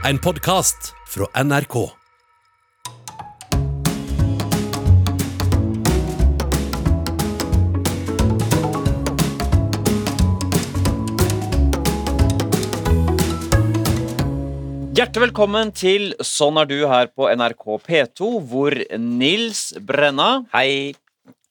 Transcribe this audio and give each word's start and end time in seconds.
En 0.00 0.16
podkast 0.16 0.94
fra 1.12 1.26
NRK. 1.36 1.74
Hjertelig 14.96 15.20
velkommen 15.26 15.68
til 15.76 16.14
Sånn 16.24 16.56
er 16.56 16.64
du 16.64 16.78
her 16.88 17.12
på 17.12 17.28
NRK 17.28 17.68
P2, 17.84 18.32
hvor 18.40 18.78
Nils 18.96 19.66
Brenna 19.84 20.46
Hei. 20.56 20.96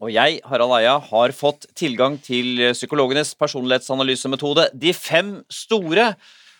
og 0.02 0.09
jeg, 0.09 0.41
Harald 0.50 0.73
Eia, 0.79 0.97
har 0.97 1.38
fått 1.38 1.70
tilgang 1.77 2.18
til 2.18 2.71
psykologenes 2.73 3.38
personlighetsanalysemetode 3.38 4.71
De 4.73 4.97
fem 4.97 5.36
store. 5.54 6.16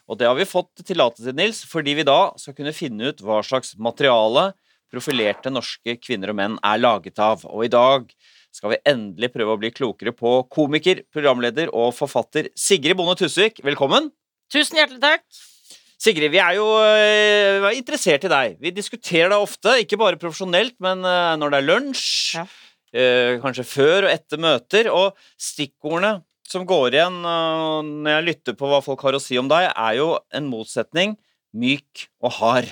Og 0.10 0.18
det 0.18 0.26
har 0.26 0.38
vi 0.40 0.48
fått 0.50 0.82
tillatelse 0.88 1.28
til, 1.30 1.38
Nils, 1.38 1.62
fordi 1.70 1.94
vi 2.00 2.06
da 2.08 2.32
skal 2.42 2.56
kunne 2.58 2.74
finne 2.74 3.12
ut 3.12 3.22
hva 3.22 3.44
slags 3.46 3.76
materiale 3.78 4.50
profilerte 4.90 5.52
norske 5.54 6.00
kvinner 6.02 6.32
og 6.32 6.40
menn 6.40 6.56
er 6.66 6.80
laget 6.82 7.20
av. 7.22 7.44
Og 7.46 7.68
i 7.68 7.70
dag 7.70 8.08
skal 8.56 8.74
vi 8.74 8.80
endelig 8.90 9.30
prøve 9.36 9.54
å 9.54 9.60
bli 9.62 9.70
klokere 9.70 10.14
på 10.18 10.32
komiker, 10.50 11.04
programleder 11.14 11.70
og 11.78 11.92
forfatter 11.94 12.50
Sigrid 12.58 12.98
Bonde 12.98 13.14
Tusvik. 13.20 13.62
Velkommen. 13.66 14.10
Tusen 14.50 14.80
hjertelig 14.82 15.04
takk. 15.04 15.28
Sigrid, 16.00 16.32
vi 16.34 16.40
er 16.42 16.56
jo 16.58 16.66
øh, 16.80 17.70
interessert 17.78 18.24
i 18.26 18.32
deg. 18.32 18.58
Vi 18.64 18.72
diskuterer 18.74 19.30
deg 19.34 19.44
ofte, 19.46 19.76
ikke 19.84 20.00
bare 20.00 20.18
profesjonelt, 20.18 20.78
men 20.82 21.04
øh, 21.06 21.36
når 21.38 21.54
det 21.54 21.60
er 21.60 21.68
lunsj, 21.68 22.08
Ja. 22.40 22.46
øh, 22.96 23.36
kanskje 23.44 23.68
før 23.68 24.08
og 24.08 24.14
etter 24.16 24.42
møter. 24.42 24.90
Og 24.90 25.14
stikkordene 25.38 26.24
som 26.52 26.66
går 26.68 26.98
igjen 26.98 27.22
når 27.24 28.12
jeg 28.14 28.28
lytter 28.28 28.60
på 28.60 28.70
hva 28.70 28.82
folk 28.86 29.02
har 29.06 29.18
å 29.18 29.24
si 29.24 29.38
om 29.40 29.50
deg, 29.52 29.70
er 29.70 29.98
jo 30.00 30.14
en 30.36 30.50
motsetning 30.50 31.18
myk 31.56 32.08
og 32.22 32.38
hard. 32.40 32.70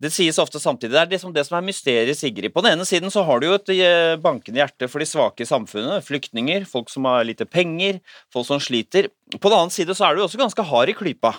Det 0.00 0.08
sies 0.14 0.38
ofte 0.40 0.56
samtidig. 0.56 0.94
Det 0.94 1.00
er 1.00 1.10
liksom 1.12 1.32
det 1.36 1.42
som 1.44 1.58
er 1.58 1.66
mysteriet, 1.66 2.16
Sigrid. 2.16 2.54
På 2.54 2.62
den 2.64 2.78
ene 2.78 2.86
siden 2.88 3.12
så 3.12 3.20
har 3.28 3.40
du 3.40 3.50
jo 3.50 3.56
et 3.58 3.72
øh, 3.74 4.14
bankende 4.22 4.62
hjerte 4.62 4.88
for 4.88 5.02
de 5.02 5.08
svake 5.08 5.44
i 5.44 5.48
samfunnet. 5.48 6.06
Flyktninger, 6.06 6.64
folk 6.68 6.88
som 6.88 7.04
har 7.04 7.26
lite 7.28 7.44
penger, 7.44 7.98
folk 8.32 8.48
som 8.48 8.62
sliter. 8.64 9.10
På 9.36 9.52
den 9.52 9.58
annen 9.58 9.74
side 9.74 9.92
så 9.96 10.08
er 10.08 10.16
du 10.16 10.22
jo 10.22 10.30
også 10.30 10.40
ganske 10.40 10.64
hard 10.70 10.92
i 10.92 10.96
klypa. 10.96 11.34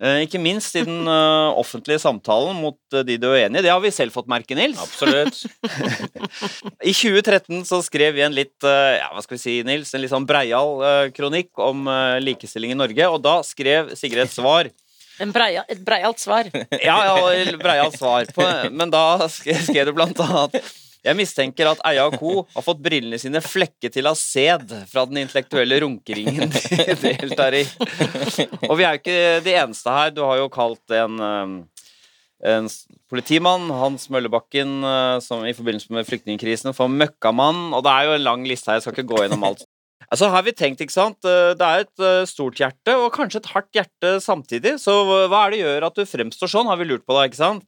Eh, 0.00 0.22
Ikke 0.24 0.40
minst 0.40 0.76
i 0.80 0.82
den 0.86 1.04
eh, 1.04 1.58
offentlige 1.60 2.00
samtalen 2.00 2.56
mot 2.56 2.78
eh, 2.96 3.04
de 3.04 3.18
du 3.20 3.26
er 3.28 3.44
uenig 3.44 3.60
i. 3.60 3.64
Det 3.66 3.72
har 3.72 3.82
vi 3.84 3.92
selv 3.92 4.14
fått 4.16 4.30
merke, 4.32 4.56
Nils. 4.56 4.80
Absolutt. 4.80 5.42
I 6.90 6.94
2013 6.96 7.66
så 7.68 7.82
skrev 7.84 8.16
vi 8.16 8.24
en 8.24 8.36
litt 8.36 8.64
ja, 8.64 9.10
hva 9.12 9.20
skal 9.24 9.36
vi 9.36 9.42
si, 9.42 9.56
Nils, 9.66 9.92
en 9.94 10.02
litt 10.02 10.12
sånn 10.12 10.28
breial 10.28 11.10
kronikk 11.16 11.60
om 11.60 11.88
likestilling 12.22 12.72
i 12.74 12.78
Norge, 12.78 13.08
og 13.12 13.20
da 13.24 13.40
skrev 13.46 13.92
Sigrid 13.98 14.24
et 14.28 14.34
svar. 14.36 14.70
En 15.20 15.34
breia, 15.34 15.66
et 15.68 15.80
breialt 15.84 16.16
svar. 16.16 16.46
Ja, 16.80 16.94
ja, 17.04 17.56
breialt 17.60 17.98
svar. 18.00 18.24
På, 18.32 18.46
men 18.72 18.88
da 18.88 19.28
skrev 19.28 19.90
du 19.90 19.92
blant 19.92 20.16
annet 20.24 20.56
jeg 21.00 21.16
mistenker 21.16 21.70
at 21.70 21.80
Eia 21.88 22.04
og 22.10 22.16
co. 22.20 22.32
har 22.52 22.64
fått 22.64 22.82
brillene 22.84 23.16
sine 23.20 23.40
flekket 23.40 23.94
til 23.94 24.08
av 24.10 24.18
sæd 24.20 24.74
fra 24.90 25.06
den 25.08 25.22
intellektuelle 25.22 25.78
runkeringen 25.80 26.52
de 26.52 27.14
deltar 27.16 27.56
i. 27.56 27.62
Og 28.68 28.74
vi 28.76 28.84
er 28.84 28.96
jo 28.96 29.00
ikke 29.00 29.20
de 29.46 29.54
eneste 29.62 29.94
her. 29.94 30.12
Du 30.12 30.20
har 30.26 30.42
jo 30.42 30.50
kalt 30.52 30.96
en, 30.98 31.16
um, 31.16 31.56
en 32.44 32.68
politimann, 33.08 33.70
Hans 33.80 34.10
Møllebakken, 34.12 34.76
uh, 34.84 35.16
som 35.24 35.46
i 35.48 35.56
forbindelse 35.56 35.88
med 35.96 36.08
flyktningkrisen, 36.08 36.76
for 36.76 36.92
møkkamann. 36.92 37.70
Og 37.72 37.84
det 37.86 37.96
er 37.96 38.10
jo 38.10 38.16
en 38.18 38.26
lang 38.28 38.44
liste 38.48 38.68
her, 38.68 38.80
jeg 38.80 38.88
skal 38.90 38.98
ikke 38.98 39.08
gå 39.14 39.24
gjennom 39.24 39.48
alt. 39.48 39.64
Altså, 40.10 40.26
har 40.32 40.42
vi 40.42 40.52
tenkt, 40.52 40.84
ikke 40.84 40.98
sant? 40.98 41.20
Uh, 41.24 41.56
Det 41.56 41.64
er 41.64 41.86
et 41.86 42.04
uh, 42.04 42.28
stort 42.28 42.60
hjerte, 42.60 43.00
og 43.00 43.12
kanskje 43.16 43.40
et 43.40 43.52
hardt 43.54 43.72
hjerte 43.72 44.16
samtidig. 44.20 44.76
Så 44.84 45.00
hva 45.08 45.46
er 45.46 45.56
det 45.56 45.64
gjør 45.64 45.88
at 45.88 45.96
du 45.96 46.04
fremstår 46.04 46.52
sånn, 46.58 46.68
har 46.68 46.76
vi 46.76 46.92
lurt 46.92 47.08
på 47.08 47.16
da, 47.16 47.24
ikke 47.30 47.40
sant? 47.40 47.64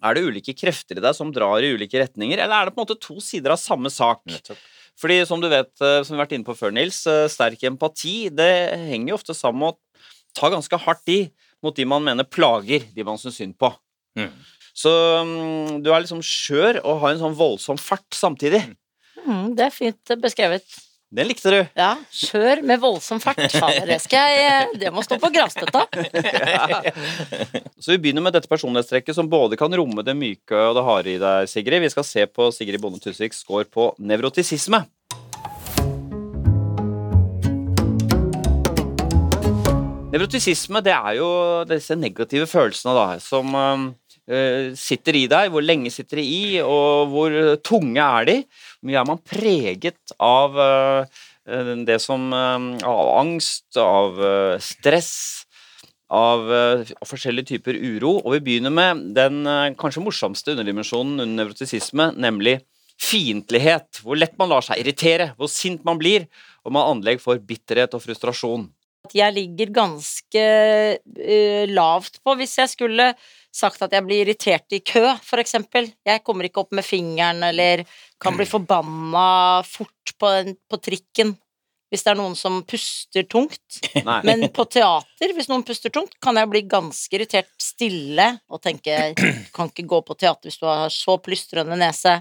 Er 0.00 0.16
det 0.16 0.24
ulike 0.24 0.54
krefter 0.56 0.98
i 0.98 1.04
deg 1.04 1.16
som 1.16 1.32
drar 1.34 1.64
i 1.64 1.72
ulike 1.76 2.00
retninger, 2.00 2.40
eller 2.40 2.56
er 2.56 2.68
det 2.68 2.74
på 2.76 2.80
en 2.80 2.86
måte 2.86 3.00
to 3.00 3.18
sider 3.24 3.54
av 3.54 3.60
samme 3.60 3.92
sak? 3.92 4.22
Nettopp. 4.30 4.60
Fordi 5.00 5.20
som 5.28 5.40
du 5.40 5.48
vet, 5.48 5.72
eh, 5.80 6.00
som 6.04 6.14
vi 6.14 6.18
har 6.18 6.26
vært 6.26 6.34
inne 6.36 6.46
på 6.46 6.56
før, 6.56 6.72
Nils, 6.76 7.02
eh, 7.08 7.28
sterk 7.32 7.62
empati, 7.68 8.28
det 8.28 8.50
henger 8.90 9.12
jo 9.12 9.20
ofte 9.20 9.36
sammen 9.36 9.60
med 9.62 9.74
å 9.74 9.78
ta 10.36 10.50
ganske 10.52 10.80
hardt 10.84 11.12
i 11.12 11.20
mot 11.64 11.76
de 11.76 11.84
man 11.88 12.04
mener 12.04 12.24
plager, 12.24 12.84
de 12.94 13.04
man 13.04 13.20
syns 13.20 13.40
synd 13.40 13.56
på. 13.60 13.72
Mm. 14.18 14.30
Så 14.76 14.90
mm, 14.90 15.80
du 15.84 15.90
er 15.92 16.04
liksom 16.04 16.22
skjør 16.24 16.80
og 16.84 17.00
har 17.02 17.14
en 17.14 17.22
sånn 17.22 17.36
voldsom 17.36 17.80
fart 17.80 18.08
samtidig. 18.16 18.62
Mm, 19.26 19.56
det 19.56 19.66
er 19.66 19.74
fint 19.74 20.14
beskrevet. 20.20 20.64
Den 21.10 21.26
likte 21.26 21.50
du. 21.50 21.58
Ja, 21.74 21.96
skjør 22.14 22.60
med 22.62 22.78
voldsom 22.78 23.18
fart. 23.18 23.40
Det 23.42 23.96
skal 23.98 24.30
jeg 24.30 24.76
Det 24.78 24.92
må 24.94 25.02
stå 25.02 25.16
på 25.18 25.32
gravstøtta. 25.34 25.82
Så 27.82 27.96
vi 27.96 27.98
begynner 28.04 28.22
med 28.22 28.36
dette 28.36 28.46
personlighetstrekket 28.46 29.18
som 29.18 29.26
både 29.26 29.58
kan 29.58 29.74
romme 29.74 30.04
det 30.06 30.14
myke 30.14 30.54
og 30.54 30.76
det 30.78 30.84
harde 30.86 31.10
i 31.10 31.18
deg, 31.18 31.50
Sigrid. 31.50 31.82
Vi 31.82 31.90
skal 31.90 32.06
se 32.06 32.28
på 32.30 32.52
Sigrid 32.54 32.78
Bonde 32.78 33.02
Tusviks 33.02 33.42
score 33.42 33.66
på 33.66 33.88
nevrotisisme. 33.98 34.84
Nevrotisisme 40.14 40.84
det 40.86 40.94
er 40.94 41.18
jo 41.18 41.28
disse 41.70 41.98
negative 41.98 42.46
følelsene 42.50 42.94
da, 42.94 43.08
som 43.18 43.50
sitter 44.78 45.16
i 45.18 45.26
deg. 45.30 45.50
Hvor 45.50 45.64
lenge 45.64 45.90
sitter 45.90 46.20
de 46.20 46.24
i, 46.24 46.44
og 46.62 47.10
hvor 47.10 47.36
tunge 47.66 48.04
er 48.04 48.28
de? 48.28 48.36
Hvor 48.78 48.90
mye 48.90 49.00
er 49.00 49.08
man 49.08 49.22
preget 49.26 50.14
av 50.22 50.58
eh, 50.64 51.20
det 51.86 51.98
som 52.02 52.28
eh, 52.32 52.86
Av 52.86 53.12
angst, 53.18 53.66
av 53.80 54.20
eh, 54.22 54.56
stress, 54.62 55.12
av 56.10 56.50
eh, 56.52 56.90
forskjellige 57.06 57.54
typer 57.54 57.78
uro. 57.78 58.16
Og 58.24 58.34
vi 58.36 58.42
begynner 58.48 58.74
med 58.74 59.04
den 59.16 59.44
eh, 59.46 59.70
kanskje 59.78 60.02
morsomste 60.04 60.54
underdimensjonen 60.54 61.22
under 61.22 61.44
nevrotisisme, 61.44 62.10
nemlig 62.18 62.58
fiendtlighet. 63.00 64.02
Hvor 64.04 64.18
lett 64.18 64.36
man 64.40 64.50
lar 64.52 64.66
seg 64.66 64.82
irritere, 64.82 65.32
hvor 65.38 65.50
sint 65.52 65.86
man 65.86 66.00
blir, 66.00 66.26
og 66.66 66.74
man 66.74 66.84
har 66.84 66.94
anlegg 66.96 67.22
for 67.22 67.40
bitterhet 67.40 67.94
og 67.96 68.04
frustrasjon. 68.04 68.68
Jeg 69.16 69.34
ligger 69.36 69.74
ganske 69.74 70.46
uh, 71.00 71.64
lavt 71.70 72.20
på 72.24 72.36
hvis 72.38 72.58
jeg 72.60 72.72
skulle 72.72 73.10
sagt 73.50 73.82
at 73.82 73.94
jeg 73.96 74.06
blir 74.06 74.24
irritert 74.24 74.76
i 74.76 74.82
kø, 74.86 75.04
for 75.26 75.42
eksempel. 75.42 75.90
Jeg 76.06 76.22
kommer 76.26 76.46
ikke 76.46 76.62
opp 76.62 76.74
med 76.76 76.86
fingeren, 76.86 77.42
eller 77.50 77.82
kan 78.22 78.36
bli 78.38 78.46
forbanna 78.46 79.62
fort 79.66 80.14
på, 80.18 80.34
en, 80.40 80.54
på 80.70 80.78
trikken 80.82 81.34
hvis 81.90 82.04
det 82.06 82.12
er 82.12 82.18
noen 82.20 82.36
som 82.38 82.60
puster 82.62 83.26
tungt. 83.26 83.80
Nei. 84.06 84.20
Men 84.26 84.46
på 84.54 84.64
teater, 84.70 85.34
hvis 85.34 85.50
noen 85.50 85.64
puster 85.66 85.92
tungt, 85.92 86.14
kan 86.22 86.38
jeg 86.38 86.50
bli 86.52 86.62
ganske 86.70 87.18
irritert 87.18 87.50
stille 87.60 88.28
og 88.50 88.62
tenke 88.62 89.10
Du 89.18 89.26
Kan 89.54 89.72
ikke 89.72 89.88
gå 89.90 90.02
på 90.06 90.14
teater 90.14 90.50
hvis 90.50 90.60
du 90.60 90.68
har 90.70 90.86
så 90.94 91.18
plystrende 91.18 91.78
nese, 91.80 92.20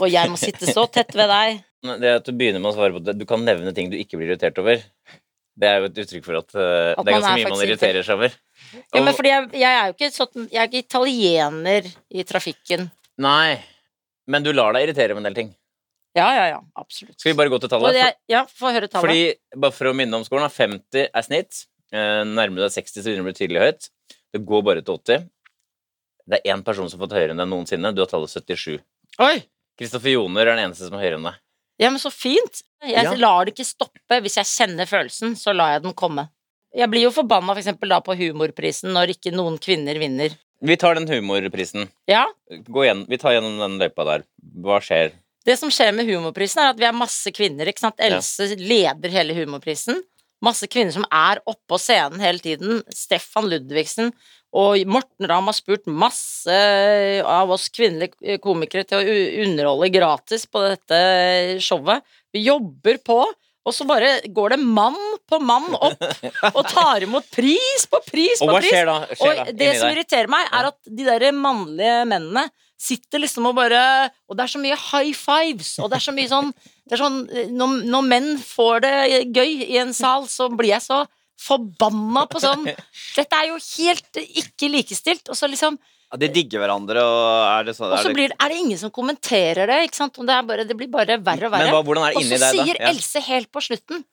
og 0.00 0.08
jeg 0.08 0.32
må 0.32 0.40
sitte 0.40 0.68
så 0.70 0.86
tett 0.88 1.12
ved 1.16 1.28
deg. 1.28 1.62
Det 2.00 2.16
at 2.22 2.26
du 2.26 2.32
begynner 2.32 2.62
med 2.62 2.72
å 2.72 2.76
svare 2.78 2.96
på 2.96 3.04
det, 3.04 3.18
du 3.20 3.26
kan 3.28 3.44
nevne 3.44 3.74
ting 3.76 3.92
du 3.92 3.98
ikke 4.00 4.18
blir 4.18 4.32
irritert 4.32 4.58
over. 4.62 4.80
Det 5.56 5.68
er 5.68 5.78
jo 5.80 5.88
et 5.88 5.98
uttrykk 6.02 6.24
for 6.26 6.38
at, 6.42 6.50
uh, 6.52 6.92
At 6.92 7.06
det 7.06 7.12
er 7.12 7.16
ganske 7.16 7.30
er 7.32 7.38
mye 7.40 7.52
man 7.54 7.62
irriterer 7.64 8.04
seg 8.04 8.18
over. 8.18 8.34
Ja, 8.76 9.00
men 9.00 9.14
fordi 9.16 9.30
jeg, 9.32 9.46
jeg 9.56 9.76
er 9.76 9.86
jo 9.88 9.94
ikke 9.94 10.08
sånn 10.12 10.48
Jeg 10.50 10.60
er 10.60 10.68
ikke 10.68 10.82
italiener 10.82 11.86
i 12.12 12.24
trafikken. 12.28 12.90
Nei, 13.24 13.56
men 14.28 14.44
du 14.44 14.50
lar 14.52 14.76
deg 14.76 14.88
irritere 14.88 15.16
med 15.16 15.24
en 15.24 15.30
del 15.30 15.38
ting. 15.38 15.54
Ja, 16.16 16.26
ja, 16.32 16.44
ja. 16.48 16.60
Absolutt. 16.80 17.16
Skal 17.20 17.32
vi 17.32 17.38
bare 17.38 17.52
gå 17.52 17.60
til 17.60 17.70
tallet? 17.72 17.96
jeg, 17.96 18.16
ja, 18.32 18.42
få 18.48 18.72
høre 18.72 18.88
tallet. 18.88 19.04
fordi, 19.04 19.56
bare 19.60 19.76
for 19.76 19.90
å 19.90 19.96
minne 19.96 20.16
om 20.16 20.24
skolen, 20.24 20.48
50 20.52 21.08
er 21.12 21.24
snitt. 21.24 21.64
Eh, 21.92 22.22
Nærmer 22.24 22.62
du 22.62 22.64
deg 22.64 22.72
60, 22.72 23.02
så 23.02 23.04
begynner 23.04 23.20
det 23.20 23.26
å 23.26 23.28
bli 23.28 23.40
tydelig 23.40 23.64
høyt. 23.64 23.88
Det 24.32 24.40
går 24.48 24.64
bare 24.64 24.84
til 24.84 24.96
80. 24.96 25.26
Det 26.26 26.40
er 26.40 26.54
én 26.54 26.64
person 26.66 26.88
som 26.88 26.98
har 26.98 27.06
fått 27.06 27.18
høyere 27.18 27.36
enn 27.36 27.42
deg 27.42 27.50
noensinne. 27.50 27.92
Du 27.94 28.00
har 28.02 28.08
tallet 28.10 28.32
77. 28.32 28.78
Oi! 29.22 29.34
Kristoffer 29.76 30.16
Joner 30.16 30.48
er 30.48 30.56
den 30.56 30.64
eneste 30.70 30.88
som 30.88 30.96
har 30.96 31.04
høyere 31.04 31.20
enn 31.20 31.28
deg. 31.28 31.42
Ja, 31.78 31.90
men 31.90 32.00
så 32.00 32.10
fint. 32.12 32.62
Jeg 32.84 33.04
Ja. 33.04 33.12
lar 33.14 33.44
det 33.44 33.54
ikke 33.54 33.66
stoppe. 33.68 34.20
Hvis 34.22 34.36
jeg 34.36 34.46
kjenner 34.46 34.86
følelsen, 34.88 35.34
så 35.36 35.54
lar 35.54 35.72
jeg 35.74 35.82
den 35.82 35.92
komme. 35.92 36.28
Jeg 36.74 36.88
blir 36.90 37.02
jo 37.02 37.10
forbanna 37.10 37.54
for 37.54 37.60
eksempel 37.60 37.88
da 37.88 38.00
på 38.00 38.16
humorprisen 38.16 38.92
når 38.92 39.14
ikke 39.16 39.32
noen 39.32 39.58
kvinner 39.58 39.98
vinner. 39.98 40.30
Vi 40.62 40.76
tar 40.76 40.94
den 40.94 41.06
humorprisen. 41.08 41.88
Ja, 42.08 42.26
Gå 42.50 42.84
igjen, 42.84 43.06
vi 43.08 43.16
tar 43.18 43.32
gjennom 43.32 43.58
den 43.60 43.78
løypa 43.78 44.04
der. 44.04 44.24
Hva 44.60 44.80
skjer? 44.80 45.12
Det 45.44 45.58
som 45.58 45.70
skjer 45.70 45.92
med 45.94 46.06
humorprisen, 46.08 46.58
er 46.58 46.70
at 46.70 46.78
vi 46.80 46.84
er 46.88 46.92
masse 46.96 47.30
kvinner. 47.32 47.66
ikke 47.68 47.78
sant? 47.84 47.94
Ja. 47.98 48.16
Else 48.16 48.56
leder 48.56 49.10
hele 49.10 49.34
humorprisen. 49.34 50.02
Masse 50.42 50.66
kvinner 50.68 50.92
som 50.92 51.04
er 51.10 51.40
oppå 51.46 51.78
scenen 51.78 52.20
hele 52.20 52.38
tiden. 52.38 52.82
Stefan 52.92 53.48
Ludvigsen. 53.48 54.12
Og 54.56 54.80
Morten 54.88 55.28
Ramm 55.28 55.50
har 55.50 55.56
spurt 55.56 55.88
masse 55.90 56.60
av 57.20 57.50
oss 57.52 57.68
kvinnelige 57.74 58.38
komikere 58.42 58.86
til 58.88 59.02
å 59.02 59.16
underholde 59.44 59.90
gratis 59.92 60.46
på 60.48 60.62
dette 60.64 61.00
showet. 61.64 62.04
Vi 62.32 62.46
jobber 62.46 62.96
på, 63.04 63.18
og 63.66 63.74
så 63.74 63.84
bare 63.88 64.20
går 64.30 64.54
det 64.54 64.60
mann 64.62 64.96
på 65.26 65.40
mann 65.42 65.72
opp 65.74 66.04
og 66.52 66.60
tar 66.70 67.02
imot 67.02 67.26
pris 67.34 67.86
på 67.90 67.98
pris 68.06 68.38
Og 68.40 68.46
på 68.46 68.54
hva 68.54 68.60
pris. 68.62 68.70
skjer 68.70 68.86
da? 68.86 68.94
Skjer 69.10 69.40
da 69.40 69.46
Og 69.48 69.58
det 69.58 69.70
som 69.80 69.90
irriterer 69.90 70.30
meg, 70.30 70.46
er 70.54 70.70
at 70.70 70.78
de 70.86 71.08
der 71.08 71.26
mannlige 71.34 71.98
mennene 72.08 72.46
sitter 72.78 73.22
liksom 73.24 73.48
og 73.50 73.56
bare 73.58 73.82
Og 74.28 74.38
det 74.38 74.46
er 74.46 74.52
så 74.54 74.62
mye 74.62 74.78
high 74.78 75.12
fives, 75.16 75.74
og 75.82 75.90
det 75.90 75.98
er 75.98 76.06
så 76.06 76.14
mye 76.14 76.30
sånn, 76.30 76.52
er 76.92 77.02
sånn 77.02 77.20
når, 77.56 77.76
når 77.90 78.08
menn 78.12 78.32
får 78.40 78.84
det 78.86 78.96
gøy 79.34 79.66
i 79.66 79.80
en 79.82 79.92
sal, 79.96 80.28
så 80.30 80.48
blir 80.52 80.76
jeg 80.76 80.86
så 80.86 81.02
forbanna 81.40 82.26
på 82.30 82.40
sånn 82.42 82.64
Dette 83.18 83.36
er 83.38 83.50
jo 83.50 83.58
helt 83.60 84.20
ikke 84.22 84.70
likestilt. 84.72 85.28
Og 85.32 85.36
så 85.38 85.48
liksom 85.52 85.76
Ja, 86.12 86.16
de 86.22 86.28
digger 86.32 86.62
hverandre, 86.62 87.02
og 87.02 87.46
er 87.50 87.64
det 87.68 87.74
sånn 87.76 87.90
Og 87.90 87.98
er 87.98 88.04
så 88.04 88.10
det, 88.12 88.16
blir, 88.18 88.34
er 88.40 88.52
det 88.52 88.58
ingen 88.62 88.78
som 88.80 88.92
kommenterer 88.94 89.66
det, 89.70 89.78
ikke 89.88 89.98
sant? 90.00 90.16
Det, 90.18 90.32
er 90.36 90.46
bare, 90.48 90.64
det 90.68 90.76
blir 90.78 90.90
bare 90.92 91.18
verre 91.18 91.48
og 91.48 91.54
Men 91.56 91.66
verre. 91.66 91.72
hva, 91.74 91.82
hvordan 91.88 92.06
er 92.08 92.14
det 92.14 92.20
Og 92.20 92.26
inni 92.26 92.38
så 92.38 92.44
deg, 92.46 92.60
da? 92.60 92.66
sier 92.66 92.80
Ja. 92.82 92.92
Else 92.92 93.22
helt 93.28 93.50
på 93.52 93.62
slutten 93.68 94.04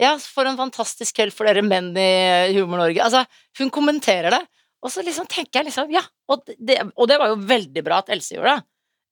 Ja, 0.00 0.14
for 0.22 0.46
en 0.46 0.56
fantastisk 0.60 1.16
kveld 1.18 1.34
for 1.34 1.48
dere 1.50 1.62
menn 1.66 1.90
i 1.98 2.54
Humor-Norge. 2.54 3.02
Altså, 3.02 3.24
hun 3.58 3.70
kommenterer 3.74 4.30
det, 4.30 4.42
og 4.78 4.92
så 4.94 5.02
liksom 5.02 5.26
tenker 5.26 5.58
jeg 5.60 5.72
liksom 5.72 5.90
Ja. 5.90 6.04
Og 6.30 6.44
det, 6.54 6.76
og 6.94 7.08
det 7.10 7.16
var 7.18 7.32
jo 7.32 7.38
veldig 7.50 7.82
bra 7.86 7.98
at 8.04 8.10
Else 8.14 8.36
gjorde 8.36 8.52
det. 8.60 8.64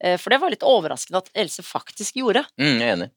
Eh, 0.07 0.17
For 0.21 0.31
det 0.31 0.39
var 0.43 0.53
litt 0.55 0.63
overraskende 0.63 1.23
at 1.25 1.31
Else 1.35 1.65
faktisk 1.67 2.19
gjorde. 2.21 2.45
Mm, 2.61 2.77
jeg 2.79 2.87
er 2.87 2.93
enig. 3.01 3.11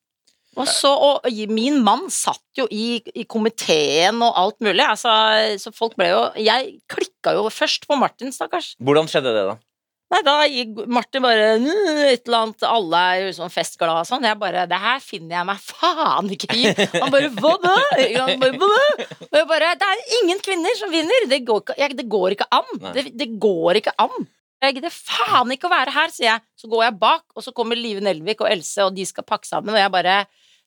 Og 0.60 0.68
så, 0.68 0.92
og 0.92 1.26
min 1.54 1.80
mann 1.86 2.10
satt 2.12 2.44
jo 2.60 2.66
i, 2.72 3.00
i 3.16 3.24
komiteen 3.30 4.20
og 4.26 4.36
alt 4.40 4.60
mulig. 4.66 4.84
Altså, 4.84 5.14
så 5.62 5.72
folk 5.76 5.96
ble 6.00 6.12
jo 6.12 6.22
Jeg 6.44 6.76
klikka 6.92 7.34
jo 7.38 7.48
først 7.54 7.88
på 7.90 7.98
Martin, 8.00 8.34
stakkars. 8.36 8.74
Hvordan 8.84 9.08
skjedde 9.12 9.34
det, 9.36 9.46
da? 9.54 9.58
Nei, 10.10 10.20
da 10.26 10.34
gikk 10.50 10.80
Martin 10.90 11.22
bare 11.22 11.52
et 12.10 12.24
eller 12.26 12.40
annet 12.40 12.64
Alle 12.66 13.02
er 13.12 13.20
jo 13.28 13.34
sånn 13.38 13.52
festglade 13.54 14.02
og 14.02 14.08
sånn. 14.10 14.26
Jeg 14.26 14.40
bare 14.42 14.66
Det 14.70 14.80
her 14.82 15.04
finner 15.06 15.38
jeg 15.38 15.48
meg 15.52 15.62
faen 15.62 16.32
ikke 16.34 16.50
i. 16.58 16.64
Han 16.96 17.14
bare 17.14 17.30
Hva 17.36 17.54
da? 17.62 17.76
Han 18.18 18.42
bare, 18.42 18.58
Hva 18.58 18.72
da? 18.74 19.08
Og 19.30 19.38
jeg 19.38 19.50
bare 19.54 19.76
Det 19.78 19.92
er 19.94 20.04
ingen 20.24 20.42
kvinner 20.44 20.82
som 20.82 20.92
vinner. 20.94 21.30
Det 21.30 21.44
går 21.46 21.62
ikke, 21.62 21.94
det 22.02 22.08
går 22.10 22.36
ikke 22.36 22.50
an. 22.58 22.76
Det, 22.98 23.06
det 23.22 23.30
går 23.42 23.84
ikke 23.84 23.96
an. 24.02 24.28
Jeg 24.60 24.76
gidder 24.76 24.92
faen 24.92 25.54
ikke 25.56 25.70
å 25.70 25.72
være 25.72 25.94
her, 25.96 26.12
sier 26.12 26.34
jeg. 26.34 26.44
Så 26.60 26.68
går 26.72 26.90
jeg 26.90 27.00
bak, 27.00 27.24
og 27.38 27.46
så 27.46 27.54
kommer 27.56 27.80
Live 27.80 28.04
Nelvik 28.04 28.42
og 28.44 28.50
Else, 28.52 28.84
og 28.84 28.98
de 28.98 29.06
skal 29.08 29.24
pakke 29.24 29.48
sammen, 29.48 29.72
og 29.72 29.80
jeg 29.80 29.94
bare 29.94 30.18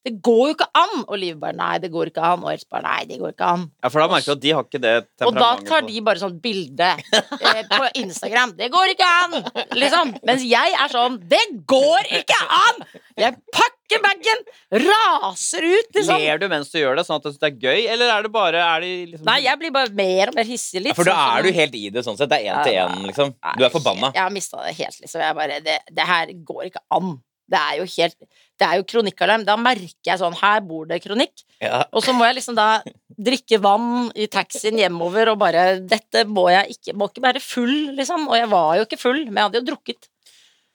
Det 0.03 0.17
går 0.25 0.41
jo 0.49 0.55
ikke 0.57 0.67
an! 0.75 1.05
Og 1.07 1.19
Liv 1.23 1.37
bare 1.39 1.55
Nei, 1.55 1.77
det 1.83 1.93
går 1.95 2.11
ikke 2.11 2.23
an. 2.27 2.43
Og 2.43 2.51
Else 2.53 2.67
bare 2.71 2.83
Nei, 2.89 3.05
det 3.07 3.19
går 3.21 3.35
ikke 3.37 3.51
an. 3.55 3.69
Ja, 3.85 3.91
for 3.93 4.03
da 4.03 4.09
merker 4.11 4.33
du 4.33 4.35
at 4.35 4.43
de 4.43 4.55
har 4.57 4.65
ikke 4.67 4.81
det 4.83 4.95
Og 5.29 5.37
da 5.37 5.51
tar 5.69 5.87
de 5.87 6.01
bare 6.09 6.23
sånn 6.23 6.39
bilde 6.43 6.89
eh, 6.99 7.63
på 7.71 7.91
Instagram. 8.03 8.57
Det 8.59 8.71
går 8.75 8.95
ikke 8.97 9.11
an! 9.23 9.39
Liksom. 9.79 10.15
Mens 10.27 10.43
jeg 10.49 10.75
er 10.75 10.93
sånn 10.93 11.21
Det 11.31 11.43
går 11.71 12.11
ikke 12.19 12.41
an! 12.59 12.83
Jeg 13.23 13.39
pakker 13.55 14.03
bagen, 14.03 14.39
raser 14.83 15.67
ut, 15.69 15.89
liksom. 15.95 16.17
Ler 16.23 16.39
du 16.41 16.47
mens 16.49 16.71
du 16.73 16.79
gjør 16.81 16.97
det, 16.97 17.05
sånn 17.07 17.19
at 17.21 17.27
du 17.27 17.31
syns 17.31 17.43
det 17.43 17.51
er 17.51 17.59
gøy, 17.61 17.81
eller 17.93 18.13
er 18.15 18.25
det 18.25 18.31
bare 18.33 18.63
er 18.65 18.85
det 18.85 18.93
liksom 19.11 19.27
Nei, 19.29 19.39
jeg 19.45 19.61
blir 19.61 19.75
bare 19.75 19.93
mer 19.99 20.33
og 20.33 20.39
mer 20.39 20.49
hissig. 20.49 20.81
Litt 20.81 20.95
Ja, 20.95 20.97
for 20.97 21.11
da 21.11 21.17
sånn 21.19 21.35
er 21.37 21.45
du 21.45 21.59
helt 21.59 21.77
i 21.77 21.83
det, 21.93 22.05
sånn 22.07 22.17
sett. 22.19 22.31
Det 22.33 22.39
er 22.41 22.55
én 22.57 22.65
til 22.65 22.79
én, 22.81 23.05
liksom. 23.11 23.35
Du 23.61 23.67
er 23.69 23.75
forbanna. 23.75 24.11
Jeg 24.17 24.25
har 24.25 24.33
mista 24.33 24.65
det 24.65 24.73
helt, 24.81 24.97
liksom. 25.05 25.21
Jeg 25.27 25.37
bare 25.39 25.61
det, 25.67 25.77
det 25.93 26.09
her 26.09 26.33
går 26.49 26.71
ikke 26.71 26.83
an. 26.97 27.13
Det 27.53 27.61
er 27.61 27.81
jo 27.81 27.87
helt 27.97 28.17
Det 28.61 28.67
er 28.69 28.79
jo 28.79 28.87
kronikkalarm. 28.89 29.45
Da 29.49 29.59
merker 29.61 30.13
jeg 30.13 30.21
sånn 30.21 30.37
Her 30.39 30.63
bor 30.65 30.87
det 30.89 31.03
kronikk. 31.05 31.45
Ja. 31.63 31.85
Og 31.93 32.05
så 32.05 32.15
må 32.17 32.27
jeg 32.29 32.39
liksom 32.41 32.57
da 32.59 32.83
drikke 33.13 33.61
vann 33.63 34.09
i 34.17 34.29
taxien 34.33 34.79
hjemover 34.81 35.35
og 35.35 35.41
bare 35.43 35.67
Dette 35.81 36.25
må 36.29 36.49
jeg 36.53 36.79
ikke 36.79 36.97
Må 36.97 37.11
ikke 37.11 37.27
være 37.29 37.45
full, 37.45 37.77
liksom. 37.99 38.29
Og 38.31 38.39
jeg 38.41 38.51
var 38.53 38.79
jo 38.79 38.89
ikke 38.89 39.01
full, 39.01 39.25
men 39.29 39.43
jeg 39.43 39.49
hadde 39.51 39.63
jo 39.63 39.69
drukket. 39.73 40.09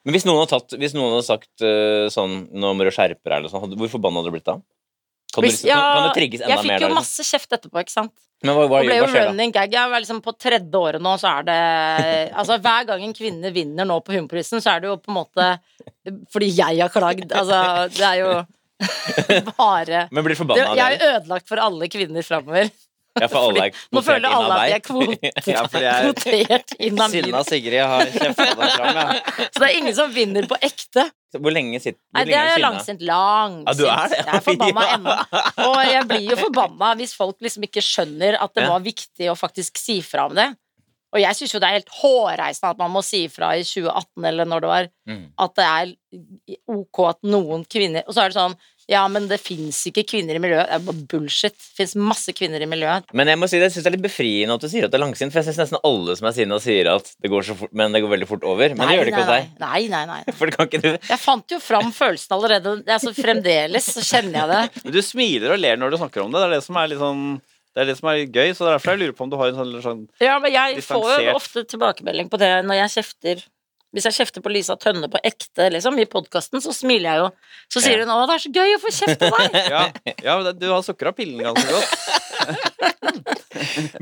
Men 0.07 0.15
hvis 0.15 0.23
noen 0.23 0.39
hadde, 0.39 0.53
tatt, 0.53 0.77
hvis 0.79 0.93
noen 0.95 1.17
hadde 1.17 1.27
sagt 1.27 1.65
eh, 1.67 2.07
sånn 2.13 2.45
Nå 2.55 2.73
må 2.77 2.85
du 2.87 2.93
skjerpe 2.95 3.27
deg, 3.27 3.41
eller 3.41 3.51
sånn, 3.51 3.73
hvor 3.75 3.91
forbanna 3.91 4.21
hadde 4.21 4.31
du 4.31 4.37
blitt 4.37 4.47
da? 4.47 4.59
Kan 5.33 5.43
du, 5.43 5.47
Hvis- 5.47 5.63
liksom, 5.63 5.75
kan, 5.75 5.97
kan 5.97 6.07
du 6.07 6.15
trigges 6.19 6.41
enda 6.41 6.53
jeg 6.53 6.63
fikk 6.63 6.71
mer 6.71 6.79
jo? 6.79 6.87
Liksom? 6.87 6.97
masse 7.01 7.27
kjeft 7.27 7.57
etterpå, 7.57 7.83
ikke 7.83 7.93
sant. 7.93 8.13
Men 8.45 8.53
hva, 8.53 8.67
hva, 8.69 8.79
Det 8.83 8.89
ble 8.91 8.97
jo 8.99 9.05
running 9.25 9.51
gag. 9.51 9.71
Jeg 9.73 9.89
var 9.89 9.99
liksom 10.03 10.19
på 10.21 10.33
tredje 10.37 10.77
året 10.77 11.01
nå, 11.01 11.15
så 11.17 11.39
er 11.39 11.47
det 11.47 12.33
Altså, 12.37 12.59
hver 12.61 12.85
gang 12.85 13.03
en 13.03 13.15
kvinne 13.17 13.49
vinner 13.53 13.87
nå 13.89 13.97
på 14.05 14.13
Humorprisen, 14.13 14.61
så 14.61 14.75
er 14.75 14.83
det 14.83 14.91
jo 14.91 14.97
på 15.01 15.09
en 15.09 15.17
måte 15.17 15.47
fordi 16.31 16.51
jeg 16.53 16.77
har 16.79 16.93
klagd. 16.93 17.33
Altså, 17.33 17.89
det 17.97 18.05
er 18.05 18.21
jo 18.21 18.45
bare 19.57 20.03
Men 20.13 20.23
blir 20.23 20.37
forbanna 20.37 20.69
av 20.69 20.77
Jeg 20.77 20.99
er 20.99 21.15
ødelagt 21.17 21.49
for 21.49 21.61
alle 21.61 21.89
kvinner 21.89 22.25
framover. 22.25 22.69
Ja, 23.21 23.27
for 23.31 23.47
alle 23.49 23.67
er 23.67 23.79
Nå 23.95 24.01
føler 24.05 24.33
alle 24.37 24.57
at 24.57 24.67
de 24.67 24.75
er 24.75 24.83
deg. 25.13 25.31
Ja, 25.53 25.63
fordi 25.67 25.85
jeg 25.85 26.11
kvotert. 26.11 26.75
Sinna 27.13 27.41
Sigrid 27.47 27.79
har 27.81 28.11
kjefta 28.13 28.47
deg 28.51 28.75
fram, 28.75 28.99
ja. 29.01 29.07
Så 29.53 29.61
det 29.63 29.69
er 29.69 29.77
ingen 29.79 29.95
som 29.97 30.13
vinner 30.15 30.47
på 30.51 30.59
ekte. 30.61 31.07
Hvor 31.37 31.51
lenge 31.53 31.79
sitter 31.83 31.99
Nei, 32.15 32.23
det 32.29 32.37
er 32.39 32.61
langsint. 32.63 33.01
Langsint. 33.07 33.67
Ja, 33.67 33.73
du 33.77 33.83
er 33.91 34.13
det? 34.13 34.21
Jeg 34.25 34.39
er 34.39 34.45
forbanna 34.45 34.85
Ja. 34.87 34.95
ennå. 34.99 35.17
Og 35.67 35.81
jeg 35.91 36.05
blir 36.13 36.29
jo 36.31 36.37
forbanna 36.45 36.93
hvis 37.01 37.15
folk 37.17 37.41
liksom 37.43 37.67
ikke 37.67 37.83
skjønner 37.83 38.39
at 38.41 38.53
det 38.57 38.69
var 38.71 38.85
viktig 38.85 39.27
å 39.31 39.35
faktisk 39.37 39.77
si 39.81 39.99
fra 40.05 40.29
om 40.29 40.37
det. 40.37 40.47
Og 41.15 41.21
jeg 41.23 41.37
syns 41.37 41.53
jo 41.55 41.59
det 41.63 41.67
er 41.69 41.77
helt 41.77 41.91
hårreisende 42.01 42.69
at 42.73 42.79
man 42.81 42.91
må 42.91 42.99
si 43.05 43.21
fra 43.31 43.53
i 43.55 43.61
2018 43.63 44.25
eller 44.27 44.49
når 44.49 44.63
det 44.65 44.71
var, 44.73 44.89
Mm. 45.07 45.21
at 45.39 45.53
det 45.55 45.65
er 45.71 45.91
ok 46.67 46.99
at 47.07 47.19
noen 47.31 47.61
kvinner 47.71 48.03
Og 48.09 48.15
så 48.15 48.25
er 48.25 48.31
det 48.33 48.35
sånn 48.35 48.55
Ja, 48.87 49.01
men 49.11 49.25
det 49.27 49.41
fins 49.43 49.81
ikke 49.89 50.05
kvinner 50.07 50.37
i 50.37 50.41
miljøet. 50.41 50.69
Det 50.69 50.77
er 50.77 50.83
bare 50.85 51.07
bullshit. 51.11 51.55
Det 51.59 51.75
fins 51.81 51.95
masse 51.99 52.31
kvinner 52.35 52.63
i 52.63 52.69
miljøet. 52.69 53.09
Men 53.17 53.27
jeg 53.27 53.39
må 53.41 53.49
si 53.51 53.59
det, 53.59 53.67
jeg 53.67 53.75
synes 53.75 53.87
det 53.87 53.91
er 53.91 53.95
litt 53.97 54.05
befriende 54.05 54.55
at 54.55 54.63
du 54.63 54.69
sier 54.71 54.87
at 54.87 54.93
det 54.93 54.99
er 54.99 55.03
langsint, 55.03 55.33
for 55.33 55.41
jeg 55.41 55.49
syns 55.49 55.59
nesten 55.65 55.81
alle 55.89 56.15
som 56.19 56.29
er 56.29 56.37
sinna, 56.37 56.59
sier 56.63 56.91
at 56.93 57.11
det 57.19 57.31
går 57.33 57.49
så 57.49 57.57
fort, 57.59 57.73
men 57.75 57.95
det 57.95 58.03
går 58.05 58.13
veldig 58.15 58.29
fort 58.29 58.47
over. 58.47 58.77
Men 58.77 58.87
det 58.87 58.95
gjør 58.95 59.09
det 59.09 59.13
ikke 59.13 59.25
hos 59.25 59.33
nei, 59.33 59.41
deg. 59.43 59.59
nei, 59.65 59.81
nei, 59.91 60.03
nei. 60.13 60.21
For 60.37 60.47
det 60.47 60.55
kan 60.55 60.69
ikke 60.69 60.81
du 60.85 60.89
Jeg 60.93 61.19
fant 61.19 61.57
jo 61.57 61.59
fram 61.63 61.91
følelsen 61.95 62.37
allerede. 62.37 62.75
Altså, 62.85 63.13
fremdeles 63.17 63.91
så 63.97 64.05
kjenner 64.07 64.39
jeg 64.39 64.53
det. 64.53 64.85
Men 64.87 64.95
du 64.95 65.01
smiler 65.03 65.57
og 65.57 65.61
ler 65.65 65.83
når 65.83 65.93
du 65.93 65.99
snakker 65.99 66.23
om 66.23 66.31
det. 66.31 66.39
Det 66.39 66.47
er 66.47 66.55
det 66.55 66.63
som 66.69 66.79
er 66.79 66.91
litt 66.93 67.03
sånn 67.03 67.23
det 67.77 67.83
er 67.83 67.89
det 67.91 67.93
som 67.99 68.07
er 68.09 68.23
gøy, 68.23 68.55
så 68.57 68.65
derfor 68.65 68.95
jeg 68.95 69.03
lurer 69.03 69.11
på 69.13 69.25
om 69.27 69.29
du 69.29 69.35
har 69.37 69.51
en 69.51 69.57
sånn, 69.59 69.73
sånn 69.83 69.99
Ja, 70.23 70.39
men 70.41 70.49
jeg 70.49 70.81
får 70.81 71.11
jo 71.27 71.35
ofte 71.37 71.61
tilbakemelding 71.69 72.31
på 72.31 72.39
det 72.41 72.49
når 72.65 72.79
jeg 72.79 72.93
kjefter. 72.95 73.43
Hvis 73.97 74.05
jeg 74.05 74.13
kjefter 74.19 74.43
på 74.45 74.51
Lisa 74.53 74.75
Tønne 74.77 75.07
på 75.09 75.17
ekte, 75.25 75.71
liksom, 75.73 75.95
i 75.97 76.05
podkasten, 76.05 76.61
så 76.61 76.69
smiler 76.75 77.07
jeg 77.09 77.17
jo. 77.23 77.29
Så 77.73 77.81
sier 77.81 77.97
hun 78.03 78.11
'Å, 78.13 78.29
det 78.29 78.35
er 78.35 78.43
så 78.43 78.51
gøy 78.53 78.73
å 78.75 78.81
få 78.83 78.91
kjeft 78.93 79.17
på 79.23 79.29
deg'. 79.33 79.57
Ja, 79.73 79.89
ja 80.21 80.53
du 80.53 80.67
har 80.69 80.85
sukra 80.85 81.09
pillen 81.17 81.41
ganske 81.41 81.65
godt. 81.65 81.97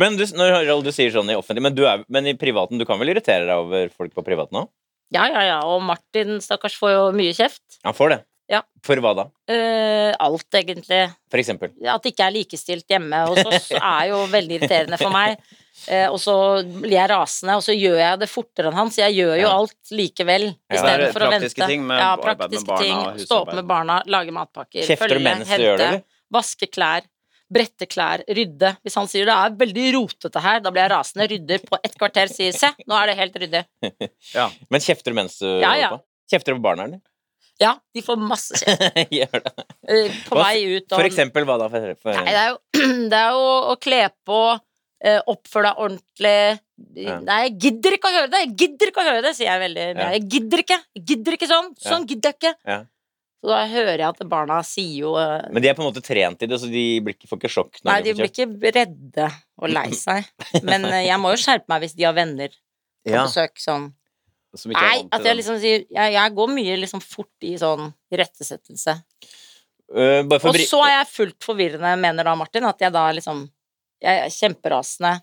Men 0.02 0.20
du, 0.20 0.28
når 0.36 0.52
Harald, 0.58 0.84
du 0.84 0.92
sier 0.92 1.16
sånn 1.16 1.32
i 1.32 1.40
offentlig, 1.40 1.64
men, 1.64 1.72
du 1.78 1.88
er, 1.88 2.04
men 2.12 2.28
i 2.28 2.36
privaten, 2.38 2.78
du 2.82 2.86
kan 2.88 3.00
vel 3.00 3.10
irritere 3.14 3.46
deg 3.48 3.56
over 3.56 3.90
folk 3.96 4.12
på 4.18 4.24
privaten 4.26 4.58
òg? 4.66 4.70
Ja, 5.16 5.24
ja, 5.32 5.42
ja. 5.48 5.60
Og 5.70 5.80
Martin, 5.86 6.42
stakkars, 6.44 6.76
får 6.80 6.90
jo 6.92 7.12
mye 7.16 7.34
kjeft. 7.38 7.64
Han 7.88 7.96
får 7.96 8.10
det. 8.12 8.20
Ja. 8.52 8.60
For 8.86 9.00
hva 9.02 9.12
da? 9.18 9.24
Uh, 9.50 10.12
alt, 10.22 10.46
egentlig. 10.54 11.00
For 11.34 11.42
eksempel. 11.42 11.72
At 11.90 12.04
det 12.06 12.12
ikke 12.14 12.28
er 12.28 12.34
likestilt 12.36 12.86
hjemme 12.94 13.24
hos 13.30 13.42
oss, 13.50 13.72
er 13.78 14.12
jo 14.12 14.20
veldig 14.30 14.60
irriterende 14.60 15.00
for 15.02 15.10
meg. 15.14 15.40
Uh, 15.90 16.06
og 16.14 16.20
så 16.22 16.36
blir 16.64 16.94
jeg 16.96 17.10
rasende, 17.10 17.56
og 17.58 17.64
så 17.66 17.74
gjør 17.76 17.98
jeg 18.00 18.20
det 18.22 18.30
fortere 18.32 18.70
enn 18.70 18.78
han, 18.78 18.92
så 18.94 19.02
jeg 19.08 19.18
gjør 19.18 19.34
jo 19.42 19.48
Ja. 19.48 19.56
alt 19.58 19.92
likevel. 19.98 20.46
Ja. 20.70 20.78
Istedenfor 20.78 21.26
å 21.26 21.32
vente. 21.34 21.68
ting 21.74 21.88
med 21.90 22.00
ja, 22.04 22.12
praktiske 22.22 22.70
barna 22.70 22.86
ting. 22.86 23.26
Stå 23.26 23.42
opp 23.44 23.52
med 23.58 23.66
barna, 23.70 23.98
lage 24.06 24.32
matpakker, 24.38 24.86
Kjefter 24.88 25.18
det, 25.18 25.36
eller? 25.66 26.04
vaske 26.34 26.70
klær, 26.70 27.10
brette 27.52 27.86
klær, 27.90 28.24
rydde. 28.30 28.72
Hvis 28.86 28.96
han 28.98 29.10
sier 29.10 29.26
det 29.30 29.34
er 29.36 29.58
veldig 29.60 29.88
rotete 29.98 30.42
her, 30.46 30.62
da 30.66 30.72
blir 30.74 30.86
jeg 30.86 30.94
rasende. 30.94 31.28
Rydder 31.34 31.66
på 31.66 31.78
et 31.84 31.98
kvarter, 31.98 32.30
sier 32.34 32.54
se, 32.58 32.70
nå 32.86 32.96
er 33.02 33.12
det 33.12 33.18
helt 33.24 33.36
ryddig. 33.44 33.66
Ja. 34.38 34.48
Men 34.70 34.82
kjefter 34.86 35.14
du 35.14 35.20
mens 35.20 35.38
du 35.42 35.50
Ja, 35.62 35.74
ja. 35.82 35.90
på? 35.98 36.02
Kjefter 36.32 36.54
du 36.56 36.62
på 36.62 36.66
barna, 36.70 36.88
eller? 36.90 37.02
Ja, 37.62 37.78
de 37.96 38.04
får 38.04 38.20
masse 38.20 38.58
kjeft. 38.60 39.12
Gjør 39.16 39.44
det. 39.46 39.66
Eh, 39.88 40.16
På 40.28 40.38
Hva- 40.38 40.48
vei 40.50 40.76
ut 40.76 40.90
og 40.90 40.98
For 40.98 41.08
eksempel 41.08 41.48
hva 41.48 41.58
da? 41.62 41.70
For, 41.72 42.00
for, 42.02 42.18
Nei, 42.18 42.34
det 42.34 42.42
er 42.42 42.50
jo, 42.52 42.58
det 43.12 43.22
er 43.22 43.38
jo 43.38 43.46
å 43.72 43.76
kle 43.82 44.02
på, 44.28 44.40
eh, 45.06 45.22
oppføre 45.32 45.70
deg 45.70 45.86
ordentlig. 45.86 46.40
Ja. 47.00 47.22
Nei, 47.24 47.40
jeg 47.46 47.56
gidder 47.68 47.96
ikke 47.96 48.12
å 48.12 48.18
høre 48.18 48.32
det! 48.34 48.44
Jeg 48.44 48.52
gidder 48.64 48.92
ikke 48.92 49.06
å 49.06 49.08
høre 49.08 49.24
det, 49.24 49.32
sier 49.38 49.52
jeg 49.54 49.64
veldig. 49.64 49.88
Ja. 49.94 50.10
Jeg 50.18 50.28
gidder 50.36 50.66
ikke! 50.66 50.82
Jeg 50.98 51.08
gidder 51.14 51.40
ikke 51.40 51.50
sånn! 51.54 51.72
Sånn 51.86 52.10
gidder 52.10 52.34
jeg 52.34 52.42
ikke! 52.42 52.54
Ja. 52.68 52.82
Så 53.46 53.52
da 53.52 53.60
hører 53.70 54.02
jeg 54.02 54.08
at 54.10 54.24
barna 54.28 54.56
sier 54.66 54.94
jo 55.04 55.12
eh, 55.22 55.52
Men 55.54 55.62
de 55.62 55.70
er 55.70 55.76
på 55.78 55.84
en 55.84 55.92
måte 55.92 56.02
trent 56.04 56.42
i 56.42 56.48
det, 56.50 56.58
så 56.60 56.68
de 56.68 56.86
blir 57.06 57.16
ikke, 57.16 57.30
får 57.30 57.40
ikke 57.40 57.52
sjokk? 57.54 57.84
Nei, 57.86 58.00
de 58.04 58.16
blir 58.18 58.32
ikke 58.32 58.48
redde 58.74 59.28
og 59.62 59.70
lei 59.72 59.90
seg. 59.96 60.28
Men 60.66 60.90
jeg 61.06 61.20
må 61.22 61.36
jo 61.36 61.44
skjerpe 61.44 61.70
meg 61.72 61.86
hvis 61.86 61.96
de 61.96 62.08
har 62.08 62.16
venner 62.18 62.50
på 63.06 63.14
ja. 63.14 63.22
besøk. 63.24 63.56
Sånn. 63.62 63.94
Som 64.60 64.74
ikke 64.74 64.82
er 64.82 64.90
Nei, 64.90 64.98
vant 65.02 65.12
til 65.12 65.20
at 65.20 65.30
jeg 65.30 65.40
liksom 65.42 65.60
sier 65.62 65.84
Jeg, 65.84 66.16
jeg 66.16 66.36
går 66.40 66.52
mye 66.56 66.80
liksom 66.82 67.04
fort 67.04 67.48
i 67.48 67.54
sånn 67.62 67.92
rettesettelse. 68.22 68.98
Uh, 69.92 70.24
bare 70.26 70.42
for 70.42 70.50
Og 70.50 70.66
så 70.66 70.82
er 70.88 70.96
jeg 70.96 71.12
fullt 71.12 71.46
forvirrende, 71.46 71.94
mener 72.02 72.26
da 72.26 72.34
Martin, 72.40 72.66
at 72.66 72.82
jeg 72.82 72.94
da 72.96 73.06
liksom 73.14 73.46
Jeg 74.04 74.26
er 74.26 74.34
kjemperasende. 74.34 75.16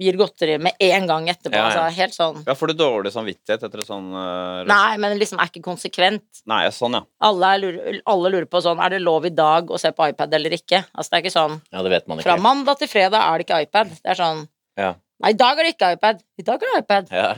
Gir 0.00 0.16
godteri 0.16 0.54
med 0.56 0.78
en 0.80 1.06
gang 1.10 1.26
etterpå. 1.28 1.58
Ja, 1.58 1.64
ja. 1.66 1.80
Altså, 1.82 1.98
helt 1.98 2.14
sånn 2.16 2.38
Ja, 2.46 2.54
Får 2.56 2.70
du 2.70 2.78
dårlig 2.78 3.12
samvittighet 3.12 3.66
etter 3.66 3.82
et 3.82 3.88
sånn 3.90 4.06
uh, 4.14 4.62
Nei, 4.68 4.94
men 5.02 5.18
liksom 5.20 5.42
er 5.42 5.50
ikke 5.50 5.64
konsekvent. 5.66 6.40
Nei, 6.48 6.62
sånn, 6.72 6.96
ja. 6.96 7.02
Alle, 7.28 7.50
er 7.52 7.64
lurer, 7.66 8.00
alle 8.08 8.32
lurer 8.32 8.48
på 8.48 8.62
sånn 8.64 8.80
Er 8.80 8.94
det 8.94 9.02
lov 9.04 9.28
i 9.28 9.34
dag 9.34 9.68
å 9.68 9.80
se 9.80 9.92
på 9.92 10.08
iPad 10.14 10.38
eller 10.40 10.56
ikke? 10.56 10.86
Altså 10.94 11.12
det 11.12 11.18
er 11.18 11.26
ikke 11.26 11.36
sånn 11.36 11.60
Ja, 11.68 11.84
det 11.84 11.92
vet 11.92 12.08
man 12.08 12.24
Fra 12.24 12.38
mandag 12.40 12.80
til 12.80 12.88
fredag 12.92 13.26
er 13.26 13.42
det 13.42 13.48
ikke 13.48 13.60
iPad. 13.66 13.92
Det 13.98 14.14
er 14.14 14.20
sånn 14.22 14.46
Ja. 14.80 14.94
Nei, 15.20 15.32
i 15.34 15.38
dag 15.38 15.58
er 15.58 15.66
det 15.66 15.74
ikke 15.74 15.92
iPad. 15.96 16.20
I 16.40 16.44
dag 16.46 16.62
er 16.64 16.70
det 16.70 16.80
iPad. 16.80 17.10
Ja. 17.12 17.30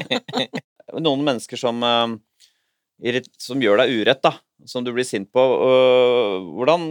Noen 1.04 1.24
mennesker 1.26 1.60
som, 1.60 1.82
eh, 1.84 3.18
som 3.40 3.60
gjør 3.62 3.82
deg 3.82 3.92
urett, 4.00 4.22
da. 4.24 4.34
Som 4.68 4.84
du 4.84 4.90
blir 4.92 5.06
sint 5.08 5.30
på. 5.32 5.40
hvordan 6.56 6.82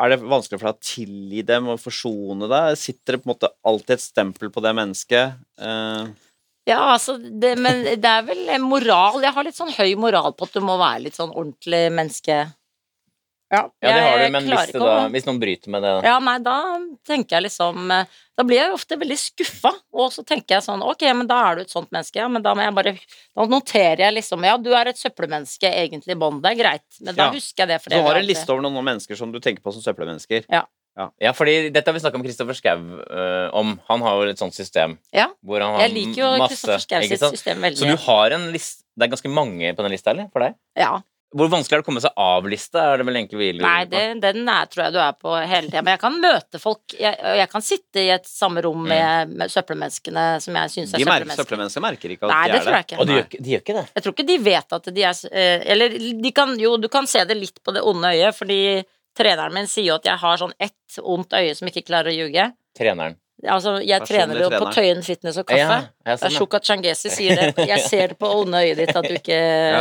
Er 0.00 0.08
det 0.08 0.22
vanskelig 0.24 0.60
for 0.60 0.70
deg 0.70 0.76
å 0.78 0.86
tilgi 0.88 1.42
dem 1.44 1.66
og 1.68 1.80
forsone 1.82 2.48
deg? 2.48 2.78
Sitter 2.80 3.16
det 3.16 3.22
på 3.22 3.28
en 3.28 3.34
måte 3.34 3.50
alltid 3.68 3.98
et 3.98 4.04
stempel 4.04 4.52
på 4.52 4.62
det 4.64 4.72
mennesket? 4.78 5.34
Eh, 5.60 6.06
Ja, 6.68 6.94
altså 6.94 7.18
det, 7.18 7.56
Men 7.58 7.82
det 7.84 8.06
er 8.08 8.22
vel 8.22 8.46
moral 8.62 9.20
Jeg 9.20 9.34
har 9.34 9.44
litt 9.44 9.58
sånn 9.58 9.72
høy 9.74 9.96
moral 9.98 10.32
på 10.32 10.46
at 10.46 10.54
du 10.56 10.60
må 10.64 10.78
være 10.80 11.04
litt 11.08 11.18
sånn 11.18 11.34
ordentlig 11.34 11.82
menneske. 11.92 12.38
Ja, 13.52 13.62
Ja, 13.84 13.88
det 13.92 14.00
har 14.00 14.18
du, 14.18 14.26
men 14.32 14.46
hvis, 14.48 14.72
det 14.72 14.80
da, 14.80 14.92
hvis 15.12 15.26
noen 15.28 15.38
bryter 15.42 15.72
med 15.74 15.84
det 15.84 15.90
Ja, 16.06 16.14
nei, 16.24 16.38
da 16.40 16.54
tenker 17.06 17.36
jeg 17.36 17.46
liksom 17.50 17.90
eh, 17.92 18.06
Da 18.38 18.46
blir 18.48 18.62
jeg 18.62 18.72
ofte 18.72 18.96
veldig 18.96 19.18
skuffa, 19.20 19.74
og 19.92 20.08
så 20.14 20.24
tenker 20.24 20.56
jeg 20.56 20.64
sånn 20.64 20.82
Ok, 20.86 21.04
men 21.12 21.28
da 21.28 21.40
er 21.50 21.60
du 21.60 21.64
et 21.66 21.74
sånt 21.74 21.90
menneske, 21.92 22.16
ja, 22.22 22.28
men 22.32 22.44
da 22.44 22.54
må 22.56 22.64
jeg 22.64 22.76
bare 22.78 22.94
Da 22.96 23.46
noterer 23.52 24.06
jeg 24.06 24.16
liksom 24.22 24.46
Ja, 24.48 24.56
du 24.56 24.72
er 24.72 24.88
et 24.94 25.00
søppelmenneske 25.00 25.68
egentlig 25.68 26.16
i 26.16 26.20
bånn, 26.24 26.40
det 26.44 26.54
er 26.54 26.60
greit, 26.62 26.86
men 27.00 27.14
da 27.14 27.28
Ja. 27.28 27.32
husker 27.36 27.66
jeg 27.66 27.74
det 27.74 27.82
for 27.84 27.92
Du 27.92 28.00
har 28.08 28.20
en 28.22 28.30
liste 28.30 28.48
over 28.48 28.64
noen 28.64 28.88
mennesker 28.88 29.20
som 29.20 29.32
du 29.34 29.38
tenker 29.38 29.60
på 29.62 29.74
som 29.76 29.84
søppelmennesker. 29.84 30.48
Ja, 30.92 31.32
fordi 31.32 31.70
dette 31.72 31.88
har 31.88 31.96
vi 31.96 32.02
snakka 32.04 32.18
om 32.20 32.24
Kristoffer 32.24 32.56
Schou 32.56 32.98
eh, 33.00 33.48
om. 33.56 33.78
Han 33.88 34.02
har 34.04 34.18
jo 34.20 34.32
et 34.34 34.40
sånt 34.40 34.52
system 34.56 34.98
Ja. 35.12 35.30
hvor 35.40 35.60
han 35.64 35.78
har 35.78 35.86
Jeg 35.86 35.94
liker 35.94 36.20
jo 36.20 36.32
Kristoffer 36.48 36.84
Schou 36.84 37.08
sitt 37.08 37.24
system 37.38 37.64
veldig. 37.64 37.80
Så 37.80 37.88
du 37.88 37.96
har 37.96 38.36
en 38.36 38.50
liste 38.52 38.84
Det 38.92 39.06
er 39.06 39.12
ganske 39.14 39.30
mange 39.32 39.72
på 39.72 39.80
den 39.86 39.92
lista, 39.94 40.10
eller? 40.12 40.28
For 40.32 40.44
deg? 40.44 40.54
Ja. 40.76 41.00
Hvor 41.32 41.48
vanskelig 41.48 41.76
er 41.76 41.80
det 41.80 41.84
å 41.84 41.86
komme 41.86 42.02
seg 42.04 42.12
av 42.20 42.46
lista? 42.52 42.82
Er 42.92 43.00
det 43.00 43.06
vel 43.08 43.16
egentlig 43.16 43.38
vi 43.40 43.46
lurer 43.56 43.64
Nei, 43.64 43.84
på? 43.86 43.90
det, 43.94 44.20
den 44.24 44.48
er, 44.52 44.66
tror 44.72 44.82
jeg 44.84 44.92
du 44.92 44.98
er 45.00 45.12
på 45.16 45.34
hele 45.38 45.70
tida. 45.70 45.82
Men 45.86 45.94
jeg 45.94 46.00
kan 46.02 46.18
møte 46.20 46.60
folk 46.60 46.96
jeg, 46.98 47.16
jeg 47.40 47.48
kan 47.54 47.64
sitte 47.64 48.02
i 48.04 48.10
et 48.12 48.28
samme 48.28 48.62
rom 48.66 48.82
med, 48.90 49.32
med 49.40 49.52
søppelmenneskene 49.54 50.24
som 50.44 50.58
jeg 50.60 50.72
syns 50.74 50.92
er 50.92 51.02
søppelmennesker. 51.04 51.40
søppelmennesker 51.42 51.84
merker 51.86 52.14
ikke 52.16 52.28
at 52.28 52.34
Nei, 52.34 52.42
de 52.44 52.52
det 52.52 52.58
er 52.60 52.66
tror 52.68 52.76
jeg 52.78 52.86
ikke. 52.88 52.98
Og 53.00 53.06
de 53.08 53.16
gjør, 53.16 53.26
ikke- 53.30 53.42
de 53.46 53.54
gjør 53.56 53.64
ikke 53.64 53.78
det. 53.80 53.86
Jeg 53.94 54.02
tror 54.06 54.16
ikke 54.18 54.28
de 54.32 54.38
vet 54.50 54.76
at 54.78 54.90
de 54.98 55.02
er 55.08 55.22
eh, 55.32 55.64
Eller 55.72 55.98
de 56.26 56.32
kan 56.36 56.54
jo, 56.60 56.76
du 56.76 56.88
kan 56.92 57.06
se 57.06 57.24
det 57.24 57.36
litt 57.40 57.62
på 57.64 57.72
det 57.72 57.82
onde 57.82 58.12
øyet, 58.12 58.34
fordi 58.36 58.60
treneren 59.16 59.52
min 59.56 59.66
sier 59.68 59.90
jo 59.90 59.98
at 59.98 60.06
jeg 60.08 60.16
har 60.22 60.36
sånn 60.40 60.52
ett 60.60 61.00
ondt 61.02 61.32
øye 61.36 61.54
som 61.56 61.68
ikke 61.68 61.82
klarer 61.88 62.12
å 62.12 62.16
ljuge. 62.16 62.50
Treneren. 62.76 63.16
Altså, 63.42 63.80
jeg 63.82 64.04
trener 64.06 64.38
jo 64.38 64.48
på. 64.54 64.66
Tøyen 64.70 65.00
fitness 65.02 65.36
og 65.40 65.48
kaffe. 65.48 65.78
Ja, 66.06 66.14
sånn, 66.16 66.30
ja. 66.30 66.38
Shukat 66.38 66.62
Changesi 66.68 67.10
sier 67.10 67.34
det. 67.40 67.66
Jeg 67.72 67.80
ser 67.88 68.12
det 68.12 68.18
på 68.20 68.28
onde 68.30 68.60
øyet 68.62 68.78
ditt 68.78 68.92
at 68.94 69.02
du 69.08 69.16
ikke 69.16 69.34
ja, 69.38 69.80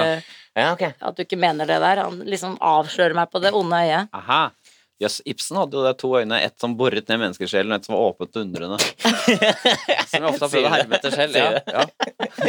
ok. 0.58 0.84
At 1.00 1.18
du 1.18 1.24
ikke 1.24 1.40
mener 1.40 1.70
det 1.70 1.80
der. 1.84 2.04
Han 2.06 2.22
liksom 2.28 2.58
avslører 2.60 3.16
meg 3.18 3.32
på 3.32 3.42
det 3.44 3.54
onde 3.56 3.82
øyet. 3.86 4.12
Aha. 4.18 4.44
Jøss, 5.02 5.18
Ibsen 5.26 5.58
hadde 5.58 5.80
jo 5.80 5.82
det 5.82 5.96
to 5.98 6.12
øyne, 6.14 6.38
ett 6.46 6.62
som 6.62 6.76
boret 6.78 7.08
ned 7.10 7.18
menneskesjelen, 7.24 7.72
og 7.74 7.80
ett 7.80 7.88
som 7.88 7.96
var 7.96 8.12
åpent 8.12 8.36
og 8.38 8.44
undrende. 8.44 8.78
Som 10.12 10.26
jeg 10.26 10.28
ofte 10.28 10.46
har 10.46 10.52
prøvd 10.52 10.68
å 10.68 10.72
herme 10.76 10.98
etter 10.98 11.14
selv. 11.16 11.38
Ja, 11.40 11.62
ja. 11.66 11.86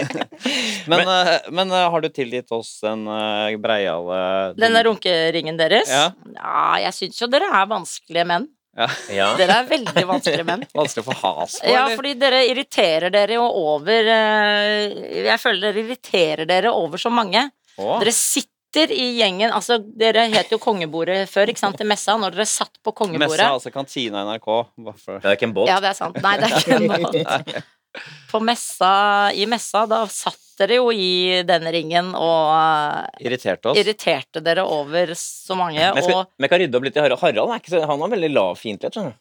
Men, 0.90 1.04
men, 1.06 1.28
men 1.54 1.70
eh, 1.70 1.84
har 1.94 2.02
du 2.02 2.08
tilgitt 2.12 2.50
oss 2.52 2.74
den 2.82 3.04
uh, 3.06 3.52
breiale 3.62 4.16
Denne 4.58 4.82
runkeringen 4.84 5.56
deres? 5.60 5.90
Ja. 5.90 6.08
ja 6.34 6.64
jeg 6.82 6.96
syns 6.96 7.20
jo 7.22 7.28
dere 7.30 7.48
er 7.54 7.70
vanskelige 7.70 8.26
menn. 8.28 8.48
Ja. 8.72 9.32
Dere 9.36 9.58
er 9.60 9.68
veldig 9.68 10.04
vanskelige 10.08 10.46
menn. 10.48 10.64
Vanskelig 10.76 11.04
å 11.04 11.08
få 11.10 11.16
has 11.20 11.58
på, 11.60 11.72
Ja, 11.72 11.84
fordi 11.92 12.14
dere 12.20 12.42
irriterer 12.48 13.12
dere 13.12 13.36
jo 13.36 13.44
over 13.44 14.08
eh, 14.14 15.26
Jeg 15.28 15.40
føler 15.42 15.68
dere 15.68 15.84
irriterer 15.84 16.48
dere 16.48 16.72
over 16.72 17.00
så 17.00 17.12
mange. 17.12 17.44
Å, 17.80 17.98
Dere 18.02 18.12
sitter 18.12 18.92
i 18.92 19.06
gjengen 19.18 19.52
Altså, 19.52 19.78
dere 19.80 20.26
het 20.32 20.52
jo 20.52 20.58
Kongebordet 20.60 21.26
før, 21.30 21.50
ikke 21.52 21.60
sant, 21.60 21.80
i 21.80 21.86
messa. 21.88 22.16
Når 22.20 22.36
dere 22.36 22.48
satt 22.48 22.76
på 22.84 22.94
Kongebordet 22.96 23.36
Messa, 23.36 23.52
altså 23.56 23.72
kantina 23.74 24.22
i 24.22 24.28
NRK. 24.30 24.50
Hvorfor? 24.86 25.20
Det 25.20 25.30
er 25.30 25.38
ikke 25.38 25.48
en 25.50 25.54
båt. 25.56 25.68
Ja, 25.72 25.78
det 25.84 25.92
er 25.92 25.98
sant. 25.98 26.18
Nei, 26.24 26.34
det 26.40 26.48
er 26.50 26.58
ikke 26.60 26.80
en 26.80 26.90
båt. 26.92 27.62
På 28.32 28.40
messa, 28.40 28.90
i 29.36 29.44
messa, 29.44 29.82
da 29.84 29.98
satt 30.08 30.38
dere 30.62 30.78
jo 30.78 30.86
i 30.96 31.42
den 31.44 31.66
ringen 31.74 32.12
og 32.16 32.52
eh, 32.54 33.26
Irriterte 33.26 33.72
oss. 33.72 33.80
irriterte 33.80 34.40
dere 34.44 34.64
over 34.64 35.12
så 35.18 35.56
mange, 35.58 35.80
Men 35.80 36.04
skal, 36.06 36.22
og 36.22 36.30
men 36.38 36.46
jeg 36.46 36.52
kan 36.54 36.62
rydde 36.62 36.78
opp 36.78 36.86
litt 36.86 36.96
i 36.96 37.02
Harald. 37.04 37.20
Harald 37.20 37.52
er 37.52 37.60
ikke 37.60 37.74
så, 37.74 37.82
han 37.90 38.04
har 38.04 38.12
veldig 38.14 38.30
lav 38.32 38.56
fiendtlighet, 38.60 38.96
skjønner 38.96 39.12
du. 39.12 39.20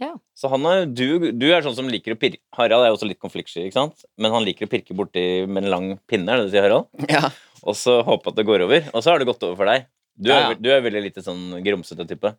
Ja. 0.00 0.10
Så 0.36 0.48
han 0.52 0.64
er, 0.68 0.84
du, 0.88 1.30
du 1.32 1.46
er 1.50 1.64
sånn 1.64 1.76
som 1.76 1.86
liker 1.88 2.12
å 2.12 2.18
pirke 2.20 2.42
Harald 2.58 2.84
er 2.84 2.90
jo 2.92 2.96
også 2.98 3.08
litt 3.08 3.20
konfliktsky, 3.20 3.66
ikke 3.66 3.78
sant? 3.78 4.04
Men 4.20 4.32
han 4.34 4.44
liker 4.44 4.68
å 4.68 4.72
pirke 4.72 4.96
borti 4.96 5.26
med 5.48 5.64
en 5.64 5.72
lang 5.72 5.86
pinne, 6.08 6.28
er 6.32 6.40
det 6.40 6.48
du 6.48 6.56
sier, 6.56 6.66
Harald? 6.68 6.88
Ja. 7.12 7.28
Og 7.62 7.76
så 7.78 8.00
håpe 8.04 8.32
at 8.32 8.36
det 8.36 8.44
går 8.48 8.64
over. 8.66 8.90
Og 8.92 9.02
så 9.04 9.12
har 9.12 9.18
det 9.22 9.28
gått 9.28 9.42
over 9.46 9.56
for 9.56 9.70
deg. 9.70 9.86
Du 10.16 10.30
er, 10.32 10.36
Ja, 10.40 10.50
er, 10.50 10.60
du 10.60 10.68
er 10.72 10.80
veldig 10.84 11.02
lite 11.04 11.22
sånn 11.24 11.56
grumsete 11.64 12.06
type. 12.08 12.34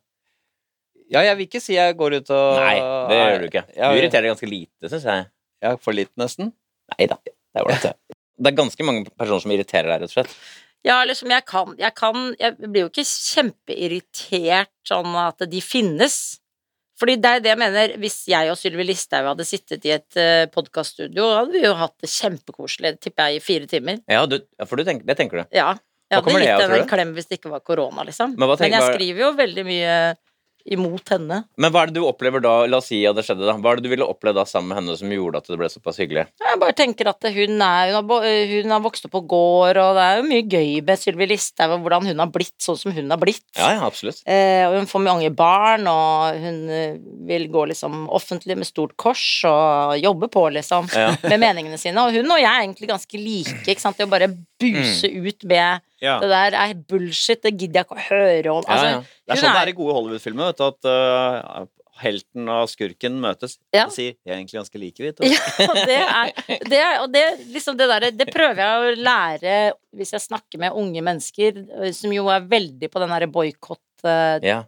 ja, 1.08 1.22
jeg 1.24 1.36
vil 1.38 1.46
ikke 1.46 1.60
si 1.62 1.74
jeg 1.76 1.96
går 1.96 2.18
ut 2.20 2.30
og 2.34 2.58
Nei, 2.60 2.76
det 3.08 3.18
gjør 3.18 3.38
du 3.40 3.46
ikke. 3.48 3.62
Du 3.74 3.98
irriterer 3.98 4.22
deg 4.26 4.32
ganske 4.34 4.50
lite, 4.50 4.90
syns 4.92 5.04
jeg. 5.08 5.26
Ja, 5.64 5.76
for 5.80 5.96
litt, 5.96 6.10
nesten. 6.20 6.52
Nei 6.94 7.06
da. 7.10 7.16
Det 7.24 7.60
er 7.62 7.64
ålreit, 7.66 7.86
det. 7.86 8.16
Det 8.38 8.50
er 8.52 8.56
ganske 8.58 8.84
mange 8.86 9.04
personer 9.18 9.42
som 9.42 9.54
irriterer 9.54 9.88
deg, 9.90 10.02
rett 10.02 10.10
og 10.12 10.16
slett. 10.18 10.34
Ja, 10.86 11.00
liksom, 11.04 11.30
jeg 11.34 11.42
kan 11.48 11.72
Jeg, 11.78 11.94
kan, 11.98 12.34
jeg 12.38 12.54
blir 12.60 12.84
jo 12.84 12.90
ikke 12.92 13.02
kjempeirritert 13.08 14.70
sånn 14.86 15.14
at 15.18 15.42
de 15.50 15.60
finnes. 15.64 16.38
Fordi 16.98 17.14
det 17.22 17.30
er 17.30 17.42
det 17.44 17.52
jeg 17.52 17.60
mener, 17.60 17.92
hvis 18.02 18.16
jeg 18.30 18.50
og 18.50 18.58
Sylvi 18.58 18.86
Listhaug 18.88 19.28
hadde 19.30 19.46
sittet 19.46 19.84
i 19.86 19.92
et 19.94 20.18
uh, 20.18 20.46
podkaststudio, 20.50 21.28
hadde 21.36 21.54
vi 21.54 21.62
jo 21.62 21.74
hatt 21.78 21.94
det 22.02 22.10
kjempekoselig, 22.10 22.96
tipper 23.04 23.30
jeg, 23.30 23.38
i 23.38 23.44
fire 23.44 23.68
timer. 23.70 24.00
Ja, 24.10 24.24
du, 24.26 24.40
for 24.66 24.80
du 24.80 24.86
tenker, 24.88 25.06
det 25.06 25.18
tenker 25.20 25.42
du. 25.42 25.44
Ja. 25.54 25.76
Jeg 26.08 26.24
hadde 26.24 26.40
gitt 26.40 26.62
henne 26.62 26.76
en 26.80 26.88
klem 26.88 27.10
hvis 27.18 27.28
det 27.28 27.36
ikke 27.36 27.50
var 27.52 27.60
korona, 27.60 28.00
liksom. 28.08 28.32
Men 28.40 28.54
Men 28.56 28.72
jeg 28.72 28.94
skriver 28.94 29.22
jo 29.26 29.32
veldig 29.36 29.64
mye 29.68 29.96
imot 30.70 31.08
henne. 31.14 31.42
Men 31.58 31.72
hva 31.72 31.82
er 31.82 31.90
det 31.90 31.96
du 32.00 32.06
opplever 32.06 32.42
da? 32.44 32.52
La 32.70 32.78
oss 32.82 32.88
si 32.92 33.00
at 33.08 33.16
det 33.16 33.24
skjedde, 33.26 33.46
da. 33.48 33.54
Hva 33.58 33.72
er 33.72 33.80
det 33.80 33.86
du 33.86 33.92
ville 33.92 34.06
oppleve 34.06 34.36
da 34.38 34.44
sammen 34.48 34.68
med 34.72 34.78
henne 34.82 34.96
som 35.00 35.12
gjorde 35.12 35.40
at 35.42 35.48
det 35.50 35.58
ble 35.60 35.68
såpass 35.72 35.98
hyggelig? 36.02 36.26
Jeg 36.44 36.60
bare 36.62 36.76
tenker 36.76 37.10
at 37.10 37.28
hun, 37.34 37.56
er, 37.64 37.92
hun, 37.94 38.10
har, 38.12 38.26
hun 38.52 38.74
har 38.76 38.82
vokst 38.84 39.08
opp 39.08 39.14
på 39.16 39.22
gård, 39.30 39.80
og 39.82 39.96
det 39.98 40.04
er 40.06 40.20
jo 40.20 40.26
mye 40.28 40.44
gøy 40.46 40.72
med 40.88 41.00
Sylvi 41.00 41.28
Listhaug, 41.32 41.74
og 41.78 41.86
hvordan 41.86 42.08
hun 42.12 42.22
har 42.24 42.30
blitt 42.34 42.54
sånn 42.62 42.78
som 42.80 42.92
hun 42.96 43.10
har 43.14 43.20
blitt. 43.22 43.44
Ja, 43.56 43.72
ja, 43.78 43.82
absolutt. 43.88 44.20
Eh, 44.28 44.64
og 44.68 44.78
hun 44.78 44.90
får 44.90 45.04
mange 45.06 45.30
barn, 45.34 45.86
og 45.90 46.38
hun 46.42 46.60
eh, 46.70 46.98
vil 47.28 47.48
gå 47.52 47.66
liksom 47.72 48.06
offentlig 48.14 48.56
med 48.60 48.68
stort 48.68 48.96
kors 49.00 49.24
og 49.48 49.96
jobbe 50.02 50.28
på, 50.32 50.46
liksom, 50.58 50.88
Ja. 50.94 51.10
med 51.28 51.40
meningene 51.42 51.78
sine. 51.80 52.02
Og 52.04 52.12
hun 52.16 52.30
og 52.34 52.38
jeg 52.40 52.48
er 52.50 52.64
egentlig 52.66 52.88
ganske 52.90 53.18
like, 53.20 53.58
ikke 53.68 53.80
sant, 53.82 54.00
i 54.00 54.04
å 54.06 54.10
bare 54.10 54.28
buse 54.58 55.08
Mm. 55.08 55.26
ut 55.28 55.44
med 55.44 55.80
Ja. 56.00 56.18
det 56.22 56.28
der 56.30 56.54
er 56.54 56.74
bullshit, 56.88 57.42
det 57.42 57.56
gidder 57.58 57.80
jeg 57.82 57.88
ikke 57.88 57.98
å 57.98 58.06
høre 58.10 58.52
om. 58.54 58.62
Altså, 58.66 58.86
ja. 58.86 59.00
Det 59.00 59.34
er 59.34 59.42
sånn 59.42 59.56
det 59.56 59.62
er- 59.64 59.72
i 59.72 59.78
gode 59.80 59.96
Hollywood-filmer, 59.96 60.54
at 60.54 60.88
uh, 60.88 61.66
helten 61.98 62.48
og 62.52 62.68
skurken 62.70 63.18
møtes 63.22 63.58
Ja. 63.74 63.86
og 63.86 63.92
sier 63.92 64.14
'jeg 64.14 64.30
er 64.30 64.36
egentlig 64.38 64.60
ganske 64.60 64.78
like 64.78 65.02
vi'. 65.02 65.14
Ja, 65.26 65.74
det 65.74 65.98
er, 65.98 66.32
det 66.70 66.78
er 66.78 67.00
Og 67.02 67.12
det, 67.12 67.24
liksom 67.52 67.76
det 67.76 67.88
der, 67.88 68.10
det 68.10 68.28
prøver 68.32 68.56
jeg 68.56 68.78
å 68.78 69.02
lære 69.02 69.72
hvis 69.96 70.12
jeg 70.12 70.20
snakker 70.20 70.58
med 70.58 70.72
unge 70.72 71.02
mennesker, 71.02 71.58
eh, 71.82 71.92
som 71.92 72.12
jo 72.12 72.28
er 72.28 72.40
veldig 72.40 72.88
på 72.90 73.00
den 73.00 73.08
derre 73.08 73.26
boikott-kjøret. 73.26 74.44
Ja. 74.44 74.62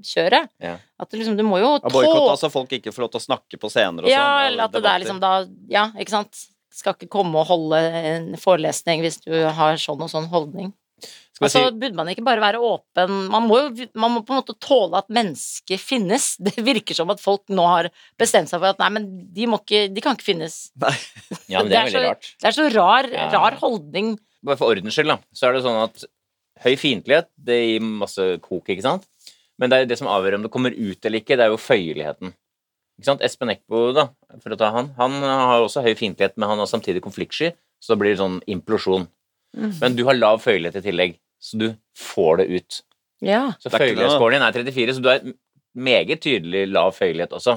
kjøret. 0.00 0.48
Ja. 0.58 0.78
At 0.98 1.10
du 1.10 1.18
liksom, 1.18 1.36
du 1.36 1.42
må 1.44 1.58
jo 1.60 1.78
tå... 1.78 1.90
Boikott, 1.92 2.30
altså 2.30 2.50
folk 2.50 2.70
ikke 2.72 2.92
får 2.94 3.04
lov 3.04 3.10
til 3.12 3.20
å 3.20 3.26
snakke 3.28 3.58
på 3.60 3.68
scener 3.68 4.00
og 4.00 4.08
sånn. 4.08 4.16
Ja, 4.16 4.46
eller 4.48 4.64
at 4.64 4.72
det 4.72 4.84
er 4.84 4.98
liksom 5.04 5.20
da 5.20 5.44
Ja, 5.68 5.90
ikke 5.98 6.14
sant? 6.14 6.46
Skal 6.70 6.94
ikke 6.94 7.08
komme 7.10 7.40
og 7.40 7.48
holde 7.50 7.78
en 8.14 8.28
forelesning 8.38 9.02
hvis 9.02 9.20
du 9.24 9.32
har 9.34 9.76
sånn 9.80 10.00
og 10.04 10.10
sånn 10.12 10.28
holdning. 10.30 10.70
Skal 11.00 11.46
vi 11.46 11.48
Altså, 11.48 11.60
si 11.70 11.78
burde 11.80 11.96
man 11.96 12.08
ikke 12.12 12.24
bare 12.26 12.42
være 12.44 12.58
åpen 12.60 13.12
Man 13.32 13.46
må 13.48 13.56
jo 13.62 13.86
man 13.96 14.12
må 14.12 14.20
på 14.28 14.34
en 14.34 14.42
måte 14.42 14.52
tåle 14.60 14.98
at 15.00 15.08
mennesker 15.08 15.80
finnes. 15.80 16.34
Det 16.46 16.52
virker 16.62 16.94
som 16.98 17.10
at 17.10 17.22
folk 17.22 17.42
nå 17.48 17.64
har 17.66 17.88
bestemt 18.20 18.50
seg 18.52 18.60
for 18.60 18.70
at 18.74 18.78
nei, 18.82 18.90
men 18.98 19.06
de, 19.32 19.46
må 19.48 19.58
ikke, 19.62 19.86
de 19.94 20.04
kan 20.04 20.18
ikke 20.18 20.28
finnes. 20.34 20.58
Ja, 21.50 21.62
men 21.62 21.70
det 21.72 21.78
er 21.80 21.80
det 21.80 21.80
er 21.80 21.88
veldig 21.88 21.96
så- 21.96 22.06
rart. 22.10 22.30
Det 22.40 22.50
er 22.52 22.58
så 22.58 22.68
rar, 22.76 23.08
Ja. 23.14 23.28
rar 23.34 23.56
holdning. 23.62 24.18
Bare 24.44 24.56
for 24.60 24.72
ordens 24.72 24.94
skyld, 24.96 25.08
da, 25.12 25.18
så 25.36 25.48
er 25.48 25.56
det 25.56 25.64
sånn 25.64 25.80
at 25.84 26.04
høy 26.64 26.74
fiendtlighet, 26.76 27.26
det 27.40 27.56
gir 27.56 27.80
masse 27.84 28.26
kok, 28.44 28.68
ikke 28.68 28.84
sant? 28.84 29.08
Men 29.60 29.68
det 29.72 29.78
er 29.82 29.88
det 29.90 29.98
som 30.00 30.08
avgjør 30.08 30.38
om 30.38 30.44
det 30.46 30.52
kommer 30.52 30.72
ut 30.76 31.04
eller 31.04 31.20
ikke, 31.20 31.36
det 31.36 31.44
er 31.46 31.52
jo 31.52 31.58
føyeligheten. 31.60 32.32
Ikke 33.00 33.08
sant? 33.08 33.22
Espen 33.24 33.48
Eckbo, 33.54 33.94
da, 33.96 34.08
for 34.42 34.52
å 34.52 34.58
ta 34.60 34.68
han, 34.74 34.90
han 34.98 35.14
har 35.24 35.62
også 35.64 35.80
høy 35.86 35.94
fiendtlighet, 35.96 36.34
men 36.36 36.50
han 36.52 36.60
har 36.60 36.68
samtidig 36.68 37.00
konfliktsky, 37.00 37.54
så 37.80 37.94
da 37.94 37.96
blir 38.02 38.12
det 38.12 38.20
sånn 38.20 38.36
implosjon. 38.52 39.06
Mm. 39.56 39.72
Men 39.80 39.96
du 39.96 40.04
har 40.04 40.18
lav 40.18 40.42
føyelighet 40.44 40.76
i 40.82 40.84
tillegg, 40.84 41.16
så 41.40 41.56
du 41.62 41.66
får 41.96 42.42
det 42.42 42.46
ut. 42.58 42.80
Ja. 43.24 43.54
Så 43.56 43.70
Det 43.72 43.80
føyelighetsscoren 43.80 44.36
din 44.36 44.44
er 44.44 44.52
34, 44.52 44.94
så 44.98 45.02
du 45.02 45.08
har 45.08 45.24
meget 45.74 46.20
tydelig 46.20 46.66
lav 46.68 46.92
føyelighet 46.92 47.32
også. 47.40 47.56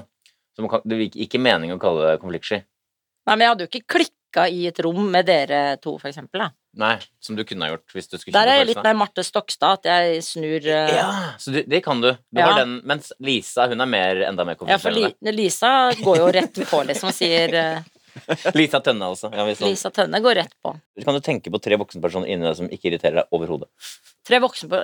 Så 0.55 0.69
kan, 0.69 0.81
det 0.87 1.09
ikke- 1.09 1.21
ikke 1.27 1.41
mening 1.43 1.75
å 1.75 1.79
kalle 1.81 2.07
det 2.13 2.21
konfliktsky. 2.21 2.63
Nei, 3.27 3.35
men 3.35 3.39
jeg 3.39 3.49
hadde 3.49 3.67
jo 3.67 3.71
ikke 3.71 3.87
klikka 3.97 4.47
i 4.49 4.67
et 4.67 4.79
rom 4.79 5.11
med 5.11 5.25
dere 5.25 5.77
to, 5.77 5.97
for 5.97 6.07
eksempel. 6.07 6.39
Da. 6.39 6.49
Nei, 6.73 6.95
som 7.21 7.35
du 7.37 7.43
kunne 7.45 7.67
ha 7.67 7.75
gjort 7.75 7.93
hvis 7.93 8.07
du 8.09 8.15
skulle 8.17 8.33
Der 8.33 8.49
er 8.49 8.61
jeg 8.63 8.71
litt 8.71 8.79
mer 8.81 8.95
Marte 8.97 9.21
Stokstad, 9.25 9.83
at 9.83 9.89
jeg 9.91 10.23
snur 10.25 10.65
uh... 10.65 10.89
Ja, 10.89 11.09
så 11.37 11.53
det, 11.53 11.67
det 11.69 11.83
kan 11.85 12.01
du. 12.01 12.09
du 12.17 12.39
Ja. 12.39 12.47
har 12.49 12.63
den, 12.63 12.79
mens 12.89 13.11
Lisa 13.21 13.67
hun 13.69 13.83
er 13.85 13.89
mer, 13.89 14.23
enda 14.25 14.45
mer 14.47 14.57
Ja, 14.65 14.79
for. 14.81 14.89
Li 14.95 15.11
Lisa 15.35 15.91
går 16.01 16.17
jo 16.23 16.31
rett 16.33 16.63
på, 16.71 16.81
liksom, 16.89 17.11
og 17.13 17.17
sier 17.17 17.53
uh... 17.53 17.91
Lisa 18.57 18.81
Tønne, 18.81 19.05
altså. 19.13 19.29
Ja. 19.33 19.45
Lisa 19.45 19.89
Tønne 19.93 20.21
går 20.21 20.39
rett 20.41 20.55
på. 20.65 20.73
Kan 21.05 21.17
du 21.17 21.21
tenke 21.25 21.53
på 21.53 21.61
tre 21.61 21.77
voksenpersoner 21.81 22.29
inni 22.29 22.45
deg 22.45 22.57
som 22.57 22.69
ikke 22.73 22.89
irriterer 22.91 23.21
deg 23.21 23.37
overhodet? 23.37 23.69
Tre 24.25 24.39
voksne 24.41 24.69
på 24.71 24.81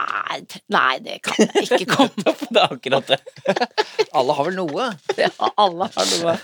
Nei, 0.00 0.38
nei, 0.72 0.98
det 1.04 1.16
kan 1.26 1.40
jeg 1.42 1.66
ikke 1.66 1.86
komme 1.96 2.24
på. 2.24 2.46
Det 2.50 2.60
er 2.62 2.74
akkurat 2.76 3.10
det. 3.10 3.18
Alle 4.18 4.34
har 4.36 4.46
vel 4.48 4.56
noe? 4.58 4.86
Ja, 5.18 5.28
alle 5.60 5.86
har 5.94 6.08
noe. 6.10 6.34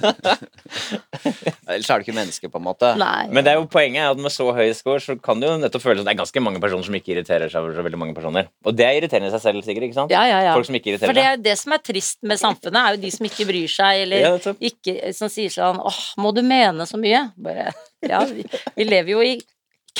Ellers 1.66 1.88
er 1.90 1.98
du 1.98 2.04
ikke 2.06 2.14
menneske, 2.14 2.50
på 2.52 2.60
en 2.60 2.66
måte. 2.66 2.92
Nei. 3.00 3.26
Men 3.34 3.46
det 3.46 3.52
er 3.52 3.58
jo 3.58 3.66
poenget 3.70 4.04
er 4.04 4.12
at 4.14 4.20
med 4.22 4.30
så 4.34 4.46
høy 4.54 4.68
score 4.76 5.02
så 5.02 5.16
kan 5.18 5.42
det 5.42 5.48
jo 5.50 5.56
nettopp 5.62 5.82
føles 5.82 6.00
som 6.02 6.06
det 6.08 6.14
er 6.14 6.20
ganske 6.20 6.42
mange 6.46 6.62
personer 6.62 6.86
som 6.86 6.98
ikke 6.98 7.14
irriterer 7.16 7.50
seg 7.52 7.64
over 7.64 7.74
så 7.78 7.86
veldig 7.86 8.00
mange 8.04 8.14
personer. 8.16 8.50
Og 8.66 8.76
det 8.78 8.86
er 8.86 9.00
irriterende 9.00 9.32
i 9.32 9.34
seg 9.34 9.42
selv, 9.48 9.66
sikkert. 9.66 9.88
ikke 9.88 9.98
sant? 9.98 10.14
Ja, 10.14 10.22
ja, 10.30 10.38
ja. 10.46 10.54
Folk 10.56 10.68
som 10.70 10.78
ikke 10.78 10.92
irriterer 10.92 11.10
For 11.10 11.18
det 11.18 11.26
er 11.26 11.34
jo 11.38 11.42
det 11.48 11.56
som 11.62 11.74
er 11.76 11.82
trist 11.90 12.22
med 12.26 12.42
samfunnet, 12.42 12.80
er 12.82 12.96
jo 12.96 13.02
de 13.06 13.12
som 13.16 13.28
ikke 13.30 13.48
bryr 13.50 13.74
seg, 13.78 14.04
eller 14.06 14.26
Ja, 14.28 14.54
ikke, 14.70 14.96
som 15.16 15.32
sier 15.32 15.52
sånn 15.54 15.82
åh, 15.82 16.00
må 16.22 16.34
du 16.36 16.42
mene 16.46 16.86
så 16.88 17.00
mye? 17.02 17.26
Bare, 17.40 17.72
ja, 18.06 18.22
vi, 18.30 18.46
vi 18.78 18.86
lever 18.88 19.16
jo 19.16 19.26
i 19.26 19.36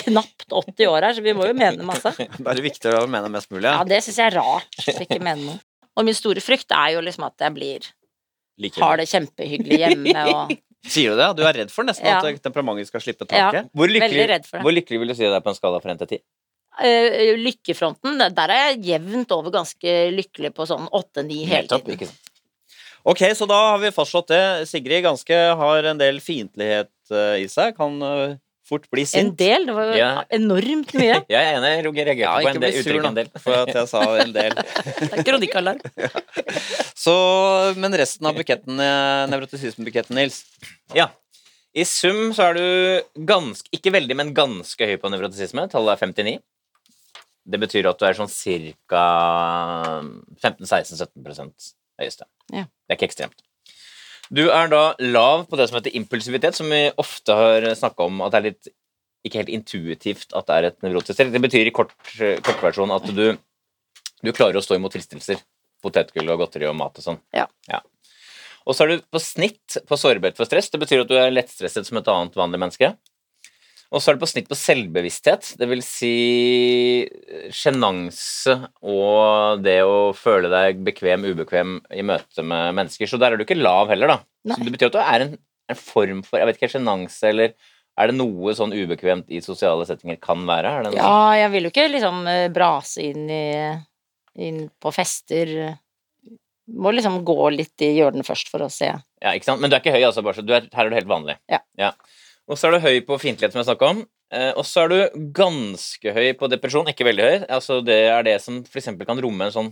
knapt 0.04 0.46
80 0.52 0.88
år 0.92 1.06
her, 1.08 1.14
så 1.16 1.22
vi 1.24 1.32
må 1.36 1.46
jo 1.48 1.54
mene 1.56 1.84
masse. 1.86 2.12
Det 2.38 2.52
er 2.52 2.62
viktig 2.64 2.92
å 2.94 3.06
mene 3.10 3.30
mest 3.32 3.50
mulig. 3.54 3.68
Ja, 3.70 3.84
det 3.88 4.02
syns 4.04 4.18
jeg 4.20 4.30
er 4.32 4.36
rart. 4.40 4.76
å 4.84 4.96
Ikke 5.06 5.20
mene 5.22 5.42
noe. 5.44 5.58
Og 5.96 6.04
min 6.04 6.16
store 6.16 6.42
frykt 6.44 6.72
er 6.76 6.94
jo 6.96 7.00
liksom 7.04 7.24
at 7.28 7.40
jeg 7.46 7.54
blir 7.56 7.86
Like 8.60 8.80
har 8.80 8.96
det 9.00 9.04
kjempehyggelig 9.10 9.78
hjemme 9.82 10.22
og 10.32 10.54
Sier 10.86 11.16
du 11.16 11.18
det? 11.18 11.26
Du 11.34 11.42
er 11.48 11.56
redd 11.56 11.72
for 11.74 11.82
nesten 11.88 12.06
Ja. 12.06 12.20
at 12.22 12.42
temperamentet 12.44 12.86
skal 12.92 13.02
slippe 13.02 13.26
Ja. 13.26 13.48
taket? 13.50 13.70
Hvor 13.74 13.90
lykkelig, 13.90 14.44
for 14.46 14.62
hvor 14.62 14.72
lykkelig 14.76 15.00
vil 15.02 15.10
du 15.10 15.14
si 15.18 15.24
det 15.26 15.32
er 15.34 15.42
på 15.42 15.50
en 15.50 15.56
skala 15.58 15.80
fra 15.82 15.90
1 15.96 15.98
til 16.04 16.12
10? 16.20 16.22
Eh, 16.86 17.32
Lykkefronten, 17.40 18.20
der 18.36 18.52
er 18.52 18.62
jeg 18.70 18.82
jevnt 18.92 19.32
over 19.34 19.50
ganske 19.54 19.94
lykkelig 20.12 20.52
på 20.54 20.66
sånn 20.68 20.86
8-9 20.92 21.40
hele 21.48 21.64
Nettopp, 21.64 21.84
tiden. 21.88 21.96
ikke 21.96 22.08
sant? 22.12 22.32
Ok, 23.06 23.22
så 23.38 23.46
da 23.48 23.58
har 23.72 23.78
vi 23.82 23.90
fastslått 23.94 24.28
det. 24.32 24.42
Sigrid 24.68 25.04
ganske 25.06 25.36
har 25.60 25.88
en 25.90 25.98
del 26.00 26.16
fiendtlighet 26.22 26.90
eh, 27.14 27.36
i 27.44 27.48
seg. 27.50 27.74
Kan 27.78 27.96
eh, 28.02 28.36
fort 28.66 28.88
bli 28.90 29.04
En 29.18 29.28
del, 29.38 29.66
det 29.68 29.74
var 29.76 29.90
jo 29.92 29.98
Ja. 30.00 30.08
enormt 30.34 30.92
mye. 30.98 31.20
Jeg 31.32 31.42
er 31.52 31.58
enig, 31.60 31.84
Roger. 31.86 32.10
Jeg 32.12 32.18
Ja, 32.24 32.32
på 32.42 32.48
en 32.50 32.60
del 32.60 32.78
uttrykk 32.80 33.06
en 33.10 33.14
del. 33.20 33.28
for 33.42 33.54
at 33.62 33.74
jeg 33.74 33.88
sa 33.92 34.02
en 34.24 34.32
del. 34.34 34.56
Det 35.00 35.12
er 35.20 35.26
kronikkalarm. 35.28 35.80
Så, 37.06 37.14
men 37.78 37.94
resten 37.94 38.26
av 38.26 38.34
buketten, 38.38 38.80
eh, 38.82 39.22
nevrotisismebuketten, 39.30 40.16
Nils 40.18 40.42
Ja. 40.94 41.08
I 41.76 41.84
sum 41.84 42.30
så 42.32 42.46
er 42.50 42.54
du 42.56 43.24
ganske, 43.28 43.68
ikke 43.76 43.92
veldig, 43.92 44.16
men 44.16 44.30
ganske 44.34 44.86
høy 44.88 44.96
på 45.02 45.10
nevrotisisme. 45.12 45.66
Tallet 45.68 45.92
er 46.00 46.06
59. 46.08 46.38
Det 47.46 47.60
betyr 47.62 47.86
at 47.90 48.00
du 48.00 48.06
er 48.08 48.16
sånn 48.16 48.32
ca. 48.32 49.02
15-16-17% 50.42 51.74
høyeste. 52.00 52.26
Ja. 52.52 52.64
Det 52.66 52.94
er 52.94 52.98
ikke 52.98 53.08
ekstremt. 53.10 53.44
Du 54.34 54.48
er 54.50 54.70
da 54.72 54.82
lav 55.02 55.46
på 55.50 55.58
det 55.58 55.68
som 55.68 55.78
heter 55.78 55.94
impulsivitet, 55.98 56.56
som 56.58 56.70
vi 56.70 56.88
ofte 56.98 57.34
har 57.36 57.66
snakka 57.78 58.08
om 58.08 58.24
at 58.26 58.34
det 58.34 58.38
er 58.40 58.48
litt 58.50 58.70
ikke 59.26 59.42
helt 59.42 59.52
intuitivt 59.54 60.34
at 60.38 60.46
det 60.48 60.56
er 60.56 60.68
et 60.70 60.78
nevrotisk. 60.86 61.20
Det 61.34 61.42
betyr 61.42 61.70
i 61.70 61.74
kort, 61.74 61.92
kortversjon 62.16 62.94
at 62.94 63.06
du, 63.14 63.26
du 64.22 64.32
klarer 64.32 64.60
å 64.60 64.64
stå 64.64 64.78
imot 64.78 64.94
fristelser. 64.94 65.42
Potetgull 65.82 66.30
og 66.32 66.40
godteri 66.42 66.68
og 66.68 66.76
mat 66.78 66.98
og 66.98 67.04
sånn. 67.04 67.18
Ja. 67.36 67.46
Og 68.66 68.74
så 68.74 68.84
er 68.84 68.94
du 68.94 69.04
på 69.12 69.22
snitt 69.22 69.78
på 69.86 69.98
sårbarhet 69.98 70.38
for 70.38 70.48
stress. 70.48 70.70
Det 70.72 70.80
betyr 70.82 71.04
at 71.04 71.10
du 71.10 71.16
er 71.18 71.34
lettstresset 71.34 71.86
som 71.86 72.00
et 72.00 72.10
annet 72.10 72.38
vanlig 72.38 72.62
menneske. 72.62 72.94
Og 73.94 74.02
så 74.02 74.10
er 74.10 74.16
det 74.16 74.22
på 74.24 74.28
snitt 74.30 74.48
på 74.50 74.58
selvbevissthet, 74.58 75.52
det 75.60 75.68
vil 75.70 75.82
si 75.84 76.14
sjenanse 77.54 78.56
og 78.82 79.62
det 79.62 79.78
å 79.86 80.10
føle 80.16 80.50
deg 80.50 80.82
bekvem, 80.86 81.28
ubekvem 81.30 81.78
i 81.94 82.02
møte 82.06 82.42
med 82.42 82.74
mennesker. 82.78 83.06
Så 83.10 83.20
der 83.22 83.34
er 83.34 83.38
du 83.38 83.46
ikke 83.46 83.58
lav 83.58 83.92
heller, 83.92 84.16
da. 84.16 84.18
Nei. 84.50 84.58
Så 84.58 84.66
det 84.66 84.74
betyr 84.74 84.90
at 84.90 84.98
du 84.98 85.02
er 85.04 85.26
en, 85.26 85.34
en 85.70 85.78
form 85.78 86.22
for 86.26 86.42
Jeg 86.42 86.50
vet 86.50 86.60
ikke, 86.60 86.72
sjenanse 86.74 87.30
eller 87.30 87.54
er 87.96 88.10
det 88.10 88.18
noe 88.18 88.52
sånn 88.58 88.74
ubekvemt 88.76 89.30
i 89.32 89.38
sosiale 89.40 89.86
settinger 89.88 90.18
kan 90.20 90.42
være? 90.48 90.74
Ja, 90.98 91.32
jeg 91.38 91.52
vil 91.54 91.68
jo 91.68 91.72
ikke 91.72 91.86
liksom 91.94 92.26
eh, 92.28 92.48
brase 92.52 93.06
inn 93.06 93.30
i 93.32 93.44
inn 94.36 94.66
på 94.82 94.92
fester. 94.92 95.52
Må 96.76 96.92
liksom 96.94 97.22
gå 97.26 97.38
litt 97.54 97.84
i 97.84 97.92
hjørnet 97.96 98.26
først 98.26 98.50
for 98.52 98.66
å 98.66 98.70
se. 98.72 98.90
Ja, 99.22 99.32
ikke 99.32 99.48
sant? 99.48 99.62
Men 99.62 99.70
du 99.70 99.76
er 99.78 99.82
ikke 99.84 99.94
høy, 99.94 100.02
altså. 100.08 100.24
Bare 100.26 100.38
så 100.38 100.44
du 100.44 100.54
er, 100.56 100.66
her 100.74 100.86
er 100.86 100.92
du 100.92 100.98
helt 100.98 101.10
vanlig. 101.10 101.38
Ja. 101.50 101.62
Ja. 101.80 101.92
Og 102.46 102.58
så 102.58 102.68
er 102.68 102.76
du 102.76 102.84
høy 102.84 103.00
på 103.06 103.18
fiendtlighet, 103.18 103.54
som 103.54 103.60
jeg 103.62 103.68
snakka 103.68 103.90
om. 103.94 104.04
Eh, 104.34 104.52
og 104.54 104.62
så 104.66 104.84
er 104.84 104.92
du 104.92 105.26
ganske 105.34 106.14
høy 106.14 106.30
på 106.38 106.48
depresjon. 106.50 106.88
Ikke 106.90 107.06
veldig 107.06 107.26
høy. 107.26 107.36
Altså, 107.58 107.80
det 107.84 107.98
er 108.10 108.26
det 108.26 108.38
som 108.44 108.60
f.eks. 108.62 108.92
kan 109.06 109.22
romme 109.22 109.48
en 109.48 109.54
sånn 109.54 109.70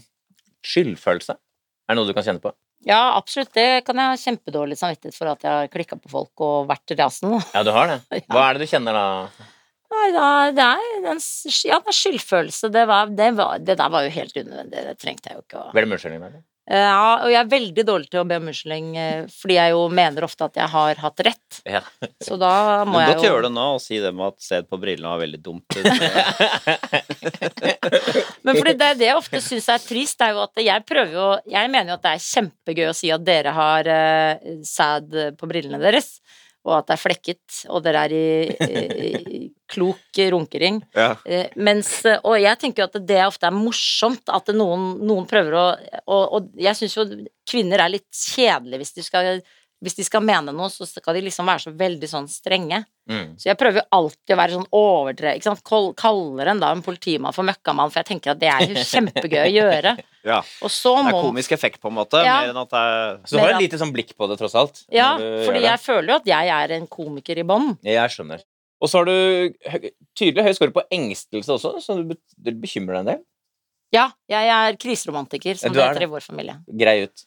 skyldfølelse. 0.66 1.37
Er 1.85 1.95
det 1.95 2.00
noe 2.00 2.09
du 2.09 2.14
kan 2.16 2.26
kjenne 2.26 2.43
på? 2.43 2.54
Ja, 2.85 3.14
absolutt. 3.16 3.52
Det 3.57 3.85
kan 3.87 3.99
jeg 4.00 4.12
ha 4.12 4.21
kjempedårlig 4.21 4.76
samvittighet 4.81 5.16
for 5.16 5.31
at 5.33 5.45
jeg 5.45 5.52
har 5.52 5.71
klikka 5.73 5.99
på 6.00 6.11
folk 6.12 6.45
og 6.45 6.71
vært 6.71 6.97
rasen. 6.99 7.38
Ja, 7.57 7.62
du 7.64 7.73
har 7.76 7.93
det. 7.93 8.25
Hva 8.28 8.49
er 8.49 8.59
det 8.59 8.66
du 8.66 8.73
kjenner 8.73 8.97
da? 8.97 9.07
Nei, 9.95 10.09
da, 10.11 10.26
det 10.50 10.64
er 10.64 11.07
en, 11.12 11.23
ja, 11.71 11.78
skyldfølelse. 11.95 12.73
Det, 12.75 12.83
var, 12.90 13.12
det, 13.14 13.31
var, 13.38 13.62
det 13.62 13.78
der 13.78 13.93
var 13.95 14.07
jo 14.07 14.12
helt 14.16 14.35
unødvendig. 14.37 14.83
Det 14.90 14.97
trengte 15.00 15.31
jeg 15.31 15.38
jo 15.38 15.45
ikke 15.47 15.62
å 15.62 15.71
Ble 15.76 15.85
det 15.85 15.95
unnskyldning? 15.95 16.26
eller? 16.26 16.43
Eh, 16.43 16.54
Ja, 16.64 17.21
og 17.21 17.28
jeg 17.28 17.37
er 17.42 17.49
veldig 17.50 17.83
dårlig 17.85 18.06
til 18.09 18.23
å 18.23 18.25
be 18.25 18.38
om 18.40 18.47
unnskyldning, 18.49 18.94
eh, 18.97 19.26
fordi 19.28 19.59
jeg 19.59 19.73
jo 19.75 19.83
mener 19.92 20.25
ofte 20.25 20.47
at 20.47 20.54
jeg 20.56 20.64
har 20.73 20.97
hatt 21.02 21.21
rett. 21.26 21.59
Ja. 21.68 21.83
Så 22.25 22.38
da 22.40 22.52
må 22.88 22.97
kan 22.97 23.02
jeg 23.02 23.11
godt 23.11 23.26
jo 23.26 23.28
gjøre 23.28 23.42
det 23.44 23.50
nå 23.53 23.66
og 23.74 23.83
si 23.85 23.98
det 24.00 24.12
med 24.16 24.33
at 24.33 24.46
sted 24.46 24.64
på 24.70 24.79
brillene 24.81 25.12
var 25.12 25.20
veldig 25.20 25.40
dumt. 25.44 25.77
Men 28.44 28.57
fordi 28.57 28.74
det, 28.81 28.88
det 29.03 29.09
jeg 29.11 29.18
ofte 29.18 29.42
syns 29.44 29.68
er 29.74 29.85
trist, 29.85 30.24
er 30.24 30.33
jo 30.33 30.40
at 30.46 30.57
jeg 30.64 30.87
prøver 30.88 31.12
jo 31.14 31.27
Jeg 31.53 31.70
mener 31.72 31.88
jo 31.92 31.98
at 31.98 32.05
det 32.07 32.12
er 32.14 32.29
kjempegøy 32.31 32.87
å 32.88 32.96
si 32.96 33.09
at 33.12 33.27
dere 33.27 33.53
har 33.57 33.83
uh, 33.90 34.35
sæd 34.64 35.07
på 35.37 35.44
brillene 35.50 35.81
deres, 35.83 36.09
og 36.64 36.72
at 36.79 36.87
det 36.88 36.94
er 36.96 37.05
flekket, 37.05 37.46
og 37.68 37.85
dere 37.85 37.98
er 38.09 38.12
i, 38.16 38.29
i, 38.48 38.57
i 39.37 39.40
klok 39.75 40.21
runkering. 40.35 40.81
ja. 40.95 41.11
Eh, 41.27 41.51
mens, 41.57 41.91
og 42.23 42.39
jeg 42.41 42.61
tenker 42.61 42.85
jo 42.85 42.89
at 42.91 43.07
det 43.09 43.21
ofte 43.27 43.51
er 43.51 43.57
morsomt 43.57 44.31
at 44.33 44.55
noen, 44.55 44.95
noen 45.05 45.29
prøver 45.31 45.59
å 45.59 45.67
Og, 46.05 46.25
og 46.37 46.49
jeg 46.61 46.77
syns 46.79 46.97
jo 46.97 47.05
kvinner 47.49 47.83
er 47.85 47.93
litt 47.97 48.09
kjedelige 48.15 48.83
hvis 48.83 48.97
de 48.97 49.05
skal 49.07 49.43
hvis 49.85 49.99
de 49.99 50.05
skal 50.07 50.25
mene 50.25 50.53
noe, 50.55 50.71
så 50.73 50.87
skal 50.89 51.17
de 51.19 51.23
liksom 51.27 51.49
være 51.49 51.67
så 51.67 51.73
veldig 51.77 52.09
sånn 52.09 52.29
strenge. 52.31 52.81
Mm. 53.11 53.35
Så 53.41 53.51
jeg 53.51 53.59
prøver 53.61 53.83
jo 53.83 53.85
alltid 53.99 54.33
å 54.33 54.39
være 54.41 54.57
sånn 54.57 54.69
overdrevet, 54.79 55.41
ikke 55.41 55.51
sant. 55.51 55.97
Kaller 56.01 56.51
en 56.55 56.63
da 56.63 56.71
en 56.73 56.85
politimann 56.85 57.37
for 57.37 57.47
møkkamann, 57.47 57.93
for 57.93 58.01
jeg 58.01 58.15
tenker 58.15 58.33
at 58.33 58.41
det 58.41 58.49
er 58.53 58.65
jo 58.71 58.85
kjempegøy 58.95 59.43
å 59.43 59.53
gjøre. 59.53 59.95
ja. 60.31 60.41
Og 60.65 60.73
så 60.73 60.95
Det 61.03 61.13
er 61.13 61.19
komisk 61.19 61.57
effekt, 61.57 61.83
på 61.83 61.93
en 61.93 61.99
måte, 61.99 62.23
Ja. 62.25 62.41
mer 62.41 62.55
enn 62.55 62.63
at 62.63 62.73
det 62.73 62.85
er 62.87 63.21
Så 63.27 63.37
du 63.37 63.43
har 63.43 63.55
et 63.57 63.65
lite 63.67 63.83
sånn 63.83 63.93
blikk 63.93 64.15
på 64.17 64.31
det, 64.31 64.41
tross 64.41 64.57
alt? 64.57 64.85
Ja, 64.95 65.13
fordi 65.19 65.67
jeg 65.67 65.85
føler 65.85 66.15
jo 66.15 66.19
at 66.23 66.33
jeg 66.33 66.55
er 66.57 66.77
en 66.79 66.89
komiker 66.89 67.45
i 67.45 67.47
bånn. 67.47 67.75
Jeg 67.85 68.17
skjønner. 68.17 68.47
Og 68.85 68.90
så 68.92 69.01
har 69.01 69.09
du 69.09 69.14
tydelig 70.18 70.44
høy 70.44 70.53
score 70.59 70.75
på 70.75 70.85
engstelse 70.92 71.55
også, 71.57 71.79
så 71.81 71.97
du 72.03 72.12
du 72.14 72.51
bekymrer 72.61 72.99
deg 72.99 73.03
en 73.05 73.11
del. 73.14 73.23
Ja, 73.94 74.09
jeg 74.29 74.51
er 74.51 74.77
kriseromantiker, 74.81 75.57
som 75.57 75.73
det 75.73 75.81
er 75.81 75.92
heter 75.94 76.05
i 76.05 76.11
vår 76.11 76.25
familie. 76.25 76.59
Grei 76.68 76.97
ut. 77.07 77.25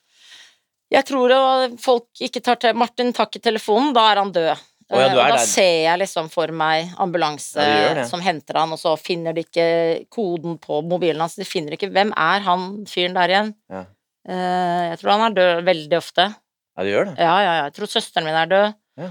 Jeg 0.94 1.04
tror 1.08 1.34
folk 1.82 2.22
ikke 2.24 2.42
tar 2.44 2.60
til 2.62 2.76
Martin 2.80 3.10
tar 3.16 3.28
ikke 3.32 3.42
telefonen, 3.44 3.94
da 3.96 4.06
er 4.12 4.22
han 4.22 4.34
død. 4.36 4.66
Oh, 4.88 4.96
ja, 5.02 5.08
Eh, 5.10 5.12
og 5.12 5.18
da 5.18 5.24
der. 5.36 5.42
ser 5.44 5.82
jeg 5.84 6.00
liksom 6.00 6.30
for 6.32 6.48
meg 6.56 6.94
ambulanse 7.04 7.60
Ja, 7.60 8.06
som 8.08 8.22
henter 8.24 8.56
han, 8.62 8.72
og 8.72 8.80
så 8.80 8.94
finner 8.96 9.34
de 9.36 9.44
ikke 9.44 10.08
koden 10.16 10.56
på 10.64 10.80
mobilen 10.88 11.20
hans. 11.20 11.36
De 11.36 11.44
finner 11.44 11.76
ikke 11.76 11.90
Hvem 11.92 12.14
er 12.16 12.46
han 12.46 12.86
fyren 12.88 13.18
der 13.18 13.34
igjen? 13.34 13.50
Ja. 13.68 13.82
Eh, 14.28 14.84
jeg 14.94 15.00
tror 15.02 15.12
han 15.18 15.26
er 15.28 15.36
død 15.36 15.66
veldig 15.68 15.98
ofte. 16.00 16.30
Ja, 16.78 16.84
du 16.86 16.92
gjør 16.94 17.10
det. 17.10 17.16
Ja, 17.20 17.36
ja, 17.44 17.54
ja. 17.58 17.64
Jeg 17.68 17.76
tror 17.76 17.92
søsteren 17.92 18.30
min 18.30 18.40
er 18.40 18.52
død. 18.54 18.78
Ja. 19.04 19.10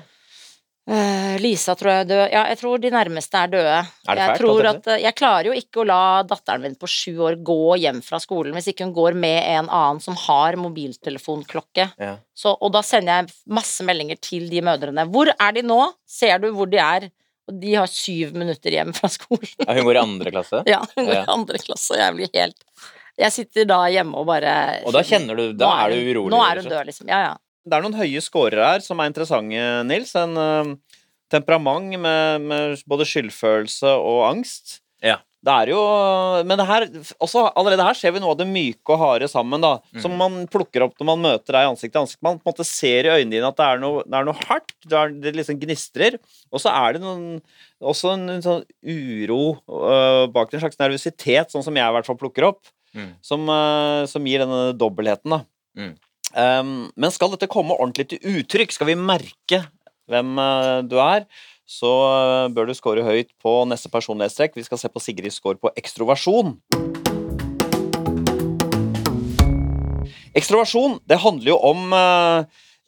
Eh, 0.87 1.35
Lisa 1.43 1.75
tror 1.75 1.91
jeg 1.91 2.05
er 2.05 2.09
død. 2.13 2.21
Ja, 2.31 2.43
jeg 2.53 2.59
tror 2.61 2.79
de 2.79 2.91
nærmeste 2.95 3.41
er 3.41 3.49
døde. 3.51 3.79
Er 4.07 4.15
det 4.15 4.27
jeg, 4.29 4.39
tror 4.39 4.69
at, 4.71 4.87
eh, 4.93 5.01
jeg 5.03 5.17
klarer 5.19 5.49
jo 5.51 5.55
ikke 5.59 5.81
å 5.83 5.87
la 5.89 5.99
datteren 6.23 6.63
min 6.63 6.77
på 6.79 6.87
sju 6.87 7.17
år 7.27 7.39
gå 7.43 7.57
hjem 7.83 7.99
fra 8.07 8.21
skolen 8.23 8.55
hvis 8.55 8.69
ikke 8.71 8.87
hun 8.87 8.95
går 8.95 9.17
med 9.19 9.41
en 9.57 9.67
annen 9.67 9.99
som 10.05 10.15
har 10.29 10.55
mobiltelefonklokke. 10.63 11.89
Ja. 11.99 12.13
Så, 12.39 12.53
og 12.55 12.71
da 12.77 12.85
sender 12.87 13.25
jeg 13.25 13.35
masse 13.59 13.83
meldinger 13.87 14.21
til 14.23 14.47
de 14.53 14.63
mødrene. 14.63 15.09
Hvor 15.11 15.33
er 15.35 15.57
de 15.59 15.65
nå? 15.67 15.81
Ser 16.07 16.39
du 16.45 16.53
hvor 16.55 16.71
de 16.71 16.79
er? 16.79 17.09
Og 17.51 17.59
de 17.63 17.75
har 17.79 17.91
syv 17.91 18.35
minutter 18.39 18.75
hjem 18.75 18.95
fra 18.95 19.11
skolen. 19.11 19.51
Ja, 19.67 19.75
hun 19.75 19.87
går 19.87 19.99
i 19.99 20.03
andre 20.03 20.33
klasse. 20.35 20.63
ja, 20.73 20.81
hun 20.95 21.05
går 21.07 21.15
Ja. 21.15 21.25
i 21.27 21.35
andre 21.35 21.59
klasse, 21.63 21.95
og 21.95 22.01
jeg 22.03 22.15
blir 22.21 22.31
helt 22.35 22.63
Jeg 23.19 23.33
sitter 23.33 23.65
da 23.71 23.79
hjemme 23.89 24.19
og 24.19 24.27
bare 24.29 24.83
Og 24.85 24.93
da 24.93 25.01
kjenner 25.07 25.39
du 25.39 25.53
Da 25.57 25.67
Nå 25.71 25.75
er 25.83 25.91
du 25.95 26.11
urolig. 26.13 26.31
Nå 26.35 26.41
er 26.47 26.61
hun 26.63 26.71
død, 26.71 26.87
liksom. 26.91 27.09
Ja, 27.11 27.21
ja. 27.31 27.35
Det 27.67 27.75
er 27.75 27.83
noen 27.83 27.99
høye 27.99 28.23
scorere 28.23 28.73
her 28.75 28.85
som 28.85 29.01
er 29.03 29.11
interessante, 29.11 29.63
Nils. 29.89 30.13
En 30.19 30.39
uh, 30.39 30.99
temperament 31.33 31.97
med, 31.99 32.45
med 32.47 32.83
både 32.87 33.07
skyldfølelse 33.11 33.97
og 33.99 34.21
angst. 34.31 34.79
Ja. 35.05 35.19
Det 35.47 35.55
er 35.55 35.71
jo 35.71 35.81
Men 36.49 36.59
det 36.59 36.67
her, 36.67 36.85
også 37.23 37.45
allerede 37.55 37.85
her 37.87 37.95
ser 37.99 38.15
vi 38.15 38.23
noe 38.23 38.33
av 38.35 38.41
det 38.41 38.49
myke 38.51 38.95
og 38.95 39.03
harde 39.03 39.29
sammen, 39.31 39.63
da. 39.63 39.77
Mm. 39.95 40.01
Som 40.03 40.17
man 40.19 40.39
plukker 40.51 40.87
opp 40.87 40.97
når 40.99 41.11
man 41.13 41.23
møter 41.23 41.55
deg 41.55 41.71
ansikt 41.71 41.95
til 41.95 42.03
ansikt. 42.03 42.23
Man 42.27 42.41
på 42.41 42.47
en 42.47 42.55
måte 42.55 42.67
ser 42.67 43.07
i 43.07 43.13
øynene 43.13 43.37
dine 43.37 43.51
at 43.53 43.59
det 43.61 43.67
er 43.67 43.83
noe, 43.83 44.03
det 44.07 44.19
er 44.19 44.27
noe 44.27 44.47
hardt. 44.49 44.75
Det, 44.83 44.97
er, 44.99 45.15
det 45.23 45.35
liksom 45.37 45.61
gnistrer. 45.63 46.19
Og 46.51 46.63
så 46.63 46.73
er 46.75 46.97
det 46.97 47.05
noen, 47.05 47.29
også 47.93 48.17
en, 48.17 48.27
en 48.39 48.43
sånn 48.47 48.65
uro 48.83 49.43
uh, 49.71 50.25
bak 50.35 50.55
en 50.55 50.65
slags 50.65 50.81
nervøsitet, 50.83 51.55
sånn 51.55 51.67
som 51.67 51.79
jeg 51.79 51.95
i 51.95 51.99
hvert 51.99 52.11
fall 52.11 52.19
plukker 52.19 52.49
opp. 52.51 52.65
Mm. 52.97 53.13
Som, 53.25 53.47
uh, 53.53 54.03
som 54.11 54.27
gir 54.27 54.43
denne 54.43 54.73
dobbeltheten, 54.79 55.37
da. 55.37 55.43
Mm. 55.79 55.95
Um, 56.35 56.91
men 56.99 57.13
skal 57.15 57.31
dette 57.33 57.49
komme 57.51 57.77
ordentlig 57.77 58.09
til 58.11 58.39
uttrykk, 58.41 58.75
skal 58.75 58.91
vi 58.91 58.99
merke 58.99 59.63
hvem 60.11 60.39
øh, 60.39 60.83
du 60.87 60.97
er, 61.03 61.27
så 61.67 61.93
øh, 62.47 62.55
bør 62.55 62.69
du 62.69 62.75
score 62.79 63.03
høyt 63.03 63.33
på 63.43 63.65
neste 63.67 63.91
personlighetstrekk. 63.91 64.55
Vi 64.57 64.67
skal 64.67 64.79
se 64.79 64.91
på 64.93 65.03
Sigrids 65.03 65.41
score 65.41 65.59
på 65.59 65.73
ekstroversjon. 65.77 66.55
Ekstroversjon, 70.37 71.01
det 71.09 71.19
handler 71.23 71.51
jo 71.55 71.59
om 71.65 71.93
uh, 71.97 72.45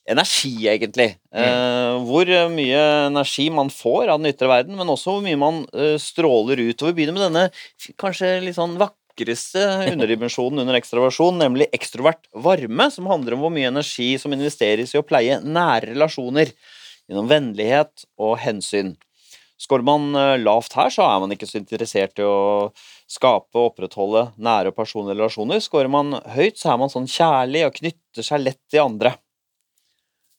energi, 0.09 0.53
egentlig. 0.69 1.15
Eh, 1.33 1.95
hvor 2.05 2.29
mye 2.53 2.83
energi 3.09 3.49
man 3.53 3.71
får 3.73 4.13
av 4.13 4.21
den 4.21 4.31
ytre 4.31 4.51
verden, 4.51 4.77
men 4.77 4.93
også 4.93 5.17
hvor 5.17 5.25
mye 5.25 5.41
man 5.41 5.63
uh, 5.73 5.97
stråler 6.01 6.61
ut. 6.61 6.83
Og 6.83 6.91
vi 6.91 6.95
begynner 6.99 7.17
med 7.17 7.25
denne 7.25 7.95
kanskje 8.01 8.35
litt 8.45 8.59
sånn 8.59 8.77
vakreste 9.19 9.93
underdimensjonen 9.93 10.63
under 10.63 10.77
ekstraversjon, 10.79 11.39
nemlig 11.39 11.69
ekstrovert 11.73 12.29
varme, 12.33 12.91
som 12.91 13.07
handler 13.07 13.35
om 13.35 13.43
hvor 13.43 13.51
mye 13.51 13.69
energi 13.69 14.17
som 14.19 14.33
investeres 14.33 14.95
i 14.95 14.99
å 14.99 15.07
pleie 15.07 15.41
nære 15.43 15.93
relasjoner 15.93 16.53
gjennom 17.09 17.29
vennlighet 17.29 18.07
og 18.19 18.39
hensyn. 18.39 18.97
Skårer 19.59 19.83
man 19.83 20.15
eh, 20.15 20.39
lavt 20.39 20.77
her, 20.79 20.91
så 20.91 21.03
er 21.03 21.19
man 21.19 21.33
ikke 21.35 21.49
så 21.49 21.59
interessert 21.59 22.19
i 22.21 22.27
å 22.27 22.71
skape 23.11 23.59
og 23.59 23.73
opprettholde 23.73 24.29
nære 24.39 24.71
og 24.71 24.77
personlige 24.77 25.17
relasjoner. 25.17 25.59
Skårer 25.65 25.91
man 25.91 26.15
høyt, 26.37 26.61
så 26.61 26.75
er 26.75 26.79
man 26.79 26.93
sånn 26.93 27.09
kjærlig 27.11 27.65
og 27.67 27.81
knytter 27.81 28.27
seg 28.27 28.45
lett 28.45 28.61
til 28.71 28.85
andre. 28.85 29.17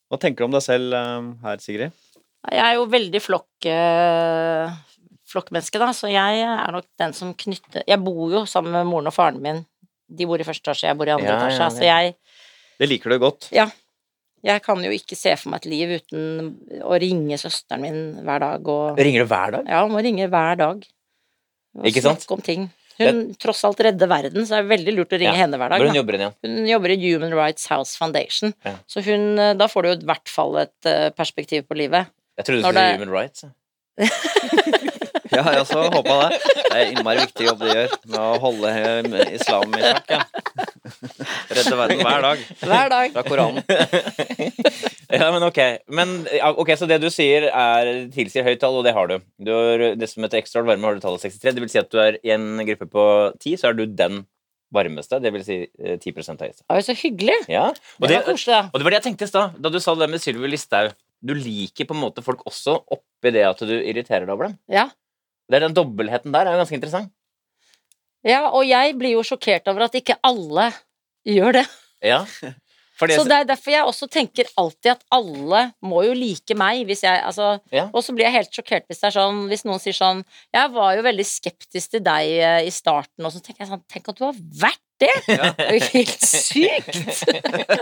Hva 0.09 0.21
tenker 0.21 0.45
du 0.45 0.47
om 0.47 0.55
deg 0.55 0.63
selv 0.63 0.95
eh, 0.95 1.33
her, 1.43 1.59
Sigrid? 1.59 2.05
Jeg 2.47 2.63
er 2.63 2.77
jo 2.77 2.87
veldig 2.87 3.19
flokk, 3.19 3.67
eh, 3.67 4.71
flokkmenneske, 5.29 5.79
da, 5.81 5.91
så 5.93 6.09
jeg 6.11 6.41
er 6.43 6.71
nok 6.73 6.85
den 6.99 7.13
som 7.13 7.33
knytter 7.37 7.83
Jeg 7.87 7.99
bor 8.03 8.31
jo 8.33 8.45
sammen 8.49 8.71
med 8.73 8.87
moren 8.89 9.07
og 9.11 9.13
faren 9.15 9.41
min. 9.43 9.65
De 10.09 10.25
bor 10.25 10.41
i 10.41 10.47
første 10.47 10.65
etasje, 10.65 10.87
jeg 10.89 10.97
bor 10.97 11.07
i 11.07 11.13
andre 11.13 11.27
Ja, 11.29 11.35
ja, 11.37 11.45
etasje. 11.45 11.59
ja. 11.61 11.69
Så 11.69 11.83
jeg, 11.85 12.15
Det 12.79 12.89
liker 12.89 13.09
du 13.13 13.19
godt. 13.19 13.49
jeg 13.51 14.61
kan 14.63 14.81
jo 14.83 14.89
ikke 14.95 15.15
se 15.19 15.35
for 15.37 15.51
meg 15.51 15.61
et 15.65 15.69
liv 15.69 15.89
uten 15.99 16.81
å 16.81 16.97
ringe 16.99 17.37
søsteren 17.37 17.81
min 17.81 17.99
hver 18.25 18.39
dag 18.39 18.67
og 18.67 18.97
Ringer 18.97 19.25
du 19.25 19.29
hver 19.29 19.51
dag? 19.57 19.67
Ja, 19.67 19.85
må 19.87 20.01
ringe 20.01 20.27
hver 20.31 20.55
dag. 20.57 20.83
Og 21.77 21.85
Ikke 21.85 22.01
sant? 22.01 22.21
Snakke 22.25 22.37
om 22.37 22.41
ting. 22.41 22.69
Hun 22.99 23.33
tross 23.39 23.61
alt 23.63 23.79
redder 23.79 24.09
verden, 24.11 24.43
så 24.43 24.57
det 24.57 24.63
er 24.65 24.71
veldig 24.75 24.93
lurt 24.97 25.13
å 25.15 25.19
ringe 25.21 25.31
Ja. 25.31 25.45
henne 25.45 25.55
hver 25.55 25.69
dag. 25.71 25.79
Hun 25.87 25.95
jobber 25.95 26.17
igjen. 26.17 26.33
Hun 26.43 26.65
jobber 26.67 26.89
i 26.91 26.97
Human 27.13 27.31
Rights 27.37 27.67
House 27.71 27.95
Foundation, 27.95 28.53
Ja. 28.65 28.73
så 28.87 28.99
hun, 29.05 29.35
da 29.57 29.67
får 29.71 29.83
du 29.83 29.87
jo 29.89 29.95
i 30.01 30.05
hvert 30.09 30.27
fall 30.27 30.57
et 30.57 30.85
eh, 30.85 31.09
perspektiv 31.11 31.63
på 31.69 31.77
livet. 31.77 32.07
Jeg 32.37 32.45
trodde 32.45 32.59
du 32.59 32.63
skulle 32.63 32.73
si 32.73 32.91
det- 32.91 32.99
Human 32.99 33.13
Rights. 33.15 33.45
Ja, 35.39 35.45
jeg 35.55 35.63
også 35.63 35.85
håpa 35.93 36.15
det. 36.25 36.39
Det 36.59 36.77
er 36.79 36.89
innmari 36.93 37.21
viktig 37.23 37.45
jobb 37.47 37.61
de 37.63 37.69
gjør 37.71 37.93
med 38.11 38.19
å 38.19 38.31
holde 38.43 38.71
islam 39.39 39.75
i 39.79 39.83
sjakk. 39.85 40.11
Ja. 40.11 40.23
Redde 41.53 41.77
verden 41.79 42.01
hver 42.03 42.23
dag 42.25 42.41
Hver 42.61 42.91
dag. 42.91 43.13
fra 43.15 43.23
Koranen. 43.27 43.63
Ja, 45.09 45.29
men 45.33 45.45
ok. 45.47 45.59
Men, 45.89 46.11
ok, 46.61 46.73
Så 46.77 46.87
det 46.89 46.99
du 47.01 47.07
sier, 47.13 47.47
er 47.49 47.91
tilsier 48.13 48.45
høyt 48.45 48.59
tall, 48.61 48.77
og 48.81 48.85
det 48.85 48.93
har 48.97 49.09
du. 49.09 49.15
du 49.41 49.51
har, 49.53 49.85
det 49.97 50.09
som 50.11 50.25
heter 50.25 50.41
ekstra 50.41 50.61
varme, 50.67 50.85
har 50.85 50.97
du 50.99 51.01
tallet 51.03 51.23
63. 51.25 51.55
Det 51.57 51.63
vil 51.63 51.71
si 51.73 51.81
at 51.81 51.89
du 51.93 51.97
er 52.01 52.19
i 52.25 52.33
en 52.35 52.51
gruppe 52.67 52.89
på 52.91 53.05
10, 53.39 53.55
så 53.61 53.71
er 53.71 53.79
du 53.79 53.85
den 53.89 54.21
varmeste. 54.75 55.17
Det 55.23 55.31
vil 55.33 55.45
si 55.45 55.59
eh, 55.65 55.97
10 55.97 56.13
høyeste. 56.13 56.61
Var 56.69 56.83
så 56.85 56.97
hyggelig. 56.99 57.39
Ja, 57.49 57.69
og 57.71 58.05
Det 58.05 58.11
det, 58.13 58.19
var 58.21 58.27
koselig, 58.29 58.53
da. 58.53 58.61
og 58.69 58.77
det 58.77 58.85
var 58.85 58.93
det 58.95 58.99
jeg 59.01 59.07
tenkte 59.09 59.25
i 59.29 59.31
stad, 59.33 59.57
da 59.57 59.71
du 59.73 59.79
sa 59.81 59.95
det 59.97 60.09
med 60.13 60.21
Sylvi 60.21 60.51
Listhaug. 60.51 60.93
Du 61.25 61.33
liker 61.35 61.87
på 61.89 61.95
en 61.97 62.03
måte 62.05 62.21
folk 62.23 62.45
også 62.47 62.77
oppi 62.95 63.33
det 63.35 63.41
at 63.43 63.59
du 63.67 63.73
irriterer 63.81 64.23
deg 64.23 64.31
over 64.37 64.47
dem. 64.51 64.59
Ja. 64.71 64.85
Det 65.49 65.57
er 65.57 65.65
Den 65.65 65.75
dobbeltheten 65.77 66.33
der 66.33 66.45
er 66.45 66.53
jo 66.53 66.61
ganske 66.61 66.77
interessant. 66.77 67.11
ja, 68.23 68.49
og 68.49 68.67
jeg 68.67 68.95
blir 68.99 69.15
jo 69.15 69.23
sjokkert 69.23 69.67
over 69.71 69.87
at 69.87 69.95
ikke 69.95 70.17
alle 70.23 70.69
gjør 71.25 71.61
det. 71.61 71.67
Ja. 72.05 72.25
For 72.99 73.07
det, 73.07 73.15
Så 73.15 73.23
det 73.29 73.37
er 73.37 73.47
derfor 73.47 73.71
jeg 73.71 73.87
også 73.87 74.09
tenker 74.11 74.49
alltid 74.59 74.91
at 74.97 75.05
alle 75.15 75.61
må 75.87 76.03
jo 76.03 76.15
like 76.17 76.57
meg, 76.59 76.83
hvis 76.89 77.05
jeg 77.07 77.23
altså 77.23 77.53
Ja. 77.71 77.87
Og 77.93 78.03
så 78.03 78.13
blir 78.15 78.27
jeg 78.27 78.35
helt 78.35 78.51
sjokkert 78.51 78.89
hvis 78.89 78.99
det 78.99 79.09
er 79.11 79.15
sånn 79.15 79.45
Hvis 79.51 79.65
noen 79.67 79.79
sier 79.79 79.95
sånn 79.95 80.21
Jeg 80.55 80.73
var 80.75 80.97
jo 80.97 81.05
veldig 81.07 81.25
skeptisk 81.27 81.95
til 81.95 82.03
deg 82.05 82.35
eh, 82.35 82.67
i 82.67 82.73
starten, 82.73 83.23
og 83.23 83.31
så 83.31 83.41
tenker 83.41 83.63
jeg 83.63 83.71
sånn 83.71 83.85
Tenk 83.87 84.11
at 84.11 84.19
du 84.19 84.25
har 84.27 84.37
vært 84.65 84.83
det! 84.99 85.13
Det 85.29 85.63
er 85.63 85.77
jo 85.77 85.85
helt 85.93 86.25
sykt! 86.27 87.21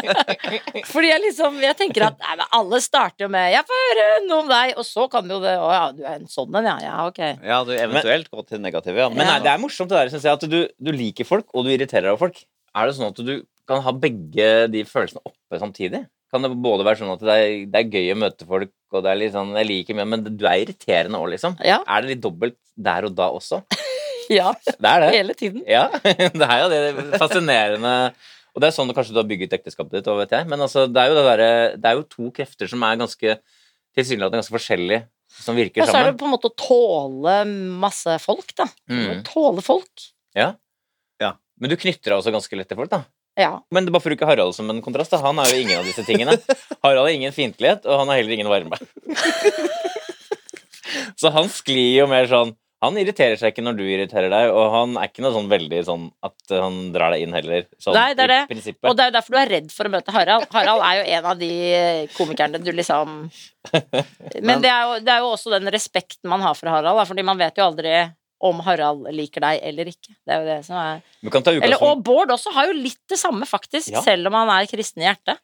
Fordi 0.91 1.09
jeg 1.09 1.23
liksom 1.25 1.57
Jeg 1.65 1.77
tenker 1.79 2.07
at 2.11 2.19
nei, 2.21 2.37
men 2.37 2.45
alle 2.59 2.81
starter 2.83 3.25
jo 3.25 3.31
med 3.33 3.49
'Jeg 3.55 3.65
får 3.71 3.83
høre 3.87 4.07
noe 4.27 4.39
om 4.43 4.51
deg', 4.51 4.75
og 4.77 4.85
så 4.85 5.07
kan 5.11 5.29
jo 5.29 5.39
det 5.41 5.55
'Å 5.57 5.69
ja, 5.73 5.83
du 5.97 6.03
er 6.05 6.19
en 6.19 6.29
sånn 6.29 6.53
en, 6.61 6.69
ja'. 6.69 6.77
Ja, 6.87 6.97
ok. 7.09 7.21
Ja, 7.41 7.63
du 7.65 7.73
eventuelt 7.73 8.29
går 8.29 8.45
til 8.45 8.59
det 8.59 8.65
negative. 8.69 9.01
Ja. 9.01 9.09
Men 9.09 9.25
nei, 9.27 9.39
det 9.41 9.51
er 9.51 9.61
morsomt 9.61 9.89
det 9.89 9.97
der, 9.97 10.13
synes 10.13 10.27
jeg, 10.29 10.37
at 10.37 10.49
du, 10.49 10.59
du 10.77 10.91
liker 10.93 11.25
folk, 11.25 11.49
og 11.53 11.65
du 11.65 11.73
irriterer 11.73 12.05
deg 12.05 12.13
over 12.13 12.27
folk. 12.27 12.43
Er 12.77 12.87
det 12.87 12.97
sånn 12.97 13.09
at 13.09 13.25
du 13.25 13.41
kan 13.67 13.81
ha 13.85 13.91
begge 13.95 14.45
de 14.71 14.83
følelsene 14.87 15.21
oppe 15.27 15.59
samtidig? 15.61 16.05
Kan 16.31 16.43
det 16.43 16.51
både 16.59 16.83
være 16.83 16.99
sånn 16.99 17.13
at 17.13 17.21
det 17.23 17.35
er, 17.39 17.51
det 17.71 17.81
er 17.81 17.91
gøy 17.93 18.09
å 18.13 18.19
møte 18.19 18.47
folk, 18.47 18.71
og 18.91 19.03
det 19.05 19.11
er 19.13 19.19
litt 19.21 19.35
sånn, 19.35 19.53
jeg 19.55 19.67
liker 19.69 19.95
mye, 19.95 20.07
men 20.11 20.25
du 20.27 20.43
er 20.47 20.63
irriterende 20.65 21.19
òg, 21.21 21.29
liksom? 21.35 21.55
Ja. 21.63 21.77
Er 21.87 22.03
det 22.03 22.15
litt 22.15 22.23
dobbelt 22.25 22.57
der 22.75 23.07
og 23.09 23.15
da 23.17 23.29
også? 23.35 23.61
Ja, 24.27 24.49
Det 24.67 24.83
er 24.83 24.99
det. 25.05 25.11
hele 25.15 25.33
tiden. 25.39 25.61
Ja, 25.63 25.85
det 26.03 26.43
er 26.43 26.57
jo 26.59 26.65
det 26.73 27.19
fascinerende 27.21 27.93
Og 28.51 28.59
det 28.59 28.67
er 28.67 28.73
sånn 28.75 28.89
kanskje 28.91 29.13
du 29.15 29.21
har 29.21 29.29
bygget 29.29 29.53
ekteskapet 29.55 29.93
ditt, 30.01 30.09
òg, 30.11 30.17
vet 30.25 30.33
jeg. 30.35 30.49
Men 30.51 30.65
altså, 30.65 30.83
det 30.91 30.99
er 30.99 31.13
jo 31.13 31.15
det 31.15 31.23
derre 31.29 31.47
Det 31.79 31.87
er 31.87 31.95
jo 31.95 32.03
to 32.11 32.27
krefter 32.35 32.67
som 32.67 32.83
er 32.83 32.99
ganske 32.99 33.37
tilsynelatende 33.95 34.41
ganske 34.41 34.51
forskjellige, 34.57 35.05
som 35.31 35.55
virker 35.55 35.79
sammen. 35.79 35.87
Ja, 35.87 35.95
så 35.95 36.01
er 36.03 36.11
det 36.11 36.19
på 36.19 36.27
en 36.27 36.33
måte 36.35 36.51
å 36.51 36.57
tåle 36.59 37.37
masse 37.79 38.17
folk, 38.19 38.51
da. 38.59 38.67
Mm. 38.91 39.23
Tåle 39.31 39.63
folk. 39.63 40.09
Ja. 40.35 40.51
Men 41.57 41.71
du 41.71 41.77
knytter 41.79 42.11
deg 42.11 42.19
også 42.19 42.29
ganske 42.35 42.59
lett 42.59 42.67
til 42.69 42.77
folk, 42.77 42.91
da. 42.91 42.99
Ja. 43.37 43.51
Men 43.71 43.85
det 43.85 43.93
bare 43.93 44.01
for 44.01 44.09
å 44.09 44.15
bruke 44.15 44.29
Harald 44.29 44.55
som 44.57 44.69
en 44.73 44.81
kontrast, 44.81 45.13
da. 45.13 45.21
han 45.21 45.37
er 45.43 45.51
jo 45.53 45.59
ingen 45.61 45.79
av 45.79 45.85
disse 45.85 46.03
tingene. 46.07 46.37
Harald 46.83 47.05
har 47.05 47.13
ingen 47.13 47.35
fiendtlighet, 47.35 47.85
og 47.85 48.01
han 48.01 48.09
har 48.09 48.17
heller 48.21 48.33
ingen 48.37 48.49
varme. 48.49 48.79
Så 51.19 51.29
han 51.33 51.49
sklir 51.51 51.97
jo 51.99 52.07
mer 52.09 52.27
sånn 52.29 52.53
Han 52.83 52.97
irriterer 53.01 53.39
seg 53.39 53.51
ikke 53.51 53.63
når 53.65 53.77
du 53.79 53.81
irriterer 53.89 54.29
deg, 54.29 54.51
og 54.53 54.67
han 54.69 54.91
er 55.01 55.09
ikke 55.09 55.23
noe 55.25 55.33
sånn 55.33 55.47
veldig 55.49 55.79
sånn 55.87 56.03
at 56.25 56.53
han 56.53 56.75
drar 56.93 57.15
deg 57.15 57.23
inn 57.25 57.33
heller. 57.33 57.63
Sånn, 57.81 57.95
Nei, 57.97 58.11
det 58.13 58.27
er 58.27 58.31
det. 58.35 58.41
prinsippet. 58.51 58.85
Og 58.85 58.93
det 58.93 59.01
er 59.05 59.09
jo 59.09 59.15
derfor 59.15 59.33
du 59.33 59.39
er 59.41 59.51
redd 59.55 59.71
for 59.73 59.89
å 59.89 59.93
møte 59.95 60.13
Harald. 60.13 60.45
Harald 60.53 60.85
er 60.85 60.99
jo 60.99 61.07
en 61.17 61.29
av 61.31 61.41
de 61.41 61.49
komikerne 62.13 62.61
du 62.61 62.69
liksom 62.77 63.15
Men 64.47 64.61
det 64.61 64.69
er 64.69 64.83
jo, 64.85 64.99
det 65.01 65.09
er 65.15 65.25
jo 65.25 65.31
også 65.33 65.55
den 65.55 65.73
respekten 65.73 66.29
man 66.29 66.45
har 66.45 66.53
for 66.59 66.69
Harald, 66.69 67.01
da, 67.01 67.07
fordi 67.09 67.25
man 67.25 67.41
vet 67.41 67.57
jo 67.57 67.65
aldri 67.65 67.95
om 68.39 68.59
Harald 68.65 69.07
liker 69.15 69.41
deg 69.41 69.59
eller 69.65 69.89
ikke. 69.89 70.13
Det 70.25 70.33
er 70.35 70.41
jo 70.43 70.47
det 70.49 70.57
som 70.67 70.77
er 70.77 71.01
Eller, 71.63 71.81
Og 71.81 72.03
Bård 72.05 72.29
også 72.35 72.53
har 72.53 72.67
jo 72.69 72.73
litt 72.77 72.99
det 73.09 73.17
samme, 73.19 73.45
faktisk, 73.49 73.91
Ja. 73.91 74.01
selv 74.05 74.27
om 74.27 74.33
han 74.33 74.49
er 74.53 74.67
kristen 74.69 75.01
i 75.01 75.07
hjertet. 75.07 75.39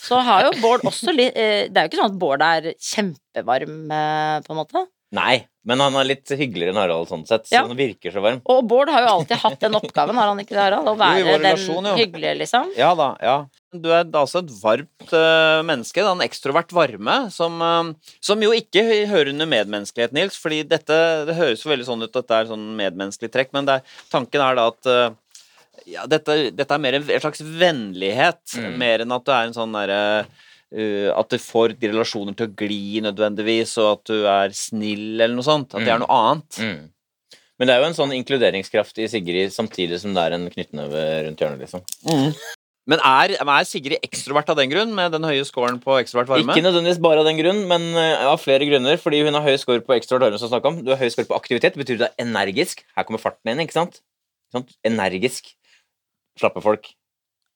Så 0.00 0.20
har 0.24 0.46
jo 0.48 0.52
Bård 0.62 0.80
også 0.90 1.12
litt 1.12 1.36
eh, 1.36 1.68
Det 1.68 1.76
er 1.76 1.84
jo 1.86 1.90
ikke 1.92 2.00
sånn 2.00 2.14
at 2.14 2.20
Bård 2.22 2.42
er 2.46 2.70
kjempevarm, 2.78 3.76
eh, 3.92 4.40
på 4.46 4.54
en 4.54 4.60
måte. 4.62 4.86
Nei, 5.12 5.40
men 5.66 5.80
han 5.82 5.96
er 5.98 6.04
litt 6.06 6.30
hyggeligere 6.30 6.70
enn 6.70 6.78
Harald 6.78 7.08
sånn 7.10 7.24
sett, 7.26 7.48
så 7.48 7.56
Ja. 7.56 7.62
han 7.66 7.76
virker 7.76 8.12
så 8.14 8.20
varm. 8.22 8.40
Og 8.46 8.60
Bård 8.70 8.88
har 8.94 9.02
jo 9.02 9.08
alltid 9.18 9.38
hatt 9.42 9.58
den 9.60 9.74
oppgaven, 9.74 10.14
har 10.14 10.28
han 10.28 10.38
ikke 10.38 10.54
det, 10.54 10.62
Harald? 10.62 10.86
Å 10.86 10.94
Jo, 10.94 10.94
i 10.94 11.00
være 11.00 11.24
vår 11.26 11.42
den 11.42 11.56
relasjon, 11.56 11.88
jo. 11.90 11.94
hyggelige, 11.98 12.34
liksom. 12.38 12.70
Ja 12.78 12.94
da, 12.94 13.08
ja. 13.20 13.34
Du 13.74 13.88
er 13.94 14.04
da 14.04 14.20
altså 14.24 14.38
et 14.44 14.50
varmt 14.62 15.12
eh, 15.12 15.62
menneske, 15.66 16.02
da, 16.02 16.12
en 16.12 16.22
ekstrovert 16.26 16.70
varme, 16.74 17.30
som, 17.30 17.60
eh, 17.60 18.12
som 18.20 18.40
jo 18.40 18.50
ikke 18.52 18.82
hø- 18.86 19.06
hører 19.10 19.28
under 19.34 19.46
medmenneskelighet, 19.46 20.12
Nils. 20.12 20.36
fordi 20.38 20.62
dette 20.68 21.26
det 21.26 21.34
høres 21.36 21.62
jo 21.64 21.70
veldig 21.70 21.86
sånn 21.90 22.02
ut 22.06 22.16
at 22.16 22.26
det 22.28 22.36
er 22.38 22.50
sånn 22.54 22.76
medmenneskelig 22.76 23.30
trekk, 23.34 23.52
men 23.52 23.66
det 23.66 23.74
er, 23.80 23.82
tanken 24.10 24.40
er 24.40 24.54
da 24.54 24.66
at 24.68 24.86
eh, 24.86 25.10
ja, 25.90 26.06
dette, 26.06 26.50
dette 26.54 26.70
er 26.70 26.78
mer 26.78 26.94
en, 26.94 27.02
en 27.10 27.20
slags 27.20 27.40
vennlighet, 27.42 28.42
Mm. 28.56 28.76
mer 28.78 28.98
enn 29.02 29.12
at 29.12 29.24
du 29.24 29.32
er 29.32 29.46
en 29.46 29.54
sånn 29.54 29.72
derre 29.74 30.26
eh, 30.72 31.10
at 31.14 31.28
du 31.32 31.38
får 31.40 31.74
de 31.80 31.90
relasjoner 31.92 32.36
til 32.36 32.48
å 32.48 32.54
gli 32.56 33.00
nødvendigvis, 33.04 33.76
og 33.82 33.92
at 33.98 34.12
du 34.12 34.24
er 34.30 34.54
snill 34.56 35.20
eller 35.20 35.34
noe 35.36 35.46
sånt. 35.46 35.74
At 35.74 35.84
det 35.84 35.92
er 35.94 35.98
Mm. 35.98 36.06
noe 36.06 36.20
annet. 36.20 36.60
Mm. 36.60 36.88
Men 37.58 37.68
det 37.68 37.74
er 37.74 37.82
jo 37.82 37.88
en 37.90 37.98
sånn 37.98 38.14
inkluderingskraft 38.16 38.98
i 39.04 39.06
Sigrid 39.06 39.52
samtidig 39.52 40.00
som 40.00 40.14
det 40.16 40.22
er 40.22 40.32
en 40.32 40.48
knyttneve 40.48 41.02
rundt 41.26 41.42
hjørnet, 41.42 41.60
liksom. 41.60 41.84
Men 42.88 43.02
er, 43.04 43.36
er 43.36 43.66
Sigrid 43.68 44.00
ekstrovert 44.02 44.48
av 44.48 44.56
den 44.56 44.70
grunn, 44.72 44.94
med 44.96 45.12
den 45.12 45.26
høye 45.28 45.44
scoren 45.44 45.76
på 45.82 45.98
ekstrovert 46.00 46.30
varme? 46.32 46.48
Ikke 46.54 46.64
nødvendigvis 46.64 47.00
bare 47.04 47.20
av 47.20 47.28
den 47.28 47.38
grunn, 47.38 47.60
men 47.68 47.84
eh, 47.94 48.24
av 48.26 48.40
flere 48.40 48.66
grunner. 48.66 48.96
Fordi 48.98 49.20
hun 49.26 49.36
har 49.36 49.44
høy 49.44 49.58
score 49.60 49.84
på 49.84 49.94
ekstrovert 49.98 50.24
varme, 50.26 50.40
som 50.40 50.56
om. 50.72 50.80
Du 50.86 50.90
har 50.94 50.98
høy 50.98 51.10
score 51.12 51.28
på 51.28 51.36
aktivitet. 51.36 51.76
Det 51.76 51.84
betyr 51.84 52.00
du 52.00 52.06
er 52.08 52.16
energisk. 52.24 52.82
Her 52.96 53.06
kommer 53.06 53.22
farten 53.22 53.52
inn, 53.52 53.60
ikke 53.62 53.76
sant? 53.76 54.00
Sånn. 54.54 54.66
Energisk. 54.88 55.52
Slappe 56.40 56.62
folk. 56.64 56.88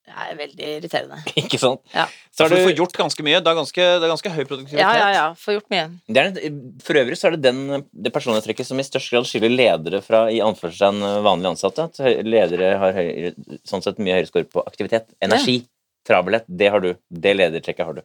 Det 0.05 0.13
er 0.21 0.35
veldig 0.37 0.67
irriterende. 0.79 1.17
Ikke 1.41 1.59
sant? 1.59 1.81
Ja. 1.95 2.05
Så 2.35 2.45
har 2.45 2.53
du 2.53 2.57
får 2.61 2.75
gjort 2.77 2.97
ganske 2.99 3.25
mye. 3.25 3.39
Det 3.41 3.51
er 3.53 3.57
ganske, 3.57 3.85
det 4.01 4.05
er 4.05 4.13
ganske 4.13 4.33
høy 4.35 4.43
produktivitet. 4.45 4.81
Ja, 4.83 4.91
ja, 5.01 5.07
ja. 5.15 5.23
Får 5.41 5.57
gjort 5.57 5.71
mye. 5.73 5.85
det 6.09 6.21
er, 6.25 6.31
en- 6.51 6.59
for 6.85 6.99
øvrig 7.01 7.17
så 7.17 7.29
er 7.31 7.37
det 7.39 7.43
den, 7.47 7.85
det 8.05 8.13
personlighetstrekket 8.13 8.69
som 8.69 8.81
i 8.83 8.85
størst 8.85 9.15
grad 9.15 9.29
skiller 9.31 9.55
ledere 9.55 10.03
fra 10.05 10.27
i 10.31 10.43
anførselstegn 10.45 11.01
vanlige 11.25 11.55
ansatte. 11.55 11.87
At 11.89 12.25
ledere 12.29 12.75
har 12.83 12.93
høyere, 12.99 13.33
sånn 13.65 13.83
sett 13.87 14.03
mye 14.03 14.19
høyere 14.19 14.29
score 14.29 14.45
på 14.53 14.65
aktivitet. 14.69 15.09
Energi. 15.25 15.63
Travelhet. 16.05 16.45
Det 16.53 16.69
har 16.75 16.85
du. 16.85 16.91
Det 17.09 17.33
ledertrekket 17.39 17.89
har 17.89 17.97
du. 17.97 18.05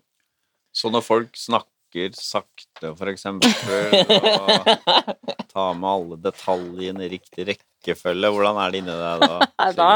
Så 0.71 0.87
når 0.93 1.03
folk 1.03 1.35
snakker 1.35 1.67
sakte, 2.15 2.93
for 2.95 3.11
eksempel, 3.11 3.49
og 3.49 4.69
tar 5.49 5.73
med 5.79 5.89
alle 5.89 6.19
detaljene 6.21 7.05
i 7.05 7.11
riktig 7.15 7.47
rekkefølge, 7.49 8.31
hvordan 8.33 8.59
er 8.61 8.71
det 8.71 8.81
inni 8.83 8.97
deg 8.99 9.25
da? 9.25 9.49
Da. 9.79 9.89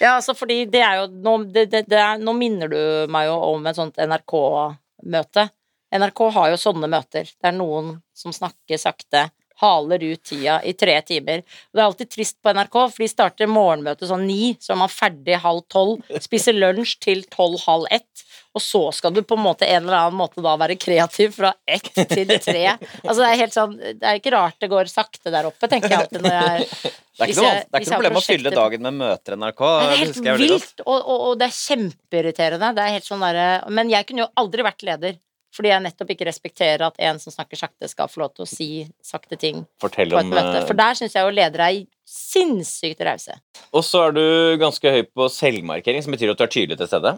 Ja, 0.00 0.16
altså 0.16 0.34
fordi 0.36 0.64
det 0.70 0.82
er 0.84 1.00
jo 1.00 1.06
Nå, 1.10 1.36
det, 1.52 1.66
det, 1.72 1.84
det 1.90 1.98
er, 1.98 2.20
nå 2.22 2.34
minner 2.36 2.70
du 2.70 2.78
meg 3.12 3.28
jo 3.30 3.38
om 3.52 3.66
et 3.66 3.78
sånt 3.78 3.96
NRK-møte. 3.96 5.48
NRK 5.96 6.22
har 6.36 6.52
jo 6.52 6.60
sånne 6.60 6.90
møter. 6.90 7.30
Det 7.30 7.50
er 7.50 7.56
noen 7.56 7.96
som 8.16 8.34
snakker 8.34 8.80
sakte, 8.80 9.28
haler 9.62 10.02
ut 10.04 10.22
tida 10.26 10.58
i 10.66 10.74
tre 10.76 10.98
timer. 11.06 11.42
Og 11.70 11.78
det 11.78 11.82
er 11.82 11.86
alltid 11.86 12.12
trist 12.12 12.38
på 12.44 12.52
NRK, 12.52 12.78
for 12.92 13.04
de 13.04 13.10
starter 13.10 13.50
morgenmøtet 13.50 14.10
sånn 14.10 14.26
ni, 14.28 14.54
så 14.60 14.74
er 14.74 14.82
man 14.82 14.92
ferdig 14.92 15.38
halv 15.44 15.64
tolv, 15.72 16.02
spiser 16.22 16.58
lunsj 16.58 16.98
til 17.06 17.24
tolv-halv 17.32 17.88
ett, 17.94 18.25
og 18.56 18.62
så 18.64 18.80
skal 18.96 19.12
du 19.12 19.20
på 19.26 19.36
en 19.36 19.44
måte 19.44 19.66
en 19.68 19.84
eller 19.84 19.98
annen 20.06 20.16
måte 20.16 20.40
da 20.44 20.54
være 20.56 20.78
kreativ 20.80 21.34
fra 21.36 21.50
ett 21.68 21.90
til 21.92 22.30
tre. 22.40 22.62
Altså 23.04 23.18
det 23.20 23.26
er 23.28 23.40
helt 23.42 23.56
sånn 23.56 23.74
Det 23.76 24.00
er 24.00 24.20
ikke 24.20 24.32
rart 24.32 24.56
det 24.62 24.70
går 24.72 24.88
sakte 24.88 25.32
der 25.34 25.48
oppe, 25.50 25.68
tenker 25.68 25.92
jeg 25.92 26.06
alltid 26.06 26.24
når 26.24 26.38
jeg 26.38 26.70
Det 27.16 27.24
er 27.24 27.30
ikke 27.32 27.40
noe, 27.40 27.52
det 27.52 27.78
er 27.78 27.80
ikke 27.80 27.88
noe 27.88 27.96
problem 27.96 28.18
å 28.18 28.24
fylle 28.26 28.50
dagen 28.52 28.82
med 28.84 28.96
møter 29.00 29.36
NRK. 29.40 29.60
Nei, 29.64 29.84
det 29.86 29.92
er 29.94 30.00
helt 30.02 30.26
jeg 30.26 30.40
vilt, 30.42 30.82
og, 30.84 30.96
og, 30.98 31.22
og 31.30 31.38
det 31.40 31.46
er 31.46 31.54
kjempeirriterende. 31.56 32.68
Det 32.76 32.82
er 32.82 32.92
helt 32.92 33.06
sånn 33.06 33.24
der, 33.24 33.38
Men 33.72 33.88
jeg 33.88 34.04
kunne 34.08 34.26
jo 34.26 34.32
aldri 34.42 34.66
vært 34.66 34.84
leder. 34.84 35.16
Fordi 35.56 35.70
jeg 35.70 35.84
nettopp 35.86 36.10
ikke 36.12 36.26
respekterer 36.28 36.84
at 36.84 36.98
en 37.08 37.18
som 37.22 37.32
snakker 37.32 37.56
sakte, 37.56 37.88
skal 37.88 38.10
få 38.12 38.20
lov 38.20 38.34
til 38.36 38.44
å 38.44 38.48
si 38.50 38.68
sakte 39.04 39.38
ting 39.40 39.62
Fortell 39.80 40.12
på 40.12 40.18
et 40.20 40.26
om 40.26 40.34
møte. 40.34 40.58
eh, 40.60 40.66
For 40.68 40.76
der 40.76 40.98
syns 40.98 41.16
jeg 41.16 41.24
jo 41.24 41.32
ledere 41.32 41.70
er 41.72 41.78
sinnssykt 42.06 43.00
rause. 43.08 43.38
Og 43.72 43.84
så 43.86 44.08
er 44.08 44.16
du 44.18 44.26
ganske 44.60 44.92
høy 44.92 45.02
på 45.08 45.30
selvmarkering, 45.32 46.04
som 46.04 46.12
betyr 46.12 46.34
at 46.34 46.42
du 46.42 46.44
er 46.44 46.52
tydelig 46.52 46.76
til 46.82 46.90
stede. 46.90 47.14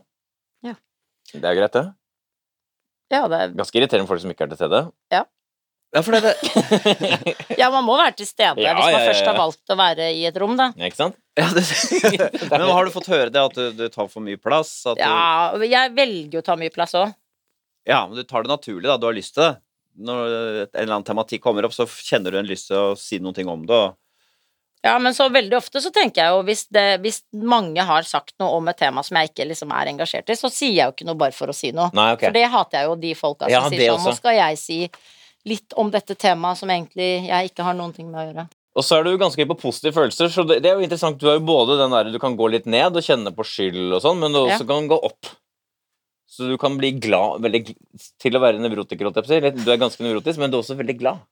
Ja. 0.67 0.77
Det 1.35 1.45
er 1.45 1.59
greit, 1.59 1.75
det. 1.77 1.87
Ja, 3.13 3.25
det 3.29 3.41
er, 3.41 3.53
Ganske 3.57 3.81
irriterende 3.81 4.07
for 4.09 4.15
folk 4.17 4.25
som 4.25 4.33
ikke 4.33 4.47
er 4.47 4.53
til 4.53 4.61
stede. 4.61 4.81
Ja, 5.97 6.03
for 6.05 6.13
det, 6.13 6.21
det, 6.29 7.33
ja, 7.61 7.71
man 7.73 7.87
må 7.87 7.95
være 7.97 8.13
til 8.19 8.29
stede 8.29 8.61
Ja, 8.61 8.75
hvis 8.77 8.85
man 8.91 8.93
ja, 8.93 8.99
ja, 9.01 9.09
først 9.09 9.25
har 9.25 9.39
valgt 9.39 9.73
å 9.73 9.77
være 9.79 10.11
i 10.13 10.27
et 10.29 10.37
rom, 10.37 10.53
da. 10.59 10.67
Ja, 10.77 10.91
Ikke 10.91 10.99
sant? 11.01 11.17
ja, 11.39 11.47
det 11.57 11.63
Men 12.53 12.67
har 12.69 12.85
du 12.85 12.93
fått 12.93 13.09
høre 13.09 13.31
det, 13.33 13.41
at 13.41 13.57
du, 13.57 13.71
du 13.79 13.87
tar 13.95 14.11
for 14.13 14.25
mye 14.25 14.37
plass? 14.37 14.75
At 14.85 14.99
du, 14.99 15.05
Ja, 15.05 15.57
jeg 15.65 15.95
velger 15.97 16.37
jo 16.37 16.43
å 16.43 16.47
ta 16.51 16.59
mye 16.61 16.75
plass 16.75 16.93
òg. 16.99 17.15
ja, 17.89 18.03
men 18.05 18.21
du 18.21 18.25
tar 18.29 18.45
det 18.45 18.53
naturlig, 18.53 18.85
da. 18.91 18.99
Du 19.01 19.09
har 19.09 19.17
lyst 19.17 19.33
til 19.39 19.47
det. 19.47 19.55
Når 19.99 20.21
en 20.29 20.69
eller 20.77 20.93
annen 20.99 21.09
tematikk 21.09 21.43
kommer 21.47 21.65
opp, 21.67 21.73
så 21.75 21.89
kjenner 21.89 22.37
du 22.37 22.43
en 22.43 22.51
lyst 22.51 22.69
til 22.69 22.77
å 22.77 22.93
si 22.99 23.17
noe 23.25 23.49
om 23.49 23.65
det. 23.67 23.79
Og 23.89 23.97
Ja, 24.87 24.95
men 25.03 25.15
så 25.15 25.27
veldig 25.33 25.57
ofte 25.59 25.81
så 25.83 25.91
tenker 25.95 26.23
jeg 26.23 26.35
jo 26.37 26.43
hvis, 26.47 26.67
det, 26.75 26.85
hvis 27.03 27.23
mange 27.33 27.83
har 27.83 28.07
sagt 28.07 28.37
noe 28.39 28.61
om 28.61 28.69
et 28.71 28.79
tema 28.79 29.03
som 29.07 29.19
jeg 29.19 29.33
ikke 29.33 29.49
liksom 29.51 29.73
er 29.75 29.91
engasjert 29.91 30.31
i, 30.31 30.37
så 30.39 30.51
sier 30.53 30.75
jeg 30.77 30.85
jo 30.85 30.95
ikke 30.95 31.09
noe 31.09 31.19
bare 31.19 31.35
for 31.35 31.51
å 31.51 31.57
si 31.57 31.73
noe. 31.75 31.91
Nei, 31.99 32.13
okay. 32.15 32.29
For 32.29 32.39
det 32.39 32.45
hater 32.53 32.79
jeg 32.79 32.91
jo 32.91 32.99
de 33.03 33.15
folka 33.19 33.49
som 33.49 33.55
Ja, 33.57 33.65
det 33.67 33.81
sier 33.81 33.97
sånn 33.97 34.07
Nå 34.07 34.15
skal 34.21 34.39
jeg 34.39 34.61
si 34.63 34.79
litt 35.49 35.75
om 35.81 35.91
dette 35.91 36.15
temaet 36.19 36.61
som 36.61 36.71
egentlig 36.71 37.11
jeg 37.27 37.51
ikke 37.51 37.67
har 37.67 37.77
noen 37.79 37.95
ting 37.97 38.07
med 38.13 38.21
å 38.23 38.27
gjøre. 38.29 38.47
Og 38.79 38.85
så 38.87 38.99
er 39.01 39.09
du 39.09 39.19
ganske 39.19 39.47
på 39.51 39.57
positive 39.59 39.97
følelser, 39.97 40.31
så 40.31 40.45
det, 40.47 40.61
det 40.63 40.71
er 40.71 40.79
jo 40.79 40.87
interessant. 40.87 41.19
Du 41.19 41.27
er 41.27 41.41
jo 41.41 41.47
både 41.49 41.79
den 41.81 41.95
der 41.95 42.13
du 42.15 42.19
kan 42.23 42.37
gå 42.39 42.47
litt 42.53 42.69
ned 42.71 42.95
og 42.95 43.03
kjenne 43.03 43.33
på 43.35 43.47
skyld 43.47 43.97
og 43.97 44.03
sånn, 44.05 44.21
men 44.23 44.35
du 44.37 44.45
også 44.45 44.63
Ja. 44.63 44.69
kan 44.69 44.87
gå 44.91 44.99
opp. 45.09 45.33
Så 46.29 46.47
du 46.47 46.55
kan 46.61 46.77
bli 46.79 46.93
glad 47.01 47.41
veldig, 47.43 47.75
til 48.21 48.37
å 48.37 48.43
være 48.45 48.61
nevrotiker, 48.63 49.09
holdt 49.09 49.19
jeg 49.19 49.27
på 49.27 49.33
å 49.33 49.57
si. 49.57 49.65
Du 49.65 49.73
er 49.73 49.81
ganske 49.81 50.05
nevrotisk, 50.05 50.39
men 50.39 50.53
du 50.53 50.59
er 50.59 50.63
også 50.63 50.77
veldig 50.79 50.99
glad. 51.01 51.25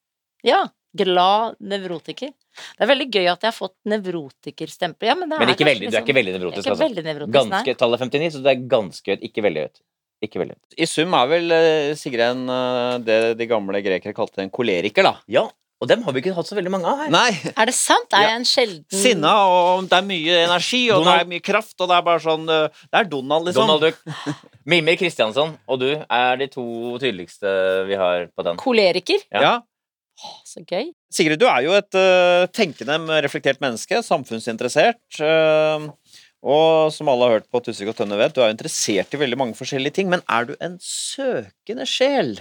Ja, 0.47 0.63
glad 0.97 1.57
nevrotiker. 1.61 2.31
Det 2.33 2.81
er 2.87 2.89
veldig 2.89 3.09
gøy 3.13 3.27
at 3.33 3.43
jeg 3.45 3.51
har 3.51 3.57
fått 3.57 3.75
nevrotikerstempel. 3.85 5.09
Ja, 5.11 5.15
men 5.19 5.29
det 5.29 5.39
Men 5.39 5.49
er 5.51 5.55
veldig, 5.59 5.91
du 5.91 5.97
er 5.97 6.01
ikke 6.01 6.07
liksom- 6.07 6.17
veldig 6.21 6.35
nevrotisk, 6.39 6.63
ikke 6.65 6.73
altså. 6.73 6.87
veldig 6.89 7.05
nevrotisk, 7.05 7.51
nei. 7.51 7.75
Tallet 7.75 8.01
er 8.01 8.07
59, 8.07 8.31
så 8.33 8.43
det 8.43 8.53
er 8.57 8.63
ganske 8.77 9.07
høyt. 9.13 9.23
Ikke 9.29 9.43
veldig 9.45 9.63
høyt. 9.67 9.81
Ikke 10.25 10.41
veldig 10.41 10.55
høyt. 10.57 10.79
I 10.79 10.87
sum 10.89 11.13
er 11.15 11.27
vel 11.29 11.53
eh, 11.53 11.95
Sigrid 11.95 12.21
en, 12.31 12.49
eh, 12.49 12.99
det 13.05 13.37
de 13.39 13.47
gamle 13.47 13.83
grekere 13.85 14.15
kalte 14.17 14.39
en 14.41 14.51
koleriker, 14.51 15.03
da. 15.05 15.17
Ja, 15.29 15.43
og 15.79 15.89
dem 15.89 16.03
har 16.07 16.13
vi 16.17 16.23
ikke 16.23 16.33
hatt 16.35 16.47
så 16.49 16.57
veldig 16.57 16.71
mange 16.73 16.87
av 16.89 16.99
her. 17.05 17.11
Nei, 17.13 17.29
Er 17.55 17.67
det 17.67 17.75
sant? 17.75 18.09
Er 18.15 18.23
Ja. 18.23 18.29
jeg 18.31 18.37
en 18.37 18.45
sjelden 18.49 18.85
sinna, 18.91 19.35
og 19.45 19.89
det 19.91 19.99
er 19.99 20.07
mye 20.09 20.39
energi, 20.47 20.89
og 20.91 21.05
Donald- 21.05 21.19
det 21.19 21.27
er 21.27 21.31
mye 21.35 21.43
kraft, 21.45 21.75
og 21.81 21.89
det 21.89 21.97
er 21.99 22.03
bare 22.03 22.21
sånn 22.25 22.49
eh, 22.49 22.69
Det 22.91 22.95
er 22.95 23.05
Donald, 23.05 23.45
liksom. 23.45 23.67
Donald 23.69 23.81
Duck. 23.83 23.99
Mimir 24.65 24.97
Kristiansson 24.97 25.59
og 25.69 25.79
du 25.81 25.91
er 26.11 26.37
de 26.39 26.47
to 26.49 26.65
tydeligste 26.99 27.87
vi 27.87 27.95
har 27.95 28.29
på 28.37 28.43
den. 28.43 28.57
koleriker? 28.57 29.21
Ja. 29.31 29.41
Ja. 29.43 29.61
Å, 30.17 30.31
så 30.49 30.63
gøy. 30.65 30.91
Sigrid, 31.13 31.41
du 31.41 31.47
er 31.51 31.67
jo 31.67 31.75
et 31.77 31.99
uh, 31.99 32.47
tenkende, 32.57 33.21
reflektert 33.25 33.61
menneske, 33.61 34.01
samfunnsinteressert. 34.05 35.03
Uh, 35.21 35.91
og 36.47 36.93
som 36.95 37.09
alle 37.11 37.27
har 37.27 37.39
hørt 37.41 37.49
på 37.53 37.61
Tusvik 37.65 37.91
og 37.91 37.97
Tønne 37.99 38.19
vet, 38.21 38.35
du 38.37 38.43
er 38.45 38.53
interessert 38.55 39.13
i 39.13 39.21
veldig 39.21 39.39
mange 39.41 39.57
forskjellige 39.59 39.99
ting. 39.99 40.13
Men 40.13 40.25
er 40.31 40.49
du 40.49 40.55
en 40.63 40.77
søkende 40.83 41.89
sjel? 41.91 42.37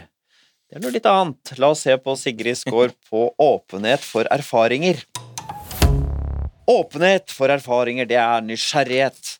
Det 0.65 0.79
er 0.79 0.83
noe 0.83 0.95
litt 0.95 1.07
annet. 1.09 1.55
La 1.61 1.71
oss 1.73 1.83
se 1.85 1.95
på 2.01 2.15
Sigrid 2.19 2.59
Skaar 2.61 2.93
på 3.09 3.27
åpenhet 3.41 4.05
for 4.05 4.29
erfaringer. 4.33 5.03
Åpenhet 6.69 7.29
for 7.33 7.51
erfaringer, 7.53 8.07
det 8.09 8.17
er 8.21 8.45
nysgjerrighet. 8.45 9.35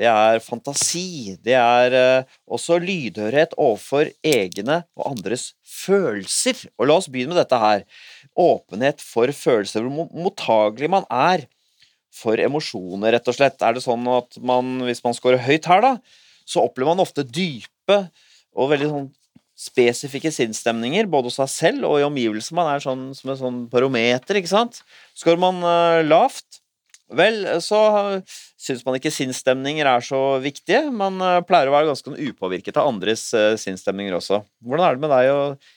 Det 0.00 0.08
er 0.08 0.40
fantasi. 0.40 1.36
Det 1.44 1.56
er 1.58 1.92
uh, 1.92 2.36
også 2.48 2.78
lydhørhet 2.80 3.52
overfor 3.60 4.08
egne 4.24 4.80
og 4.96 5.10
andres 5.12 5.50
følelser. 5.60 6.62
Og 6.80 6.88
la 6.88 6.96
oss 6.96 7.10
begynne 7.12 7.34
med 7.34 7.42
dette 7.42 7.60
her. 7.60 7.84
Åpenhet 8.32 9.04
for 9.04 9.28
følelser. 9.36 9.84
Hvor 9.84 10.08
mottagelig 10.16 10.88
man 10.96 11.04
er 11.12 11.44
for 12.10 12.40
emosjoner, 12.40 13.14
rett 13.14 13.28
og 13.28 13.36
slett. 13.36 13.60
Er 13.62 13.76
det 13.76 13.84
sånn 13.84 14.08
at 14.10 14.40
man, 14.42 14.78
hvis 14.88 15.04
man 15.04 15.14
scorer 15.16 15.44
høyt 15.44 15.68
her, 15.70 15.84
da, 15.84 15.92
så 16.48 16.64
opplever 16.64 16.94
man 16.94 17.04
ofte 17.04 17.26
dype 17.26 18.00
og 18.56 18.72
veldig 18.72 18.88
sånn 18.90 19.10
spesifikke 19.60 20.32
sinnsstemninger, 20.32 21.08
både 21.12 21.28
hos 21.28 21.36
seg 21.36 21.50
selv 21.52 21.90
og 21.90 21.98
i 22.00 22.06
omgivelsene. 22.06 22.56
Man 22.56 22.72
er 22.72 22.82
sånn 22.82 23.04
som 23.16 23.32
en 23.32 23.40
sånn 23.40 23.60
barometer, 23.72 24.40
ikke 24.40 24.52
sant. 24.52 24.80
Skårer 25.18 25.40
man 25.42 25.60
uh, 25.60 26.00
lavt, 26.06 26.59
vel, 27.16 27.42
så 27.64 27.80
syns 28.60 28.84
man 28.86 28.96
ikke 28.98 29.12
sinnsstemninger 29.14 29.88
er 29.88 30.04
så 30.04 30.20
viktige. 30.42 30.86
Man 30.94 31.20
eh, 31.24 31.40
pleier 31.46 31.70
å 31.70 31.74
være 31.74 31.90
ganske 31.90 32.10
sånn 32.10 32.18
upåvirket 32.30 32.78
av 32.80 32.90
andres 32.90 33.28
uh, 33.36 33.54
sinnsstemninger 33.60 34.16
også. 34.18 34.42
Hvordan 34.64 34.86
er 34.86 34.96
det 34.98 35.04
med 35.04 35.14
deg 35.14 35.30
og 35.34 35.70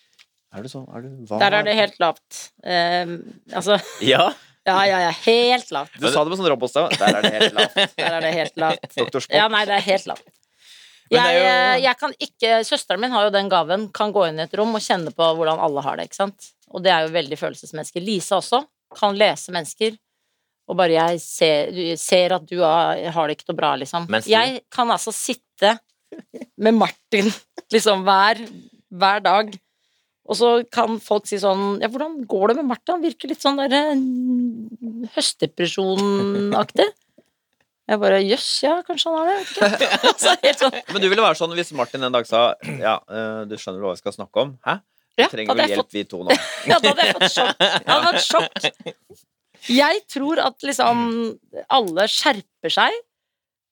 Er 0.54 0.66
du 0.66 0.70
sånn 0.70 0.86
er 0.94 1.06
du? 1.06 1.12
Der 1.32 1.58
er 1.60 1.66
det 1.66 1.78
helt 1.80 1.96
lavt. 2.04 2.42
Um, 2.62 3.16
altså 3.54 3.80
Ja. 4.14 4.32
Ja, 4.64 4.78
ja, 4.88 5.00
ja. 5.10 5.10
Helt 5.26 5.74
lavt. 5.76 5.98
Du 6.00 6.08
sa 6.08 6.22
det 6.24 6.32
med 6.32 6.40
sånn 6.40 6.48
robotstemme. 6.54 6.94
Der 6.96 7.18
er 7.18 7.26
det 7.26 7.34
helt 7.36 7.58
lavt. 7.58 7.82
Der 8.00 8.14
er 8.14 8.24
det 8.24 8.32
helt 8.38 8.62
lavt. 8.64 8.86
Doktor 8.96 9.26
Spock. 9.26 9.36
Ja, 9.36 9.50
nei, 9.52 9.66
det 9.68 9.76
er 9.76 9.86
helt 9.90 10.08
lavt. 10.08 10.24
Jeg, 11.12 11.42
eh, 11.44 11.78
jeg 11.84 12.00
kan 12.00 12.14
ikke 12.16 12.62
Søsteren 12.66 13.02
min 13.04 13.12
har 13.14 13.28
jo 13.28 13.34
den 13.34 13.50
gaven, 13.52 13.90
kan 13.94 14.14
gå 14.16 14.24
inn 14.30 14.40
i 14.40 14.46
et 14.46 14.56
rom 14.58 14.72
og 14.74 14.82
kjenne 14.82 15.12
på 15.14 15.28
hvordan 15.38 15.60
alle 15.62 15.84
har 15.86 16.00
det, 16.00 16.08
ikke 16.08 16.22
sant. 16.22 16.48
Og 16.74 16.86
det 16.86 16.94
er 16.94 17.06
jo 17.06 17.14
veldig 17.14 17.38
følelsesmennesker. 17.38 18.06
Lisa 18.06 18.40
også 18.40 18.64
kan 18.98 19.18
lese 19.20 19.54
mennesker, 19.54 19.98
og 20.68 20.78
bare 20.80 20.94
jeg 20.96 21.20
ser, 21.22 21.74
ser 22.00 22.34
at 22.38 22.46
du 22.48 22.60
har, 22.64 22.98
har 23.12 23.28
det 23.28 23.38
ikke 23.40 23.50
noe 23.52 23.58
bra, 23.60 23.74
liksom. 23.82 24.06
Du- 24.08 24.30
Jeg 24.32 24.62
kan 24.72 24.88
altså 24.94 25.12
sitte 25.14 25.78
med 26.58 26.74
Martin 26.78 27.28
liksom 27.74 28.04
hver, 28.08 28.40
hver 28.94 29.20
dag. 29.26 29.54
Og 30.24 30.38
så 30.40 30.50
kan 30.72 31.00
folk 31.04 31.26
si 31.28 31.36
sånn 31.42 31.82
Ja, 31.84 31.90
hvordan 31.92 32.22
går 32.26 32.54
det 32.54 32.56
med 32.62 32.70
Martin? 32.70 32.94
Han 32.96 33.02
virker 33.04 33.28
litt 33.28 33.42
sånn 33.44 33.58
derre 33.60 33.82
høstdepresjonaktig. 35.18 36.86
Jeg 37.92 38.00
bare 38.00 38.22
Jøss, 38.24 38.46
ja, 38.64 38.78
kanskje 38.88 39.12
han 39.12 39.18
har 39.20 39.28
det. 39.28 39.90
Altså, 40.08 40.36
helt 40.46 40.62
sånn. 40.64 40.78
Men 40.94 41.04
du 41.04 41.10
ville 41.12 41.26
være 41.26 41.36
sånn 41.36 41.52
hvis 41.58 41.74
Martin 41.76 42.06
en 42.08 42.16
dag 42.16 42.24
sa 42.30 42.54
Ja, 42.80 42.96
eh, 43.12 43.42
du 43.50 43.58
skjønner 43.60 43.84
hva 43.84 43.92
vi 43.98 44.00
skal 44.00 44.16
snakke 44.16 44.46
om? 44.46 44.54
Hæ? 44.64 44.78
Vi 45.14 45.22
Ja, 45.26 45.28
trenger 45.30 45.60
vel 45.60 45.68
hjelp, 45.74 45.84
fått- 45.84 45.94
vi 46.00 46.04
to 46.10 46.24
nå. 46.24 46.38
Ja, 46.72 46.80
da 46.80 46.94
hadde 46.94 47.04
jeg 47.10 47.18
fått 47.20 47.36
sjokk. 47.36 47.60
Jeg 47.60 47.92
hadde 47.92 48.08
fått 48.08 48.30
sjokk. 48.32 48.54
Jeg 49.72 50.04
tror 50.12 50.42
at 50.44 50.66
liksom 50.66 51.04
alle 51.72 52.08
skjerper 52.12 52.74
seg. 52.74 53.02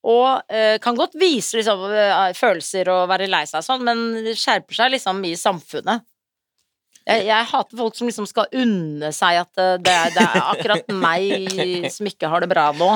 Og 0.02 0.30
uh, 0.50 0.78
kan 0.82 0.98
godt 0.98 1.14
vise 1.22 1.60
liksom, 1.60 1.84
eh, 1.94 2.32
følelser 2.34 2.90
og 2.90 3.04
være 3.12 3.28
lei 3.30 3.44
seg 3.46 3.60
og 3.62 3.68
sånn, 3.68 3.84
men 3.86 4.32
skjerper 4.34 4.80
seg 4.80 4.96
liksom 4.96 5.20
i 5.30 5.36
samfunnet. 5.38 6.02
Jeg, 7.02 7.24
jeg 7.26 7.48
hater 7.50 7.80
folk 7.80 7.96
som 7.98 8.10
liksom 8.10 8.28
skal 8.30 8.50
unne 8.62 9.10
seg 9.16 9.40
at 9.42 9.62
eh, 9.62 9.78
det 9.82 9.96
det 10.14 10.22
er 10.22 10.44
akkurat 10.52 10.92
meg 10.94 11.88
som 11.94 12.10
ikke 12.10 12.30
har 12.30 12.44
det 12.44 12.50
bra 12.52 12.68
nå. 12.78 12.90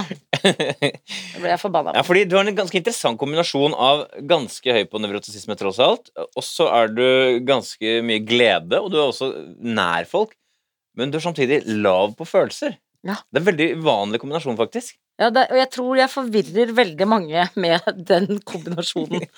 Det 0.45 1.41
blir 1.41 1.49
jeg 1.49 1.61
forbanna. 1.61 1.95
Ja, 1.97 2.03
fordi 2.05 2.25
du 2.29 2.35
har 2.37 2.45
en 2.45 2.57
ganske 2.57 2.77
interessant 2.77 3.17
kombinasjon 3.21 3.73
av 3.73 4.05
ganske 4.29 4.77
høy 4.77 4.83
på 4.89 5.01
nevrotisisme, 5.01 5.57
tross 5.57 5.81
alt, 5.81 6.11
og 6.25 6.45
så 6.45 6.69
er 6.73 6.93
du 6.93 7.05
ganske 7.47 7.99
mye 8.05 8.21
glede, 8.25 8.77
og 8.77 8.91
du 8.93 8.99
er 8.99 9.07
også 9.07 9.31
nær 9.57 10.05
folk, 10.09 10.35
men 10.95 11.09
du 11.09 11.17
er 11.17 11.25
samtidig 11.25 11.63
lav 11.65 12.13
på 12.17 12.29
følelser. 12.29 12.77
Ja. 13.05 13.19
Det 13.29 13.37
er 13.37 13.43
en 13.43 13.49
veldig 13.51 13.67
uvanlig 13.83 14.19
kombinasjon, 14.23 14.57
faktisk. 14.57 14.97
Ja, 15.21 15.29
det, 15.31 15.45
og 15.53 15.57
jeg 15.61 15.69
tror 15.71 15.95
jeg 16.01 16.11
forvirrer 16.11 16.73
veldig 16.75 17.07
mange 17.07 17.45
med 17.55 17.85
den 18.09 18.39
kombinasjonen. 18.43 19.27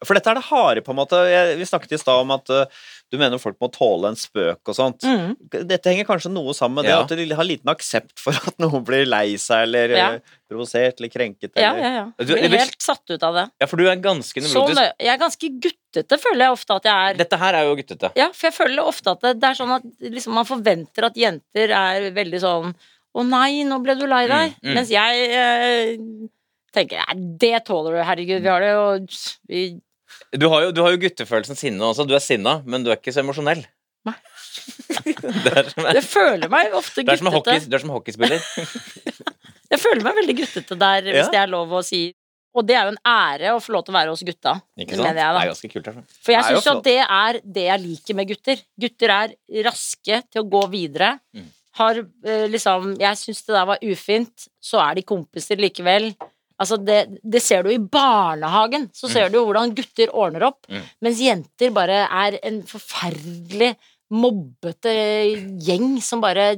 For 0.00 0.16
dette 0.16 0.30
er 0.32 0.38
det 0.38 0.46
harde, 0.48 0.80
på 0.80 0.94
en 0.94 0.96
måte. 0.96 1.18
Jeg, 1.28 1.58
vi 1.60 1.64
snakket 1.68 1.90
i 1.92 1.98
stad 2.00 2.22
om 2.22 2.30
at 2.32 2.48
eh, 2.56 2.78
du 3.12 3.18
mener 3.20 3.36
folk 3.36 3.58
må 3.60 3.68
tåle 3.68 4.08
en 4.08 4.16
spøk 4.16 4.70
og 4.72 4.76
sånt. 4.78 5.04
Mm. 5.04 5.34
Dette 5.68 5.90
henger 5.92 6.06
kanskje 6.08 6.30
noe 6.32 6.54
sammen 6.56 6.78
med 6.78 6.86
det 6.88 6.94
Ja. 6.94 7.02
at 7.04 7.12
de 7.18 7.26
har 7.36 7.44
liten 7.44 7.68
aksept 7.68 8.14
for 8.16 8.32
at 8.32 8.56
noen 8.64 8.80
blir 8.88 9.04
lei 9.04 9.34
seg 9.36 9.66
eller 9.66 9.92
Ja. 9.92 10.06
eh, 10.16 10.38
provosert 10.48 11.02
eller 11.02 11.12
krenket. 11.12 11.52
Ja, 11.52 11.74
Eller. 11.74 11.82
ja, 11.84 11.90
ja. 11.98 12.04
Du- 12.24 12.32
Jeg 12.32 12.48
blir 12.48 12.62
helt 12.64 12.80
satt 12.80 13.12
ut 13.12 13.22
av 13.28 13.34
det. 13.42 13.44
Ja, 13.60 13.66
for 13.68 13.76
du 13.76 13.84
er 13.92 14.00
ganske 14.00 14.40
Så 14.40 14.48
nevrotisk. 14.64 14.80
jeg 15.04 15.12
er 15.12 15.20
ganske 15.20 15.50
guttete, 15.66 16.18
føler 16.24 16.46
jeg 16.46 16.56
ofte 16.56 16.78
at 16.80 16.88
jeg 16.88 17.10
er. 17.10 17.18
Dette 17.20 17.36
her 17.44 17.54
er 17.60 17.68
jo 17.68 17.76
guttete. 17.76 18.12
Ja, 18.16 18.30
for 18.32 18.48
jeg 18.48 18.54
føler 18.56 18.82
ofte 18.88 19.12
at 19.12 19.20
det, 19.20 19.34
det 19.44 19.50
er 19.50 19.60
sånn 19.60 19.74
at 19.76 19.84
liksom, 20.00 20.32
man 20.32 20.48
forventer 20.48 21.10
at 21.10 21.20
jenter 21.26 21.76
er 21.76 22.08
veldig 22.16 22.40
sånn 22.40 22.72
Å 23.10 23.24
nei, 23.26 23.64
nå 23.66 23.80
ble 23.82 23.96
du 23.98 24.06
lei 24.06 24.24
deg. 24.30 24.54
Mm, 24.60 24.68
mm. 24.68 24.74
Mens 24.78 24.92
jeg 24.92 25.24
eh, 25.34 25.94
tenker 26.74 27.02
Nei, 27.02 27.16
det 27.42 27.64
tåler 27.66 27.98
du, 27.98 28.02
herregud. 28.06 28.44
Vi 28.44 28.52
har 28.52 28.62
det 28.62 28.70
jo 28.70 28.84
vi, 29.50 29.64
Du 30.38 30.46
har 30.52 30.68
jo, 30.68 30.72
du 30.76 30.82
har 30.84 30.94
jo 30.94 31.02
guttefølelsen 31.02 31.58
sinne 31.58 31.90
også. 31.90 32.06
Du 32.06 32.14
er 32.14 32.22
sinna, 32.24 32.60
men 32.66 32.86
du 32.86 32.92
er 32.92 33.00
ikke 33.00 33.14
så 33.14 33.24
emosjonell. 33.24 33.64
Nei. 34.06 34.16
det 35.44 35.52
er 35.52 35.68
som, 35.72 35.90
føler 36.06 36.50
meg 36.52 36.72
ofte 36.76 37.04
guttete. 37.04 37.66
du 37.66 37.76
er 37.76 37.82
som 37.82 37.92
hockeyspiller. 37.94 38.40
Jeg 39.70 39.78
føler 39.78 40.02
meg 40.02 40.16
veldig 40.18 40.34
guttete 40.40 40.78
der, 40.78 41.04
hvis 41.06 41.26
Ja. 41.26 41.30
det 41.30 41.40
er 41.44 41.50
lov 41.50 41.70
å 41.78 41.82
si. 41.86 42.08
Og 42.58 42.66
det 42.66 42.74
er 42.74 42.88
jo 42.88 42.96
en 42.96 43.02
ære 43.06 43.52
å 43.54 43.60
få 43.62 43.76
lov 43.76 43.84
til 43.86 43.94
å 43.94 43.98
være 44.00 44.10
hos 44.10 44.24
gutta. 44.26 44.56
Ikke 44.74 44.96
sant? 44.98 45.06
jeg. 45.06 45.14
Det 45.14 45.22
er 45.22 45.50
ganske 45.52 45.70
kult. 45.70 45.84
Derfor. 45.86 46.16
For 46.18 46.34
jeg 46.34 46.46
syns 46.48 46.66
jo 46.66 46.72
at 46.72 46.88
det 46.88 46.96
er 47.04 47.38
det 47.58 47.66
jeg 47.68 47.82
liker 47.84 48.18
med 48.18 48.30
gutter. 48.32 48.62
Gutter 48.84 49.12
er 49.14 49.34
raske 49.68 50.18
til 50.26 50.42
å 50.42 50.48
gå 50.50 50.62
videre. 50.72 51.12
Mm. 51.36 51.46
Har 51.78 51.98
eh, 52.24 52.46
liksom 52.50 52.96
Jeg 52.98 53.16
syns 53.20 53.44
det 53.46 53.54
der 53.54 53.66
var 53.68 53.78
ufint, 53.86 54.48
så 54.60 54.80
er 54.82 54.94
de 54.98 55.02
kompiser 55.06 55.56
likevel. 55.60 56.10
Altså 56.60 56.76
det, 56.76 57.18
det 57.24 57.40
ser 57.42 57.62
du 57.64 57.70
i 57.72 57.78
barnehagen. 57.78 58.88
Så 58.92 59.08
ser 59.08 59.30
du 59.32 59.38
hvordan 59.40 59.72
gutter 59.74 60.10
ordner 60.12 60.42
opp, 60.50 60.66
Mm. 60.68 60.82
mens 61.00 61.20
jenter 61.24 61.70
bare 61.72 62.02
er 62.10 62.38
en 62.44 62.62
forferdelig 62.68 63.74
mobbete 64.10 64.92
gjeng 65.64 66.00
som 66.02 66.20
bare 66.20 66.56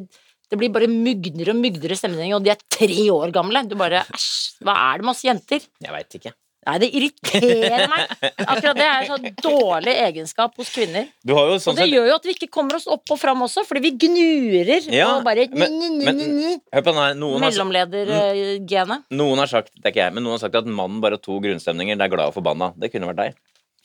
Det 0.53 0.59
blir 0.61 0.69
bare 0.69 0.85
mugnere 0.91 1.55
og 1.55 1.61
mugnere 1.63 1.97
stemning, 1.97 2.35
og 2.37 2.43
de 2.45 2.51
er 2.53 2.59
tre 2.69 3.07
år 3.09 3.31
gamle. 3.33 3.63
Du 3.69 3.73
bare 3.81 4.03
Æsj, 4.13 4.59
hva 4.61 4.75
er 4.93 4.99
det 5.01 5.07
med 5.07 5.15
oss 5.15 5.23
jenter? 5.25 5.61
Jeg 5.81 5.93
veit 5.95 6.17
ikke. 6.19 6.33
Nei, 6.63 6.77
det 6.79 6.89
irriterer 6.95 7.89
meg. 7.91 8.13
Akkurat 8.47 8.77
det 8.79 8.85
er 8.87 9.01
en 9.01 9.09
sånn 9.09 9.25
dårlig 9.43 9.95
egenskap 10.05 10.55
hos 10.61 10.69
kvinner. 10.71 11.09
Du 11.27 11.33
har 11.35 11.49
jo 11.51 11.57
Og 11.57 11.63
sånn 11.65 11.75
det 11.81 11.89
gjør 11.91 12.07
jo 12.07 12.15
at 12.21 12.29
vi 12.29 12.35
ikke 12.37 12.49
kommer 12.55 12.77
oss 12.79 12.87
opp 12.87 13.11
og 13.11 13.19
fram 13.19 13.43
også, 13.43 13.65
fordi 13.67 13.83
vi 13.89 13.91
gnurer 14.05 14.87
Ja, 14.95 15.09
og 15.17 15.25
bare 15.27 15.49
men- 15.51 15.99
men-. 15.99 16.61
Hør 16.71 16.85
på 16.87 16.95
den 16.95 17.01
her. 17.03 17.19
Mellomledergenet. 17.43 19.09
noen 19.11 19.43
har 19.43 19.51
sagt 19.51 19.73
det 19.75 19.87
er 19.89 19.91
ikke 19.91 20.05
jeg, 20.05 20.15
men 20.15 20.23
noen 20.23 20.37
har 20.39 20.45
sagt 20.47 20.55
at 20.63 20.71
mannen 20.71 21.01
bare 21.03 21.19
har 21.19 21.25
to 21.25 21.41
grunnstemninger. 21.43 21.99
Det 21.99 22.07
er 22.07 22.15
glad 22.15 22.31
og 22.31 22.35
forbanna. 22.39 22.73
Det 22.79 22.93
kunne 22.93 23.11
vært 23.11 23.17
deg. 23.25 23.35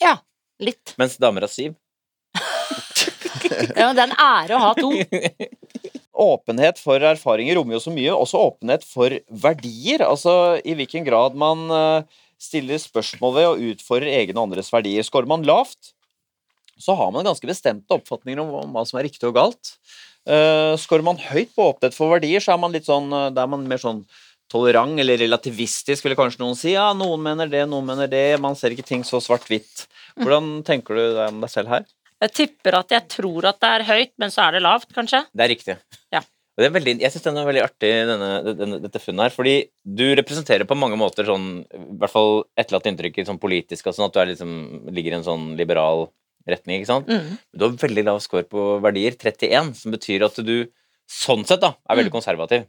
Ja, 0.01 0.19
litt. 0.61 0.93
Mens 1.01 1.17
damer 1.17 1.41
har 1.47 1.49
syv. 1.49 1.73
Ja, 3.77 3.89
det 3.93 4.01
er 4.01 4.09
en 4.09 4.17
ære 4.21 4.53
å 4.57 4.61
ha 4.61 4.73
to. 4.77 4.91
Åpenhet 6.17 6.79
for 6.81 7.01
erfaringer 7.05 7.57
rommer 7.59 7.77
jo 7.77 7.81
så 7.83 7.91
mye, 7.93 8.09
også 8.13 8.39
åpenhet 8.41 8.83
for 8.85 9.13
verdier. 9.29 10.01
Altså 10.05 10.57
i 10.65 10.73
hvilken 10.77 11.05
grad 11.05 11.35
man 11.37 11.67
eh, 11.69 12.01
stiller 12.41 12.82
spørsmål 12.82 13.34
ved 13.36 13.47
og 13.52 13.63
utfordrer 13.73 14.13
egne 14.19 14.38
og 14.38 14.50
andres 14.50 14.71
verdier. 14.73 15.06
Skårer 15.06 15.30
man 15.30 15.45
lavt, 15.47 15.93
så 16.78 16.93
har 16.97 17.12
man 17.13 17.26
ganske 17.26 17.50
bestemte 17.50 17.97
oppfatninger 17.97 18.41
om 18.43 18.54
om 18.62 18.76
hva 18.76 18.86
som 18.86 19.00
er 19.00 19.08
riktig 19.10 19.26
og 19.30 19.36
galt. 19.38 19.73
Uh, 20.28 20.76
Skårer 20.78 21.06
man 21.08 21.19
høyt 21.21 21.54
på 21.56 21.69
åpenhet 21.71 21.95
for 21.95 22.13
verdier, 22.13 22.43
så 22.43 22.54
er 22.54 22.62
man 22.62 22.76
litt 22.76 22.88
sånn, 22.88 23.08
eh, 23.15 23.30
er 23.32 23.50
man 23.50 23.63
mer 23.67 23.80
sånn 23.82 24.04
tolerant 24.52 25.00
eller 25.00 25.19
relativistisk, 25.19 26.06
vil 26.06 26.15
kanskje 26.19 26.43
noen 26.43 26.58
si. 26.58 26.73
Ja, 26.76 26.91
noen 26.95 27.23
mener 27.23 27.50
det, 27.52 27.65
noen 27.67 27.88
mener 27.88 28.10
det. 28.12 28.39
Man 28.43 28.56
ser 28.56 28.76
ikke 28.76 28.86
ting 28.88 29.04
så 29.08 29.19
svart-hvitt. 29.23 29.88
Hvordan 30.17 30.62
tenker 30.67 30.97
du 30.97 31.04
deg 31.17 31.34
om 31.34 31.41
deg 31.43 31.52
selv 31.52 31.71
her? 31.73 31.88
Jeg 32.23 32.34
tipper 32.34 32.80
at 32.80 32.93
jeg 32.95 33.06
tror 33.13 33.45
at 33.52 33.60
det 33.62 33.73
er 33.76 33.88
høyt, 33.91 34.13
men 34.21 34.34
så 34.34 34.47
er 34.47 34.58
det 34.58 34.63
lavt, 34.65 34.89
kanskje. 34.95 35.21
Det 35.36 35.45
er 35.45 35.52
riktig. 35.54 35.76
Ja. 36.13 36.23
Er 36.58 36.72
veldig, 36.74 36.96
jeg 37.04 37.13
syns 37.13 37.26
den 37.28 37.38
er 37.38 37.46
veldig 37.46 37.62
artig, 37.62 37.89
denne, 38.10 38.30
denne, 38.58 38.80
dette 38.82 39.02
funnet 39.02 39.28
her. 39.28 39.34
Fordi 39.36 39.56
du 39.86 40.06
representerer 40.17 40.65
på 40.65 40.78
mange 40.80 40.98
måter 40.98 41.28
sånn 41.28 41.50
I 41.62 41.82
hvert 42.02 42.13
fall 42.13 42.32
etterlatt 42.58 42.89
inntrykk 42.89 43.20
sånn 43.28 43.41
politisk, 43.41 43.91
sånn 43.93 44.08
at 44.08 44.15
du 44.15 44.22
er 44.24 44.32
liksom, 44.32 44.56
ligger 44.89 45.13
i 45.13 45.20
en 45.20 45.28
sånn 45.28 45.52
liberal 45.60 46.08
retning, 46.50 46.80
ikke 46.82 46.89
sant. 46.89 47.12
Mm. 47.12 47.38
Du 47.54 47.67
har 47.67 47.78
veldig 47.84 48.06
lav 48.08 48.24
score 48.24 48.48
på 48.48 48.65
verdier, 48.82 49.13
31, 49.20 49.76
som 49.78 49.93
betyr 49.93 50.26
at 50.26 50.41
du 50.48 50.56
sånn 51.08 51.46
sett 51.48 51.62
da, 51.62 51.76
er 51.88 52.02
veldig 52.02 52.15
konservativ. 52.15 52.65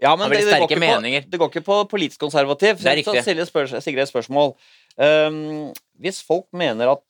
Ja, 0.00 0.14
men 0.16 0.32
det, 0.32 0.40
det, 0.48 0.56
går 0.56 0.70
ikke. 0.70 0.80
På, 0.80 1.00
det 1.04 1.40
går 1.40 1.50
ikke 1.52 1.64
på 1.66 1.78
politisk 1.90 2.22
konservativ. 2.22 2.78
Det 2.80 2.88
er 2.88 3.02
Så 3.04 3.12
riktig. 3.12 3.24
stiller 3.26 3.48
spør 3.48 3.72
Sigrid 3.84 4.06
et 4.06 4.08
spørsmål. 4.08 4.54
Um, 4.96 5.70
hvis 6.00 6.22
folk 6.24 6.46
mener 6.56 6.94
at 6.94 7.04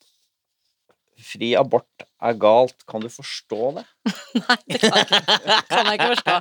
fri 1.25 1.53
abort 1.59 2.05
er 2.21 2.37
galt, 2.41 2.77
kan 2.89 3.03
du 3.03 3.09
forstå 3.13 3.71
det? 3.79 3.85
Nei, 4.41 4.57
det 4.67 4.81
kan 4.83 4.97
kan 5.71 5.91
jeg 5.91 5.99
ikke 5.99 6.09
forstå. 6.15 6.37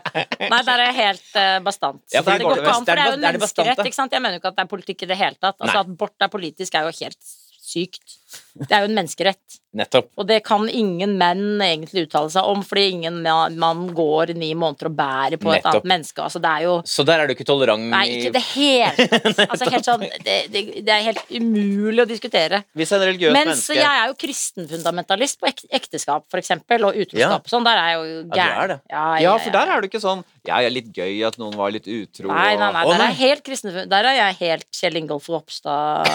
Nei, 0.52 0.62
der 0.68 0.74
er 0.74 0.86
jeg 0.88 0.98
helt 1.00 1.30
uh, 1.36 1.58
bastant. 1.66 2.02
Ja, 2.14 2.24
det 2.26 2.40
går 2.44 2.64
ikke 2.64 2.74
an, 2.74 2.88
for 2.88 2.94
det 2.94 3.04
er 3.04 3.12
jo 3.12 3.18
en 3.18 3.24
er 3.24 3.38
menneskerett. 3.38 3.84
Ikke 3.86 4.00
sant? 4.00 4.16
Jeg 4.16 4.26
mener 4.26 4.38
jo 4.38 4.44
ikke 4.44 4.54
at 4.54 4.60
det 4.60 4.66
er 4.66 4.72
politikk 4.74 5.06
i 5.06 5.12
det 5.12 5.20
hele 5.20 5.40
tatt. 5.40 5.58
Altså. 5.60 5.84
At 5.84 5.94
abort 5.94 6.28
er 6.28 6.34
politisk, 6.34 6.76
er 6.76 6.90
jo 6.90 6.96
helt 7.00 7.34
sykt. 7.70 8.18
Det 8.60 8.76
er 8.76 8.84
jo 8.84 8.90
en 8.90 8.96
menneskerett. 8.98 9.60
Nettopp. 9.80 10.08
Og 10.18 10.26
det 10.26 10.40
kan 10.44 10.64
ingen 10.68 11.12
menn 11.20 11.62
egentlig 11.62 12.08
uttale 12.08 12.32
seg 12.34 12.48
om, 12.50 12.64
fordi 12.66 12.88
ingen 12.96 13.20
mann 13.62 13.84
går 13.96 14.34
ni 14.36 14.50
måneder 14.58 14.90
og 14.90 14.96
bærer 14.98 15.38
på 15.40 15.52
et 15.54 15.68
annet 15.70 15.86
menneske. 15.88 16.24
Altså, 16.26 16.42
det 16.42 16.50
er 16.50 16.64
jo 16.66 16.74
Så 16.90 17.06
der 17.06 17.22
er 17.22 17.30
du 17.30 17.36
ikke 17.36 17.46
tolerant 17.46 17.86
Nei, 17.92 18.02
ikke 18.18 18.32
i 18.32 18.34
det 18.34 18.42
hele 18.50 19.06
tatt. 19.14 19.44
Altså, 19.54 19.70
helt 19.70 19.86
sånn, 19.88 20.04
det, 20.26 20.38
det, 20.52 20.64
det 20.88 20.96
er 20.96 21.06
helt 21.06 21.22
umulig 21.32 22.02
å 22.04 22.08
diskutere. 22.10 22.64
Hvis 22.76 22.92
en 22.98 23.04
religiøs 23.06 23.32
Mens 23.36 23.46
menneske 23.52 23.78
jeg 23.78 24.02
er 24.02 24.10
jo 24.10 24.18
kristenfundamentalist 24.26 25.40
på 25.40 25.50
ek 25.52 25.64
ekteskap, 25.80 26.26
for 26.34 26.42
eksempel, 26.42 26.84
og 26.90 26.98
utroskap 27.00 27.46
Ja. 27.46 27.54
sånn. 27.54 27.64
Der 27.70 27.78
er 27.80 27.88
jeg 27.94 28.00
jo 28.00 28.10
Ja, 28.10 28.26
du 28.26 28.34
er 28.34 28.44
gæren. 28.44 28.68
det. 28.74 28.80
Ja, 28.90 29.06
Ja, 29.24 29.38
for 29.46 29.52
der 29.60 29.74
er 29.78 29.82
du 29.82 29.88
ikke 29.88 30.02
sånn 30.04 30.26
Ja, 30.50 30.58
det 30.60 30.66
er 30.72 30.76
litt 30.80 30.92
gøy 30.96 31.28
at 31.28 31.38
noen 31.38 31.56
var 31.56 31.70
litt 31.72 31.86
utro 31.86 32.28
Nei, 32.34 32.56
nei, 32.58 32.72
nei, 32.74 32.84
Å, 32.84 32.92
der 32.98 33.06
er 33.06 33.18
helt. 33.22 33.46
Der 33.94 34.06
er 34.10 34.16
jeg 34.18 34.36
helt 34.42 34.66
Kjell 34.74 34.98
Ingolf 34.98 35.30
Ropstad. 35.30 36.10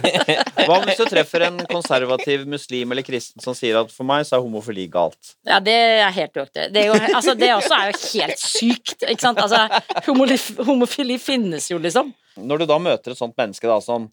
Hva 0.68 0.80
hvis 0.84 1.00
du 1.00 1.06
treffer 1.08 1.46
en 1.48 1.56
konservativ 1.64 1.79
muslim 2.46 2.92
eller 2.92 3.02
kristen 3.02 3.40
som 3.42 3.54
sier 3.54 3.78
at 3.80 3.90
for 3.90 4.04
meg 4.04 4.24
så 4.26 4.36
er 4.36 4.44
homofili 4.44 4.86
galt? 4.90 5.34
Ja, 5.46 5.58
det 5.60 5.72
er 5.72 6.10
helt 6.10 6.36
uaktuelt. 6.36 6.72
Det, 6.74 6.84
er 6.84 6.86
jo- 6.90 7.16
altså, 7.16 7.34
det 7.38 7.50
også 7.54 7.74
er 7.78 7.90
jo 7.90 7.98
helt 8.20 8.38
sykt, 8.38 9.02
ikke 9.08 9.20
sant? 9.20 9.38
Altså, 9.38 9.80
homofili, 10.06 10.64
homofili 10.66 11.18
finnes 11.18 11.70
jo, 11.70 11.78
liksom. 11.78 12.12
Når 12.36 12.58
du 12.58 12.66
da 12.66 12.78
møter 12.78 13.10
et 13.12 13.18
sånt 13.18 13.36
menneske 13.36 13.66
da 13.68 13.80
som 13.80 14.10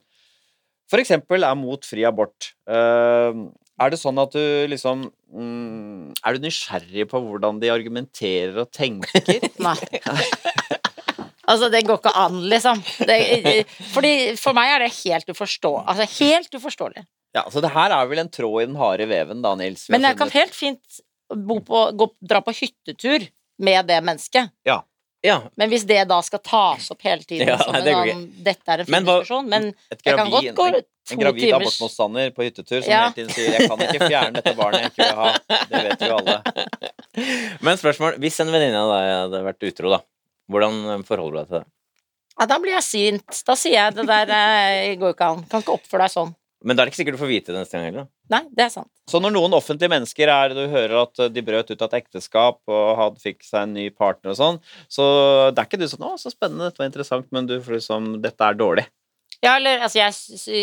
for 0.90 1.00
eksempel 1.04 1.44
er 1.44 1.56
mot 1.60 1.84
fri 1.84 2.06
abort, 2.08 2.54
eh, 2.70 3.34
er 3.78 3.90
det 3.92 4.00
sånn 4.00 4.18
at 4.18 4.32
du 4.34 4.68
liksom 4.72 5.04
mm, 5.30 6.14
Er 6.26 6.34
du 6.34 6.40
nysgjerrig 6.48 7.04
på 7.12 7.20
hvordan 7.22 7.60
de 7.62 7.70
argumenterer 7.70 8.58
og 8.64 8.72
tenker? 8.72 9.22
Nei. 9.60 9.76
Altså, 11.48 11.70
det 11.72 11.84
går 11.88 12.00
ikke 12.02 12.12
an, 12.20 12.40
liksom. 12.52 12.82
Det, 13.08 13.66
fordi 13.94 14.14
For 14.40 14.56
meg 14.58 14.74
er 14.74 14.84
det 14.84 14.90
helt 15.06 15.30
uforståelig. 15.32 15.86
altså, 15.88 16.08
helt 16.24 16.58
uforståelig. 16.60 17.04
Ja, 17.36 17.46
så 17.52 17.62
det 17.62 17.74
her 17.76 17.94
er 17.94 18.10
vel 18.10 18.24
en 18.24 18.32
tråd 18.34 18.62
i 18.64 18.68
den 18.70 18.78
harde 18.80 19.08
veven, 19.10 19.42
da, 19.44 19.54
Nils. 19.60 19.88
Men 19.94 20.06
jeg 20.08 20.18
kan 20.18 20.32
helt 20.34 20.56
fint 20.56 21.02
bo 21.28 21.60
på, 21.66 21.82
gå, 21.98 22.12
dra 22.24 22.42
på 22.42 22.54
hyttetur 22.56 23.28
med 23.60 23.90
det 23.90 24.00
mennesket. 24.06 24.54
Ja. 24.68 24.84
Men 25.56 25.72
hvis 25.72 25.84
det 25.90 26.04
da 26.08 26.20
skal 26.24 26.40
tas 26.46 26.92
opp 26.94 27.02
hele 27.04 27.26
tiden 27.26 27.50
Ja, 27.50 27.58
som 27.60 27.76
en 27.76 27.84
det 27.84 27.96
sånn 27.96 28.22
Dette 28.46 28.72
er 28.72 28.84
en 28.84 28.88
fin 28.88 29.08
diskusjon, 29.08 29.50
men 29.50 29.66
Et 29.92 30.04
jeg 30.06 30.16
kan 30.16 30.30
godt 30.32 30.52
gå 30.56 30.68
to 30.76 30.82
to 31.08 31.16
en 31.16 31.22
gravid 31.24 31.42
timers 31.42 31.58
abortmotstander 31.58 32.32
på 32.36 32.46
hyttetur 32.46 32.82
som 32.84 32.92
Ja. 32.92 33.02
hele 33.08 33.16
tiden 33.16 33.34
sier 33.34 33.58
'jeg 33.58 33.70
kan 33.70 33.80
ikke 33.80 34.08
fjerne 34.08 34.34
dette 34.38 34.54
barnet 34.56 34.82
jeg 34.82 34.92
ikke 34.92 35.08
vil 35.08 35.16
ha'. 35.16 35.40
Det 35.48 35.84
vet 35.88 36.00
vi 36.00 36.08
jo 36.08 36.18
alle. 36.18 36.44
Men 37.66 37.78
spørsmål, 37.78 38.20
hvis 38.20 38.40
en 38.40 38.52
venninne 38.52 38.78
av 38.78 38.90
deg 38.94 39.08
hadde 39.24 39.44
vært 39.48 39.68
utro, 39.72 39.90
da, 39.90 40.00
hvordan 40.52 41.04
forholder 41.04 41.32
du 41.32 41.38
deg 41.40 41.48
til 41.48 41.58
det? 41.60 41.66
Ja, 42.40 42.46
da 42.46 42.60
blir 42.60 42.74
jeg 42.74 42.84
sint. 42.84 43.44
Da 43.46 43.56
sier 43.56 43.74
jeg 43.74 43.96
det 43.96 44.06
der 44.06 44.30
eh, 44.30 44.96
går 44.96 45.16
ikke 45.16 45.32
an. 45.32 45.44
Kan 45.50 45.64
ikke 45.64 45.74
oppføre 45.80 46.06
deg 46.06 46.12
sånn. 46.12 46.36
Men 46.68 46.76
da 46.76 46.84
er 46.84 46.90
det 46.90 46.92
ikke 46.92 47.00
sikkert 47.00 47.16
du 47.16 47.22
får 47.22 47.32
vite 47.32 47.54
det 47.54 47.62
neste 47.62 47.78
gang 47.78 47.86
heller. 47.88 48.08
Nei, 48.34 48.42
det 48.52 48.66
er 48.66 48.74
sant. 48.74 48.92
Så 49.08 49.22
når 49.24 49.32
noen 49.38 49.56
offentlige 49.56 49.92
mennesker 49.94 50.32
er 50.34 50.56
Du 50.58 50.66
hører 50.68 50.98
at 51.06 51.22
de 51.32 51.44
brøt 51.48 51.72
ut 51.72 51.80
av 51.80 51.88
et 51.88 52.02
ekteskap 52.02 52.60
og 52.68 52.86
hadde, 53.00 53.24
fikk 53.24 53.46
seg 53.48 53.64
en 53.64 53.76
ny 53.78 53.88
partner 53.96 54.34
og 54.34 54.40
sånn, 54.42 54.62
så 54.92 55.08
det 55.54 55.64
er 55.64 55.70
ikke 55.70 55.80
du 55.80 55.88
sånn 55.88 56.04
'Å, 56.04 56.18
så 56.20 56.34
spennende, 56.34 56.68
dette 56.68 56.84
var 56.84 56.92
interessant', 56.92 57.32
men 57.32 57.48
du 57.48 57.60
får 57.62 57.80
liksom 57.80 58.22
'Dette 58.22 58.52
er 58.52 58.60
dårlig'. 58.60 58.90
Ja, 59.40 59.52
eller 59.56 59.84
altså, 59.86 60.00
jeg, 60.00 60.14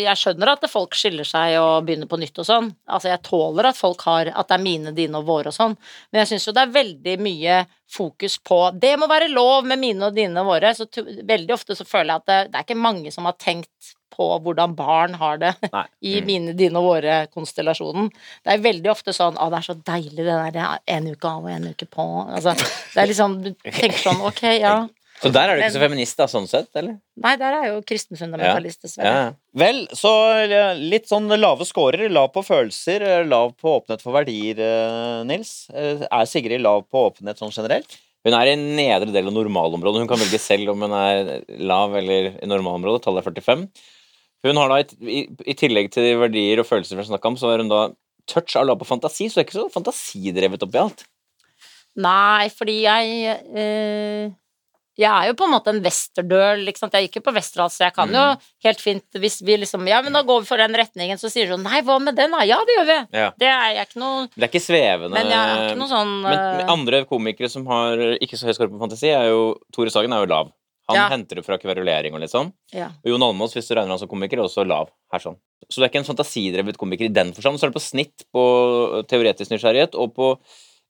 jeg 0.03 0.19
skjønner 0.19 0.51
at 0.51 0.65
folk 0.67 0.97
skiller 0.99 1.27
seg 1.27 1.53
og 1.61 1.85
begynner 1.87 2.09
på 2.11 2.19
nytt 2.19 2.41
og 2.43 2.47
sånn. 2.47 2.67
Altså, 2.91 3.07
jeg 3.13 3.23
tåler 3.23 3.69
at 3.69 3.79
folk 3.79 4.03
har 4.03 4.31
At 4.35 4.49
det 4.49 4.57
er 4.57 4.63
mine, 4.65 4.91
dine 4.95 5.21
og 5.21 5.29
våre 5.29 5.53
og 5.53 5.55
sånn. 5.55 5.77
Men 6.11 6.23
jeg 6.23 6.33
syns 6.33 6.47
jo 6.49 6.53
det 6.55 6.65
er 6.65 6.73
veldig 6.75 7.15
mye 7.23 7.59
fokus 7.95 8.35
på 8.43 8.59
Det 8.75 8.95
må 8.99 9.07
være 9.07 9.31
lov 9.31 9.67
med 9.69 9.79
mine 9.79 10.09
og 10.09 10.17
dine 10.17 10.43
og 10.43 10.51
våre. 10.51 10.73
Så 10.75 10.89
veldig 10.91 11.55
ofte 11.55 11.77
så 11.77 11.87
føler 11.87 12.11
jeg 12.11 12.23
at 12.23 12.27
det, 12.27 12.39
det 12.51 12.59
er 12.59 12.67
ikke 12.67 12.83
mange 12.83 13.15
som 13.15 13.29
har 13.29 13.37
tenkt 13.39 13.95
på 14.15 14.27
hvordan 14.41 14.75
barn 14.75 15.13
har 15.19 15.37
det 15.41 15.53
Nei. 15.73 15.85
i 16.01 16.15
Mm. 16.21 16.25
mine, 16.25 16.53
dine 16.57 16.77
og 16.81 16.87
våre-konstellasjonen. 16.93 18.09
Det 18.43 18.53
er 18.55 18.63
veldig 18.63 18.91
ofte 18.91 19.13
sånn 19.13 19.35
'Å, 19.37 19.49
det 19.51 19.57
er 19.59 19.67
så 19.73 19.75
deilig, 19.83 20.23
det 20.25 20.53
der. 20.53 20.57
Er 20.57 20.79
en 20.87 21.07
uke 21.11 21.25
av 21.29 21.43
og 21.43 21.49
en 21.51 21.67
uke 21.73 21.85
på.' 21.89 22.27
Altså, 22.33 22.55
det 22.55 22.97
er 23.03 23.07
liksom 23.07 23.41
Du 23.43 23.51
tenker 23.63 23.97
sånn 23.99 24.21
Ok, 24.25 24.41
ja. 24.59 24.87
Så 25.21 25.31
der 25.31 25.47
er 25.49 25.55
du 25.55 25.61
ikke 25.63 25.71
så 25.77 25.79
feminist, 25.79 26.17
da, 26.17 26.25
sånn 26.27 26.45
sett, 26.47 26.67
eller? 26.75 26.97
Nei, 27.23 27.35
der 27.39 27.53
er 27.55 27.67
jo 27.69 27.81
kristen 27.87 28.17
fundamentalist, 28.19 28.81
dessverre. 28.83 29.05
ja. 29.05 29.31
Vel, 29.55 29.87
så 29.95 30.11
litt 30.77 31.07
sånn 31.07 31.29
lave 31.39 31.63
scorer. 31.65 32.09
Lav 32.11 32.33
på 32.33 32.43
følelser, 32.43 33.01
eh, 33.01 33.23
lav 33.23 33.53
på 33.55 33.79
åpenhet 33.79 34.01
for 34.03 34.11
verdier, 34.11 34.59
eh, 34.59 35.23
Nils. 35.23 35.69
Eh, 35.73 36.05
Er 36.11 36.25
Sigrid 36.25 36.59
lav 36.61 36.83
på 36.91 37.09
åpenhet 37.13 37.37
sånn 37.39 37.49
generelt? 37.55 37.95
Hun 38.25 38.33
er 38.33 38.47
i 38.51 38.55
nedre 38.57 39.11
del 39.13 39.27
av 39.27 39.33
normalområdet. 39.33 39.99
Hun 39.99 40.07
kan 40.07 40.17
velge 40.17 40.39
selv 40.39 40.69
om 40.71 40.81
hun 40.81 40.91
er 40.91 41.43
lav 41.59 41.95
eller 41.95 42.35
i 42.41 42.45
normalområdet. 42.45 43.03
Tallet 43.03 43.25
er 43.25 43.31
45. 43.31 43.69
Hun 44.45 44.61
har 44.61 44.69
da, 44.71 44.79
i, 45.01 45.25
i, 45.45 45.57
tillegg 45.57 45.89
til 45.93 46.05
de 46.05 46.15
verdier 46.21 46.61
og 46.61 46.67
følelser 46.69 46.95
vi 46.97 47.01
har 47.03 47.09
snakka 47.09 47.31
om, 47.33 47.37
så 47.41 47.49
har 47.51 47.63
hun 47.63 47.71
da 47.71 47.83
touch 48.29 48.55
av 48.57 48.65
lav 48.69 48.79
på 48.81 48.87
fantasi, 48.89 49.27
så 49.29 49.39
det 49.39 49.43
er 49.43 49.47
ikke 49.49 49.59
så 49.59 49.67
fantasidrevet 49.73 50.63
oppi 50.65 50.81
alt. 50.81 51.05
Nei, 51.95 52.49
fordi 52.51 52.81
jeg 52.83 53.37
øh, 53.55 54.33
Jeg 54.99 55.11
er 55.11 55.27
jo 55.29 55.35
på 55.39 55.45
en 55.47 55.53
måte 55.53 55.71
en 55.71 55.79
westerdøl, 55.83 56.61
liksom. 56.67 56.89
Jeg 56.91 57.07
gikk 57.07 57.17
jo 57.19 57.23
på 57.25 57.33
Westerdals, 57.35 57.75
så 57.77 57.85
jeg 57.85 57.93
kan 57.95 58.11
jo 58.15 58.23
Mm. 58.35 58.43
helt 58.63 58.81
fint 58.83 59.17
Hvis 59.19 59.41
vi 59.43 59.57
liksom 59.59 59.87
Ja, 59.87 60.01
men 60.01 60.13
da 60.15 60.21
går 60.23 60.41
vi 60.43 60.47
for 60.47 60.57
den 60.59 60.75
retningen, 60.75 61.19
så 61.19 61.27
sier 61.31 61.47
du 61.51 61.57
Nei, 61.59 61.81
hva 61.83 61.97
med 61.99 62.15
den, 62.15 62.31
da? 62.31 62.43
Ja, 62.47 62.59
det 62.67 62.75
gjør 62.77 62.87
vi. 62.87 62.97
Ja. 63.19 63.29
Det 63.37 63.47
er 63.47 63.73
jeg 63.75 63.87
ikke 63.89 63.99
noe 63.99 64.27
Det 64.35 64.43
er 64.43 64.47
ikke 64.51 64.63
svevende 64.63 65.15
Men 65.15 65.31
jeg 65.31 65.39
er 65.51 65.63
ikke 65.65 65.79
noe 65.81 65.91
sånn 65.91 66.13
Men 66.23 66.39
eh, 66.61 66.71
andre 66.71 67.03
komikere 67.09 67.49
som 67.51 67.67
har 67.67 67.97
ikke 68.19 68.39
så 68.39 68.47
høy 68.47 68.55
skorpe 68.55 68.75
på 68.75 68.83
fantasi, 68.85 69.11
er 69.11 69.27
jo 69.31 69.57
Tore 69.75 69.91
Sagen 69.91 70.15
er 70.15 70.23
jo 70.23 70.31
lav. 70.31 70.51
Han 70.89 70.95
Ja. 70.97 71.09
henter 71.09 71.35
det 71.39 71.45
fra 71.45 71.57
kverulering 71.57 72.13
og 72.13 72.19
litt 72.21 72.29
sånn. 72.31 72.53
ja. 72.71 72.87
Og 73.03 73.09
Jon 73.09 73.23
Almaas, 73.23 73.53
hvis 73.55 73.67
du 73.67 73.73
regner 73.75 73.89
han 73.89 73.99
som 73.99 74.07
komiker, 74.07 74.37
er 74.37 74.43
også 74.45 74.65
lav. 74.67 74.89
Her 75.11 75.19
sånn. 75.19 75.37
Så 75.69 75.77
du 75.79 75.83
er 75.83 75.89
ikke 75.89 76.03
en 76.03 76.15
fantasidrevet 76.15 76.77
komiker 76.77 77.05
i 77.05 77.13
den 77.13 77.33
forstand. 77.33 77.57
Så 77.57 77.63
er 77.65 77.71
det 77.71 77.79
på 77.79 77.81
snitt 77.81 78.25
på 78.33 78.43
teoretisk 79.07 79.49
nysgjerrighet 79.49 79.95
og 79.95 80.13
på 80.13 80.37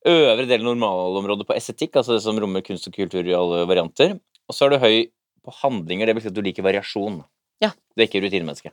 øvre 0.06 0.46
del 0.46 0.60
normalområdet 0.62 1.46
på 1.48 1.56
estetikk, 1.56 1.96
altså 1.96 2.14
det 2.14 2.22
som 2.22 2.38
rommer 2.38 2.60
kunst 2.62 2.86
og 2.88 2.92
kultur 2.94 3.24
i 3.26 3.32
alle 3.34 3.64
varianter. 3.66 4.20
Og 4.48 4.54
så 4.54 4.66
er 4.66 4.70
du 4.70 4.78
høy 4.78 5.06
på 5.44 5.52
handlinger. 5.62 6.06
Det 6.06 6.16
betyr 6.16 6.26
at 6.28 6.34
du 6.34 6.42
liker 6.42 6.62
variasjon. 6.62 7.24
Ja. 7.62 7.70
Du 7.96 8.02
er 8.02 8.06
ikke 8.06 8.20
rutinemenneske. 8.22 8.70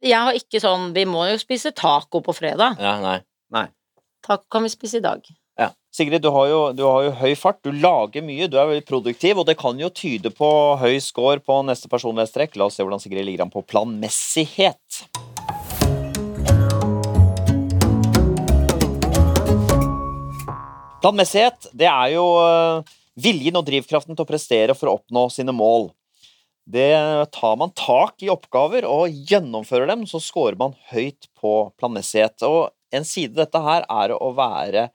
Jeg 0.00 0.16
har 0.16 0.32
ikke 0.32 0.60
sånn 0.62 0.94
Vi 0.94 1.04
må 1.04 1.26
jo 1.30 1.36
spise 1.36 1.74
taco 1.74 2.22
på 2.22 2.32
fredag. 2.32 2.78
Ja, 2.78 3.00
nei. 3.00 3.20
Taco 4.22 4.44
kan 4.50 4.62
vi 4.62 4.68
spise 4.68 4.96
i 4.96 5.00
dag. 5.00 5.22
Sigrid, 5.92 6.22
du 6.22 6.28
har, 6.28 6.46
jo, 6.46 6.58
du 6.70 6.84
har 6.86 7.02
jo 7.02 7.14
høy 7.18 7.32
fart, 7.34 7.56
du 7.66 7.72
lager 7.74 8.22
mye, 8.22 8.46
du 8.46 8.54
er 8.60 8.68
veldig 8.68 8.84
produktiv, 8.86 9.40
og 9.42 9.46
det 9.48 9.56
kan 9.58 9.74
jo 9.74 9.88
tyde 9.90 10.30
på 10.30 10.50
høy 10.78 11.00
score 11.02 11.42
på 11.42 11.56
neste 11.66 11.90
personlighetstrekk. 11.90 12.54
La 12.54 12.68
oss 12.68 12.78
se 12.78 12.86
hvordan 12.86 13.02
Sigrid 13.02 13.26
ligger 13.26 13.42
an 13.42 13.50
på 13.50 13.64
planmessighet. 13.66 15.00
Planmessighet, 21.02 21.72
det 21.74 21.90
er 21.90 22.14
jo 22.14 22.24
øh, 22.38 22.86
viljen 23.18 23.58
og 23.58 23.66
drivkraften 23.66 24.14
til 24.14 24.22
å 24.22 24.30
prestere 24.30 24.78
for 24.78 24.92
å 24.92 24.96
oppnå 25.00 25.26
sine 25.34 25.50
mål. 25.50 25.90
Det 26.70 26.94
tar 27.34 27.58
man 27.58 27.74
tak 27.74 28.22
i 28.22 28.30
oppgaver 28.30 28.86
og 28.86 29.10
gjennomfører 29.10 29.90
dem, 29.90 30.06
så 30.06 30.22
scorer 30.22 30.54
man 30.54 30.78
høyt 30.94 31.26
på 31.34 31.58
planmessighet. 31.82 32.46
Og 32.46 32.68
en 32.94 33.02
side 33.02 33.34
av 33.34 33.48
dette 33.48 33.66
her 33.66 33.90
er 33.90 34.14
å 34.14 34.30
være 34.38 34.92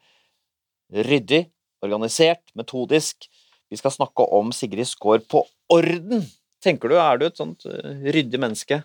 ryddig, 0.95 1.45
organisert, 1.83 2.41
metodisk. 2.55 3.27
Vi 3.71 3.77
skal 3.79 3.91
snakke 3.91 4.25
om 4.37 4.51
Sigrid 4.55 4.87
Skaar 4.87 5.23
på 5.29 5.43
orden. 5.73 6.23
Tenker 6.63 6.89
du, 6.89 6.95
er 7.01 7.17
du 7.21 7.25
et 7.27 7.37
sånt 7.37 7.65
øh, 7.69 8.01
ryddig 8.13 8.39
menneske? 8.41 8.81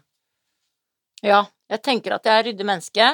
Ja, 1.24 1.44
jeg 1.70 1.82
tenker 1.84 2.16
at 2.16 2.26
jeg 2.28 2.38
er 2.40 2.46
ryddig 2.50 2.66
menneske. 2.66 3.11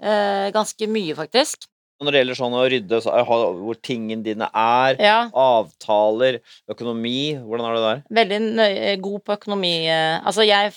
Eh, 0.00 0.48
ganske 0.54 0.86
mye, 0.90 1.14
faktisk. 1.18 1.66
Når 2.00 2.14
det 2.14 2.20
gjelder 2.22 2.36
sånn 2.38 2.54
å 2.56 2.62
rydde, 2.72 2.98
så, 3.04 3.12
hvor 3.28 3.76
tingene 3.84 4.24
dine 4.24 4.46
er, 4.56 4.94
Ja, 5.04 5.16
avtaler, 5.36 6.38
økonomi, 6.72 7.34
hvordan 7.44 7.66
er 7.68 7.74
det 7.76 7.82
der? 7.84 7.98
veldig 8.18 8.38
nøye, 8.56 8.94
god 9.04 9.20
på 9.26 9.36
økonomi. 9.36 9.72
eh, 9.92 10.16
Altså, 10.24 10.46
jeg 10.48 10.72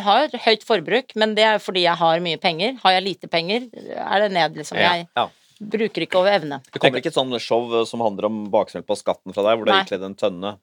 har 0.00 0.32
høyt 0.46 0.64
forbruk, 0.64 1.12
men 1.14 1.34
det 1.36 1.44
er 1.44 1.58
fordi 1.60 1.84
jeg 1.84 1.94
har 2.00 2.20
mye 2.24 2.40
penger. 2.40 2.78
Har 2.82 2.92
jeg 2.96 3.04
lite 3.04 3.28
penger, 3.28 3.68
er 3.92 4.24
det 4.24 4.30
ned, 4.32 4.56
liksom. 4.56 4.78
Ja, 4.80 4.94
Jeg 4.96 5.08
ja. 5.14 5.28
Bruker 5.70 6.04
ikke 6.06 6.18
over 6.20 6.32
evne. 6.34 6.58
Det 6.72 6.80
kommer 6.82 6.98
ikke 7.02 7.12
et 7.12 7.16
sånt 7.18 7.36
show 7.42 7.68
øh, 7.70 7.86
som 7.88 8.02
handler 8.04 8.28
om 8.28 8.42
baksmell 8.52 8.84
på 8.88 8.96
skatten 8.98 9.34
fra 9.36 9.44
deg, 9.46 9.58
hvor 9.60 9.68
du 9.68 9.72
har 9.74 9.84
ikledd 9.86 10.06
en 10.08 10.18
tønne. 10.18 10.56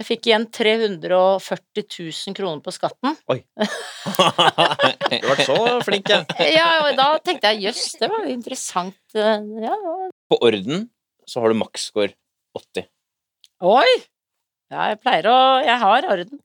Jeg 0.00 0.06
fikk 0.08 0.26
igjen 0.30 0.46
340 0.48 1.82
000 1.84 2.36
kroner 2.38 2.62
på 2.64 2.72
skatten. 2.72 3.16
Oi. 3.32 3.42
Du 4.02 5.28
har 5.28 5.36
vært 5.36 5.44
så 5.46 5.56
flink, 5.84 6.08
jeg. 6.10 6.24
Ja, 6.56 6.68
og 6.86 6.96
da 6.98 7.08
tenkte 7.22 7.50
jeg 7.52 7.68
jøss, 7.68 7.82
det 8.00 8.08
var 8.10 8.24
jo 8.24 8.32
interessant. 8.32 8.96
eh, 9.14 9.44
Ja, 9.62 9.74
ja. 9.76 9.96
På 10.32 10.38
orden 10.48 10.88
så 11.28 11.42
har 11.44 11.52
du 11.52 11.58
maksscore 11.60 12.14
80. 12.56 12.88
Oi! 13.68 13.92
Ja, 14.72 14.88
jeg 14.90 14.98
pleier 15.04 15.28
å 15.28 15.36
Jeg 15.62 15.78
har 15.84 16.08
orden. 16.08 16.40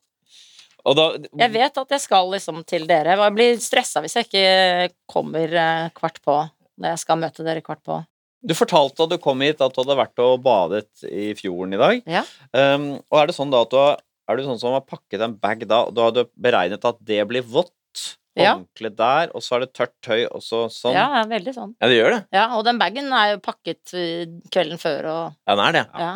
Og 0.88 0.96
da 0.96 1.06
Jeg 1.18 1.52
vet 1.56 1.80
at 1.82 1.96
jeg 1.96 2.04
skal 2.04 2.30
liksom 2.32 2.62
til 2.68 2.86
dere. 2.88 3.16
Jeg 3.20 3.36
blir 3.36 3.58
stressa 3.64 4.04
hvis 4.04 4.16
jeg 4.20 4.28
ikke 4.28 4.92
kommer 5.10 5.56
eh, 5.64 5.90
kvart 5.96 6.20
på 6.24 6.36
når 6.78 6.94
jeg 6.94 7.04
skal 7.04 7.20
møte 7.22 7.46
dere 7.46 7.64
kvart 7.66 7.84
på. 7.86 8.02
Du 8.48 8.54
fortalte 8.56 9.02
da 9.02 9.16
du 9.16 9.22
kom 9.22 9.42
hit 9.42 9.64
at 9.64 9.74
du 9.74 9.82
hadde 9.82 9.98
vært 9.98 10.22
og 10.24 10.44
badet 10.46 11.08
i 11.10 11.32
fjorden 11.38 11.74
i 11.74 11.82
dag. 11.82 12.04
Ja. 12.06 12.22
Um, 12.54 12.92
og 13.10 13.22
er 13.22 13.30
det 13.30 13.36
sånn 13.38 13.52
da 13.54 13.64
at 13.66 13.74
du 13.74 13.80
har, 13.82 13.98
er 14.30 14.38
du 14.38 14.46
sånn 14.46 14.62
som 14.62 14.78
har 14.78 14.86
pakket 14.86 15.24
en 15.26 15.36
bag 15.42 15.66
da, 15.68 15.84
og 15.88 15.98
da 15.98 16.08
har 16.08 16.16
du 16.16 16.24
beregnet 16.38 16.86
at 16.88 17.02
det 17.02 17.24
blir 17.30 17.46
vått? 17.46 17.74
Ja. 18.38 18.54
Der, 18.78 19.32
og 19.34 19.42
så 19.42 19.56
er 19.58 19.64
det 19.64 19.72
tørt 19.74 19.96
tøy, 20.06 20.28
og 20.30 20.44
så 20.46 20.68
sånn? 20.70 20.94
Ja, 20.94 21.24
veldig 21.26 21.54
sånn. 21.56 21.72
Ja, 21.82 21.88
det 21.90 21.96
gjør 21.98 22.14
det. 22.14 22.20
Ja, 22.38 22.44
og 22.54 22.68
den 22.68 22.78
bagen 22.78 23.10
er 23.10 23.32
jo 23.32 23.40
pakket 23.42 23.96
eh, 23.98 24.28
kvelden 24.54 24.78
før 24.78 25.10
og 25.10 25.24
Ja, 25.50 25.56
den 25.56 25.64
er 25.66 25.78
det. 25.80 25.86
Ja. 25.98 26.12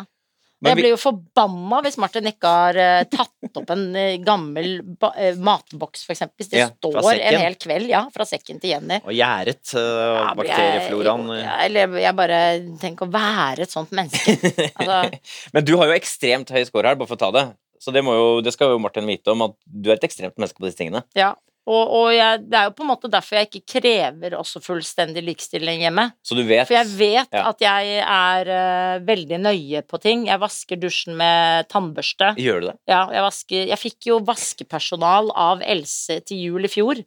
Men 0.62 0.70
jeg 0.70 0.78
blir 0.78 0.92
jo 0.92 0.98
forbanna 1.00 1.80
hvis 1.82 1.96
Martin 1.98 2.28
ikke 2.30 2.50
har 2.54 2.78
eh, 2.78 3.04
tatt 3.10 3.58
opp 3.58 3.72
en 3.74 3.82
eh, 3.98 4.14
gammel 4.22 4.68
eh, 5.10 5.38
matboks, 5.42 6.04
for 6.06 6.14
eksempel. 6.14 6.36
Hvis 6.38 6.52
det 6.52 6.60
Ja, 6.60 6.68
står 6.70 7.10
en 7.16 7.38
hel 7.42 7.56
kveld, 7.58 7.88
ja, 7.90 8.04
fra 8.14 8.26
sekken 8.28 8.60
til 8.62 8.76
Jenny. 8.76 9.00
Og 9.02 9.10
gjæret 9.16 9.74
uh, 9.74 9.82
Ja, 9.82 10.28
bakteriefloraen. 10.38 11.26
Jeg, 11.34 11.42
ja, 11.42 11.56
eller 11.66 11.98
jeg 12.04 12.18
bare 12.22 12.40
tenker 12.82 13.08
å 13.08 13.12
være 13.12 13.66
et 13.66 13.74
sånt 13.74 13.90
menneske. 13.96 14.36
Altså, 14.76 15.00
Men 15.56 15.66
du 15.66 15.74
har 15.80 15.90
jo 15.90 15.98
ekstremt 15.98 16.54
høy 16.54 16.62
score 16.68 16.92
her, 16.92 17.00
bare 17.00 17.10
for 17.10 17.18
å 17.18 17.24
ta 17.24 17.32
det. 17.34 17.46
Så 17.82 17.90
det, 17.90 18.04
jo, 18.06 18.38
det 18.46 18.54
skal 18.54 18.70
jo 18.70 18.78
Martin 18.78 19.08
vite 19.10 19.34
om, 19.34 19.42
at 19.48 19.58
du 19.66 19.90
er 19.90 19.98
et 19.98 20.06
ekstremt 20.06 20.38
menneske 20.38 20.62
på 20.62 20.68
disse 20.68 20.78
tingene. 20.78 21.02
ja. 21.18 21.34
Og, 21.70 21.90
og 21.94 22.06
jeg, 22.10 22.40
det 22.50 22.56
er 22.58 22.64
jo 22.66 22.72
på 22.74 22.82
en 22.82 22.88
måte 22.90 23.06
derfor 23.12 23.36
jeg 23.38 23.46
ikke 23.46 23.78
krever 23.78 24.34
også 24.34 24.58
fullstendig 24.64 25.22
likestilling 25.22 25.84
hjemme. 25.84 26.08
Så 26.26 26.34
du 26.34 26.42
vet 26.48 26.66
For 26.66 26.74
jeg 26.74 26.88
vet 26.98 27.28
Ja. 27.38 27.44
at 27.52 27.62
jeg 27.62 28.00
er 28.02 28.50
uh, 28.50 29.04
veldig 29.06 29.38
nøye 29.44 29.82
på 29.86 30.00
ting. 30.02 30.24
Jeg 30.26 30.40
vasker 30.42 30.80
dusjen 30.82 31.14
med 31.16 31.68
tannbørste. 31.70 32.32
Gjør 32.42 32.60
du 32.60 32.66
det? 32.72 32.76
Ja, 32.90 33.04
jeg, 33.14 33.22
vasker, 33.22 33.66
jeg 33.70 33.78
fikk 33.78 34.10
jo 34.10 34.18
vaskepersonal 34.26 35.30
av 35.38 35.62
Else 35.62 36.18
til 36.26 36.42
jul 36.48 36.66
i 36.66 36.72
fjor. 36.72 37.04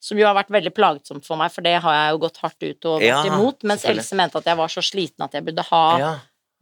Som 0.00 0.16
jo 0.16 0.24
har 0.28 0.36
vært 0.38 0.52
veldig 0.54 0.70
plagsomt 0.72 1.26
for 1.26 1.36
meg, 1.36 1.50
for 1.52 1.60
det 1.66 1.76
har 1.82 1.94
jeg 1.98 2.10
jo 2.14 2.18
gått 2.22 2.36
hardt 2.40 2.62
ut 2.62 2.84
og 2.86 3.00
vært 3.02 3.08
Ja, 3.10 3.22
imot. 3.26 3.64
Mens. 3.66 3.84
Else 3.84 4.14
mente 4.16 4.38
at 4.38 4.46
jeg 4.46 4.56
var 4.56 4.68
så 4.72 4.80
sliten 4.80 5.24
at 5.26 5.34
jeg 5.34 5.44
burde 5.44 5.64
ha 5.68 5.84
Ja. 5.98 6.12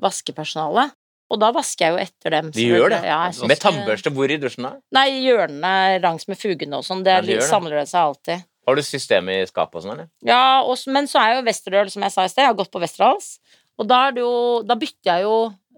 vaskepersonale. 0.02 0.90
Og 1.30 1.40
da 1.42 1.48
vasker 1.54 1.86
jeg 1.88 1.94
jo 1.94 2.02
etter 2.04 2.34
dem. 2.36 2.50
De 2.54 2.66
gjør 2.68 2.92
det? 2.94 3.00
Ja, 3.08 3.20
Med 3.50 3.58
tannbørste 3.58 4.12
hvor 4.14 4.30
i 4.30 4.36
dusjen, 4.38 4.68
da? 4.68 4.76
Nei, 4.94 5.06
i 5.10 5.24
hjørnene 5.26 5.98
langs 6.04 6.28
med 6.30 6.38
fugene 6.38 6.78
og 6.78 6.86
sånn. 6.86 7.02
Det, 7.06 7.16
Ja, 7.16 7.24
de 7.24 7.38
det. 7.40 7.46
samler 7.48 7.80
det 7.80 7.88
seg 7.90 8.00
alltid. 8.04 8.44
Har 8.66 8.78
du 8.78 8.82
system 8.82 9.28
i 9.30 9.40
skapet 9.46 9.78
og 9.78 9.82
sånn, 9.84 9.92
eller? 9.96 10.08
Ja, 10.26 10.62
og, 10.62 10.78
men 10.90 11.06
så 11.10 11.18
er 11.22 11.36
jo 11.36 11.44
Westerdøl, 11.46 11.90
som 11.90 12.02
jeg 12.06 12.14
sa 12.14 12.24
i 12.26 12.30
sted, 12.30 12.42
jeg 12.44 12.50
har 12.52 12.58
gått 12.58 12.70
på 12.74 12.82
Westerdals. 12.82 13.36
Og 13.78 13.86
da, 13.90 14.10
det 14.14 14.22
jo, 14.22 14.62
da 14.66 14.74
bytter 14.78 15.10
jeg 15.12 15.26
jo 15.26 15.34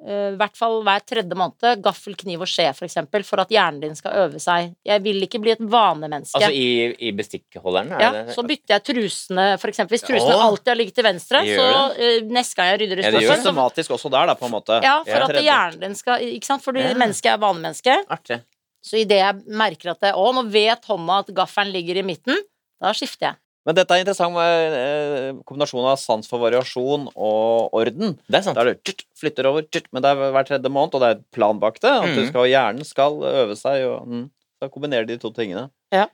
i 0.06 0.36
hvert 0.38 0.54
fall 0.56 0.76
hver 0.86 1.00
tredje 1.02 1.34
måned 1.34 1.80
gaffel, 1.82 2.14
kniv 2.14 2.44
og 2.44 2.46
skje, 2.46 2.68
for 2.76 2.86
eksempel, 2.86 3.24
for 3.26 3.40
at 3.42 3.50
hjernen 3.50 3.80
din 3.82 3.96
skal 3.98 4.14
øve 4.14 4.38
seg. 4.40 4.74
Jeg 4.86 5.02
vil 5.02 5.18
ikke 5.26 5.40
bli 5.42 5.50
et 5.56 5.58
vanemenneske. 5.60 6.38
Altså 6.38 6.52
i, 6.54 6.94
i 7.08 7.10
bestikkholderen? 7.18 7.90
er 7.96 8.00
ja, 8.04 8.10
det- 8.14 8.34
så 8.36 8.44
bytter 8.46 8.76
jeg 8.76 8.84
trusene, 8.86 9.46
for 9.58 9.68
eksempel. 9.72 9.96
Hvis 9.96 10.06
trusene 10.06 10.36
Åh. 10.36 10.44
alltid 10.46 10.68
har 10.70 10.78
ligget 10.78 10.94
til 11.00 11.04
venstre, 11.08 11.42
så 11.42 11.66
uh, 11.98 12.28
neste 12.30 12.54
gang 12.60 12.70
jeg 12.70 12.80
rydder 12.84 12.98
i 12.98 13.02
Ja, 13.02 13.10
det 13.10 13.18
Det 13.18 13.24
gjør 13.26 13.32
er 13.34 13.42
systematisk 13.42 13.90
også 13.98 14.10
der, 14.14 14.26
da, 14.30 14.34
på 14.38 14.46
en 14.46 14.54
måte. 14.54 14.78
Ja, 14.86 14.94
for 15.02 15.26
at 15.26 15.42
hjernen 15.42 15.80
din 15.80 15.94
skal 15.98 16.22
Ikke 16.28 16.46
sant? 16.46 16.62
Fordi 16.62 16.80
Ja. 16.86 16.94
mennesket 16.94 17.32
er 17.32 17.38
vanemenneske. 17.42 17.98
Artig. 18.08 18.40
Så 18.84 18.96
idet 19.02 19.18
jeg 19.18 19.34
merker 19.50 19.90
at 19.90 20.00
det, 20.00 20.14
Å, 20.14 20.32
nå 20.32 20.46
vet 20.48 20.84
hånda 20.86 21.18
at 21.24 21.34
gaffelen 21.34 21.72
ligger 21.74 21.98
i 21.98 22.02
midten, 22.06 22.38
da 22.80 22.92
skifter 22.94 23.32
jeg. 23.32 23.36
Men 23.68 23.76
dette 23.76 23.92
er 23.92 24.00
interessant 24.00 24.32
med 24.32 24.74
eh, 24.78 25.40
kombinasjonen 25.44 25.90
av 25.92 25.98
sans 26.00 26.24
for 26.30 26.40
variasjon 26.40 27.10
og 27.12 27.74
orden. 27.76 28.14
Det 28.24 28.38
er 28.40 28.46
sant. 28.46 28.56
Da 28.56 28.64
du 28.64 28.72
det 28.72 28.94
flytter 29.20 29.44
over, 29.50 29.66
tjut, 29.68 29.90
men 29.92 30.04
det 30.04 30.14
er 30.14 30.32
hver 30.32 30.46
tredje 30.48 30.72
måned, 30.72 30.96
og 30.96 31.02
det 31.04 31.10
er 31.12 31.18
et 31.18 31.26
plan 31.36 31.60
bak 31.60 31.76
det. 31.84 31.92
At 31.92 32.14
du 32.16 32.22
Mhm. 32.22 32.30
skal, 32.30 32.48
hjernen 32.48 32.88
skal 32.88 33.18
øve 33.28 33.56
seg, 33.60 33.84
og 33.90 34.08
mm, 34.08 34.22
da 34.64 34.70
kombinerer 34.72 35.06
de 35.06 35.18
to 35.20 35.28
tingene. 35.36 35.68
Ja. 35.92 36.06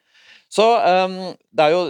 Så 0.51 0.63
um, 1.07 1.15
det 1.55 1.65
er 1.65 1.71
jo 1.73 1.81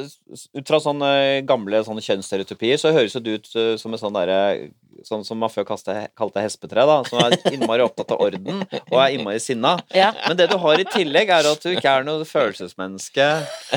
ut 0.61 0.69
fra 0.69 0.79
sånne 0.81 1.09
gamle 1.49 1.81
sånne 1.85 2.05
kjønnsstereotypier, 2.05 2.79
så 2.81 2.93
høres 2.95 3.17
jo 3.17 3.21
det 3.25 3.35
ut 3.41 3.49
eh, 3.57 3.75
som 3.81 3.93
en 3.93 4.01
sånn 4.01 4.15
derre 4.17 4.71
Sånn 5.07 5.25
som 5.27 5.41
man 5.41 5.51
før 5.53 5.67
kalte, 5.67 6.43
hespetre, 6.43 6.85
da. 6.87 6.97
Som 7.09 7.21
er 7.25 7.37
innmari 7.53 7.85
opptatt 7.85 8.15
av 8.15 8.23
orden 8.23 8.63
og 8.63 8.97
er 9.01 9.17
innmari 9.17 9.41
sinna. 9.43 9.75
Ja. 9.95 10.13
Men 10.29 10.39
det 10.39 10.49
du 10.53 10.57
har 10.61 10.81
i 10.81 10.87
tillegg, 10.89 11.33
er 11.35 11.49
at 11.51 11.65
du 11.65 11.73
ikke 11.73 11.91
er 11.91 12.07
noe 12.07 12.27
følelsesmenneske. 12.29 13.29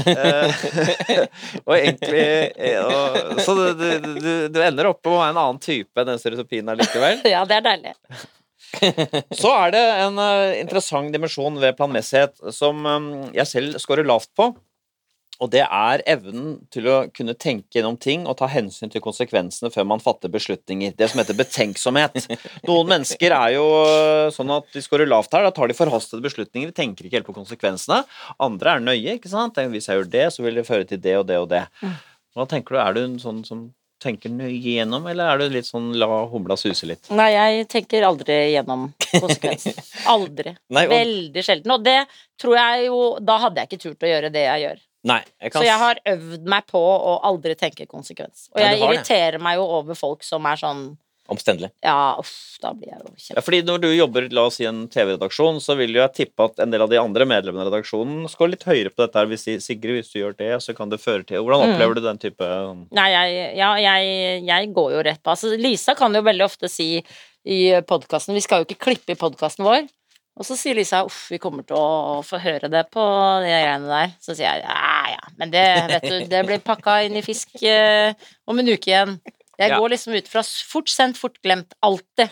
Eh, 0.04 0.64
og 1.68 1.74
egentlig 1.76 2.26
eh, 2.54 2.82
og, 2.84 3.42
Så 3.44 3.58
du, 3.58 3.74
du, 3.78 4.32
du, 4.54 4.62
ender 4.64 4.92
opp 4.92 5.02
med 5.04 5.14
å 5.14 5.20
være 5.22 5.34
en 5.34 5.44
annen 5.44 5.62
type 5.64 6.02
enn 6.02 6.12
den 6.12 6.22
stereotypien 6.22 6.74
allikevel. 6.74 7.24
ja, 7.36 7.44
det 7.48 7.60
er 7.60 7.68
deilig. 7.72 7.96
Så 9.42 9.52
er 9.54 9.74
det 9.74 9.84
en 10.04 10.22
eh, 10.22 10.62
interessant 10.62 11.14
dimensjon 11.14 11.60
ved 11.62 11.78
planmessighet 11.80 12.38
som 12.54 12.84
jeg 13.36 13.50
selv 13.50 13.82
scorer 13.82 14.08
lavt 14.08 14.32
på. 14.38 14.52
Og 15.44 15.52
det 15.54 15.64
er 15.64 16.02
evnen 16.10 16.56
til 16.74 16.88
å 16.90 16.96
kunne 17.14 17.36
tenke 17.38 17.78
gjennom 17.78 17.98
ting 18.02 18.26
og 18.26 18.40
ta 18.40 18.50
hensyn 18.50 18.92
til 18.94 19.04
konsekvensene 19.04 19.70
før 19.74 19.86
man 19.90 20.02
fatter 20.02 20.32
beslutninger. 20.34 20.96
Det 20.98 21.12
som 21.12 21.22
heter 21.22 21.38
betenksomhet. 21.38 22.26
Noen 22.70 22.92
mennesker 22.94 23.36
er 23.36 23.56
jo 23.58 23.66
eh, 23.86 24.28
sånn 24.34 24.54
at 24.56 24.70
de 24.74 24.82
scorer 24.84 25.10
lavt 25.10 25.36
her. 25.38 25.46
Da 25.46 25.54
tar 25.54 25.70
de 25.70 25.78
forhastede 25.78 26.26
beslutninger, 26.26 26.72
de 26.72 26.78
tenker 26.82 27.08
ikke 27.08 27.22
helt 27.22 27.30
på 27.30 27.38
konsekvensene. 27.38 28.02
Andre 28.42 28.78
er 28.78 28.86
nøye. 28.88 29.18
ikke 29.18 29.32
sant? 29.32 29.60
Hvis 29.74 29.90
jeg 29.90 30.02
gjør 30.02 30.14
det, 30.18 30.30
så 30.34 30.46
vil 30.46 30.58
det 30.58 30.68
føre 30.68 30.88
til 30.90 31.02
det 31.04 31.18
og 31.20 31.28
det 31.30 31.42
og 31.42 31.52
det. 31.54 31.66
Hva 32.38 32.48
tenker 32.50 32.76
du? 32.76 32.82
Er 32.82 32.98
du 32.98 33.04
en 33.04 33.20
sånn 33.22 33.44
som 33.46 33.68
tenker 34.02 34.30
nøye 34.30 34.58
gjennom, 34.62 35.08
eller 35.10 35.32
er 35.32 35.42
du 35.42 35.56
litt 35.56 35.68
sånn 35.68 35.90
la 35.98 36.08
humla 36.30 36.58
suse 36.60 36.86
litt? 36.90 37.10
Nei, 37.14 37.32
jeg 37.34 37.68
tenker 37.72 38.06
aldri 38.06 38.36
gjennom 38.54 38.92
konsekvensen. 39.10 39.78
Aldri. 40.14 40.54
Nei, 40.74 40.86
og, 40.86 40.94
Veldig 40.94 41.44
sjelden. 41.46 41.74
Og 41.74 41.86
det 41.86 42.00
tror 42.40 42.54
jeg 42.60 42.86
jo 42.88 43.00
Da 43.26 43.40
hadde 43.42 43.64
jeg 43.64 43.72
ikke 43.72 43.82
turt 43.82 44.06
å 44.06 44.12
gjøre 44.12 44.30
det 44.34 44.44
jeg 44.46 44.64
gjør. 44.68 44.84
Nei 45.08 45.22
jeg 45.42 45.52
kan 45.54 45.62
Så 45.64 45.68
jeg 45.70 45.80
har 45.82 46.00
øvd 46.14 46.48
meg 46.54 46.68
på 46.70 46.80
å 46.84 47.18
aldri 47.28 47.56
tenke 47.60 47.88
konsekvens. 47.90 48.50
Og 48.54 48.60
Ja, 48.62 48.72
jeg 48.74 48.82
har 48.82 48.92
det. 48.94 49.02
irriterer 49.02 49.40
meg 49.44 49.58
jo 49.62 49.68
over 49.82 49.96
folk 49.98 50.26
som 50.28 50.46
er 50.50 50.60
sånn 50.60 50.88
Omstendelig. 51.28 51.68
Ja, 51.84 52.16
uff, 52.22 52.30
da 52.64 52.70
blir 52.72 52.88
jeg 52.88 53.02
jo 53.02 53.10
Ja, 53.10 53.18
kjempe... 53.20 53.42
fordi 53.44 53.58
når 53.68 53.82
du 53.84 53.88
jobber 53.92 54.28
la 54.32 54.46
oss 54.48 54.56
si 54.62 54.64
en 54.70 54.86
TV-redaksjon, 54.88 55.58
så 55.60 55.76
vil 55.76 55.92
jo 55.92 56.00
jeg 56.00 56.14
tippe 56.22 56.46
at 56.48 56.62
en 56.64 56.72
del 56.72 56.86
av 56.86 56.88
de 56.94 56.96
andre 57.02 57.26
medlemmene 57.28 57.66
av 57.66 57.74
redaksjonen 57.74 58.30
skal 58.32 58.54
litt 58.54 58.64
høyere 58.64 58.94
på 58.94 59.02
dette. 59.04 59.20
her 59.20 59.28
Hvis 59.28 59.44
de, 59.44 59.58
Sigrid, 59.66 59.98
hvis 60.00 60.14
du 60.14 60.22
gjør 60.22 60.38
det, 60.40 60.54
så 60.64 60.72
kan 60.78 60.88
det 60.88 61.02
føre 61.04 61.26
til 61.28 61.44
Hvordan 61.44 61.66
Mm. 61.68 61.74
opplever 61.76 62.00
du 62.00 62.02
den 62.06 62.22
type 62.24 62.48
um, 62.48 62.86
Nei, 62.96 63.10
jeg, 63.12 63.58
ja, 63.60 63.74
jeg, 63.76 64.46
jeg 64.48 64.72
går 64.80 64.94
jo 64.96 65.04
rett 65.10 65.20
på. 65.22 65.34
Altså, 65.36 65.52
Lisa 65.60 65.98
kan 66.00 66.16
jo 66.16 66.24
veldig 66.24 66.46
ofte 66.48 66.70
si 66.72 67.04
i 67.44 67.60
podkasten 67.92 68.34
Vi 68.34 68.46
skal 68.48 68.64
jo 68.64 68.70
ikke 68.70 68.86
klippe 68.88 69.12
i 69.12 69.20
podkasten 69.20 69.68
vår. 69.68 69.84
Og 70.38 70.46
så 70.46 70.54
sier 70.60 70.78
Lisa 70.78 71.00
uff, 71.08 71.32
vi 71.34 71.40
kommer 71.42 71.66
til 71.66 71.78
å 71.80 72.20
få 72.26 72.38
høre 72.44 72.70
det 72.70 72.84
på 72.94 73.02
de 73.42 73.50
greiene 73.50 73.90
der. 73.90 74.12
Så 74.22 74.36
sier 74.38 74.46
jeg 74.46 74.66
ja, 74.68 75.16
ja, 75.16 75.24
men 75.40 75.50
det 75.54 75.64
vet 75.90 76.06
du, 76.06 76.18
det 76.30 76.44
blir 76.46 76.62
pakka 76.66 77.00
inn 77.08 77.18
i 77.18 77.24
fisk 77.26 77.58
eh, 77.66 78.14
om 78.46 78.60
en 78.62 78.70
uke 78.70 78.92
igjen. 78.92 79.16
Jeg 79.58 79.72
Ja. 79.74 79.80
går 79.82 79.90
liksom 79.96 80.14
ut 80.14 80.28
fra 80.30 80.44
fort 80.46 80.92
sendt, 80.94 81.18
fort 81.18 81.40
glemt. 81.42 81.74
Alltid. 81.82 82.30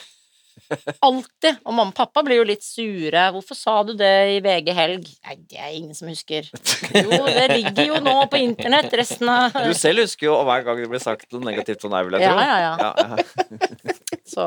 Alltid. 1.05 1.59
Og 1.65 1.73
mamma 1.73 1.91
og 1.91 1.95
pappa 1.97 2.23
blir 2.25 2.39
jo 2.39 2.45
litt 2.47 2.63
sure. 2.65 3.25
'Hvorfor 3.33 3.57
sa 3.57 3.75
du 3.83 3.93
det 3.97 4.13
i 4.35 4.39
VG 4.43 4.71
helg?' 4.73 5.09
Nei, 5.27 5.35
det 5.49 5.59
er 5.59 5.73
ingen 5.75 5.93
som 5.97 6.09
husker. 6.09 6.47
Jo, 6.95 7.19
det 7.27 7.45
ligger 7.51 7.91
jo 7.91 7.99
nå 8.05 8.15
på 8.31 8.39
internett, 8.41 8.93
resten 8.97 9.29
av 9.29 9.53
Du 9.53 9.73
selv 9.77 10.05
husker 10.05 10.29
jo 10.29 10.37
hver 10.47 10.65
gang 10.65 10.81
det 10.81 10.89
blir 10.89 11.03
sagt 11.03 11.27
noe 11.35 11.45
negativt 11.45 11.85
om 11.85 11.93
deg, 11.95 12.07
vil 12.09 12.19
jeg 12.19 12.31
tro. 12.31 12.39
ja, 12.39 12.57
ja. 12.65 12.73
Ja, 12.79 12.93
ja. 12.97 13.93
Så 14.25 14.45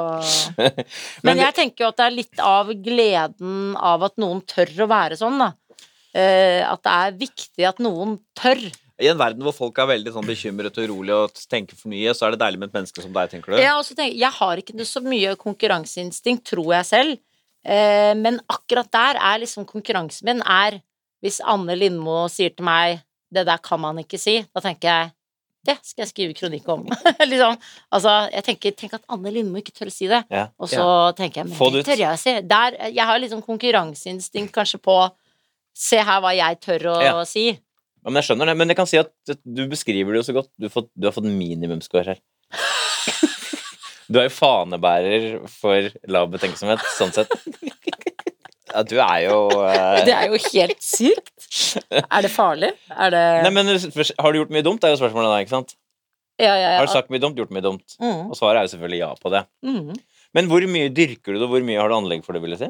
Men 1.27 1.39
jeg 1.39 1.55
tenker 1.55 1.85
jo 1.85 1.93
at 1.93 2.01
det 2.01 2.07
er 2.09 2.17
litt 2.17 2.43
av 2.43 2.73
gleden 2.83 3.77
av 3.77 4.03
at 4.09 4.19
noen 4.19 4.43
tør 4.49 4.75
å 4.85 4.91
være 4.91 5.19
sånn, 5.21 5.39
da. 5.39 5.53
Eh, 6.19 6.65
at 6.67 6.83
det 6.83 6.95
er 6.99 7.19
viktig 7.21 7.67
at 7.69 7.83
noen 7.85 8.19
tør. 8.39 8.59
I 8.99 9.09
en 9.13 9.19
verden 9.21 9.45
hvor 9.47 9.55
folk 9.55 9.79
er 9.79 9.87
veldig 9.93 10.13
sånn 10.15 10.27
bekymret 10.27 10.79
og 10.81 10.89
urolige 10.91 11.19
og 11.29 11.43
tenker 11.51 11.79
for 11.79 11.91
mye, 11.93 12.15
så 12.17 12.27
er 12.27 12.35
det 12.35 12.41
deilig 12.43 12.59
med 12.59 12.71
et 12.73 12.79
menneske 12.81 13.05
som 13.05 13.13
deg, 13.15 13.31
tenker 13.31 13.55
du? 13.55 13.61
Også 13.77 13.95
tenker, 13.95 14.17
jeg 14.19 14.35
har 14.41 14.63
ikke 14.63 14.87
så 14.89 15.03
mye 15.05 15.37
konkurranseinstinkt, 15.39 16.45
tror 16.51 16.73
jeg 16.81 16.89
selv. 16.89 17.21
Eh, 17.63 18.15
men 18.19 18.41
akkurat 18.51 18.91
der 18.95 19.21
er 19.21 19.39
liksom 19.43 19.67
konkurransen 19.69 20.29
min 20.31 20.43
er 20.47 20.81
Hvis 21.19 21.41
Anne 21.43 21.75
Lindmo 21.75 22.29
sier 22.31 22.53
til 22.55 22.63
meg 22.63 23.01
'det 23.35 23.43
der 23.45 23.59
kan 23.59 23.81
man 23.81 23.99
ikke 23.99 24.19
si', 24.23 24.47
da 24.55 24.61
tenker 24.63 24.89
jeg 24.89 25.13
det 25.67 25.77
skal 25.83 26.05
jeg 26.05 26.09
skrive 26.09 26.35
kronikk 26.39 26.69
om. 26.69 26.87
liksom. 27.33 27.59
Altså, 27.93 28.31
jeg 28.33 28.45
tenker, 28.45 28.71
Tenk 28.79 28.95
at 28.95 29.03
Anne 29.11 29.31
Lindmo 29.35 29.59
ikke 29.59 29.75
tør 29.75 29.91
å 29.91 29.93
si 29.93 30.07
det. 30.07 30.23
Ja. 30.31 30.47
Og 30.59 30.71
så 30.71 31.15
tenker 31.19 31.43
jeg, 31.43 31.51
men 31.51 31.73
det 31.75 31.85
tør 31.85 31.99
jeg 31.99 32.13
å 32.15 32.21
si. 32.21 32.35
Der, 32.41 32.77
jeg 32.89 33.05
har 33.11 33.19
liksom 33.19 33.43
konkurranseinstinkt 33.43 34.55
kanskje 34.55 34.81
på 34.81 34.99
Se 35.79 36.01
her 36.03 36.21
hva 36.21 36.33
jeg 36.35 36.57
tør 36.59 36.87
å 36.91 37.03
Ja. 37.05 37.25
si. 37.25 37.53
Ja, 37.99 38.11
men 38.13 38.21
jeg 38.21 38.29
skjønner 38.29 38.51
det. 38.51 38.57
Men 38.61 38.71
jeg 38.73 38.79
kan 38.79 38.89
si 38.91 38.99
at 39.01 39.11
du 39.45 39.63
beskriver 39.71 40.15
det 40.15 40.21
jo 40.23 40.27
så 40.29 40.35
godt. 40.37 40.51
Du 40.59 40.69
har 40.69 40.75
fått, 40.75 40.91
du 40.95 41.09
har 41.09 41.15
fått 41.17 41.29
minimumscore 41.29 42.15
her. 42.15 42.21
Du 44.09 44.17
er 44.17 44.25
jo 44.31 44.33
fanebærer 44.33 45.25
for 45.53 45.91
lav 46.09 46.31
betenksomhet, 46.33 46.81
sånn 46.97 47.11
sett. 47.13 47.29
Ja, 48.73 48.81
du 48.89 48.95
er 49.01 49.19
jo 49.27 49.37
eh, 49.65 49.99
Det 50.07 50.15
er 50.17 50.31
jo 50.33 50.39
helt 50.47 50.81
sykt. 50.85 51.35
Er 51.99 52.25
det 52.25 52.31
farlig? 52.33 52.71
Er 52.89 53.13
det 53.13 53.21
Nei, 53.45 53.53
men 53.53 53.69
Har 53.69 54.33
du 54.33 54.39
gjort 54.41 54.55
mye 54.57 54.65
dumt? 54.65 54.85
Er 54.85 54.95
jo 54.95 55.01
spørsmålet 55.03 55.29
da, 55.29 55.43
ikke 55.45 55.55
sant? 55.59 55.77
ja, 56.41 56.55
ja, 56.55 56.71
ja. 56.71 56.73
Har 56.79 56.87
du 56.89 56.93
sagt 56.95 57.13
mye 57.13 57.21
dumt, 57.21 57.37
gjort 57.41 57.53
mye 57.53 57.65
dumt? 57.65 57.97
Mm, 58.01 58.29
Og 58.31 58.37
svaret 58.39 58.61
er 58.63 58.69
jo 58.69 58.73
selvfølgelig 58.77 59.01
ja 59.03 59.11
på 59.21 59.33
det. 59.35 59.45
mm. 59.67 59.93
Men 60.37 60.49
hvor 60.51 60.65
mye 60.73 60.89
dyrker 60.93 61.33
du 61.33 61.39
det, 61.41 61.45
og 61.45 61.53
hvor 61.55 61.69
mye 61.69 61.81
har 61.81 61.89
du 61.93 61.97
anlegg 61.97 62.25
for 62.25 62.37
det, 62.37 62.43
vil 62.45 62.53
jeg 62.57 62.61
si? 62.61 62.69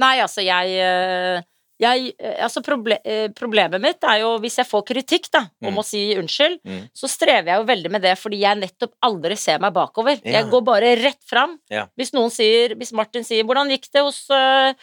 Nei, 0.00 0.14
altså, 0.24 0.40
jeg, 0.44 0.76
eh, 0.80 1.44
jeg 1.82 2.12
eh, 2.18 2.36
Altså, 2.46 2.62
proble 2.64 2.98
eh, 3.04 3.28
problemet 3.36 3.82
mitt 3.82 4.02
er 4.08 4.20
jo 4.22 4.32
hvis 4.42 4.56
jeg 4.62 4.68
får 4.70 4.84
kritikk, 4.88 5.28
da, 5.34 5.44
om 5.62 5.72
Mm. 5.74 5.78
å 5.78 5.84
si 5.84 6.02
unnskyld, 6.16 6.58
Mm. 6.64 6.82
så 6.94 7.08
strever 7.10 7.52
jeg 7.52 7.58
jo 7.60 7.68
veldig 7.68 7.90
med 7.90 8.02
det, 8.02 8.16
fordi 8.18 8.40
jeg 8.42 8.58
nettopp 8.62 8.92
aldri 9.02 9.36
ser 9.36 9.58
meg 9.58 9.72
bakover. 9.74 10.20
Ja. 10.24 10.40
Jeg 10.40 10.50
går 10.50 10.64
bare 10.64 10.94
rett 11.02 11.22
fram. 11.28 11.58
Ja. 11.70 11.86
Hvis 11.98 12.12
noen 12.14 12.30
sier 12.30 12.74
Hvis 12.78 12.92
Martin 12.92 13.22
sier 13.24 13.44
'Hvordan 13.44 13.68
gikk 13.70 13.90
det 13.92 14.02
hos 14.02 14.28
eh, 14.30 14.74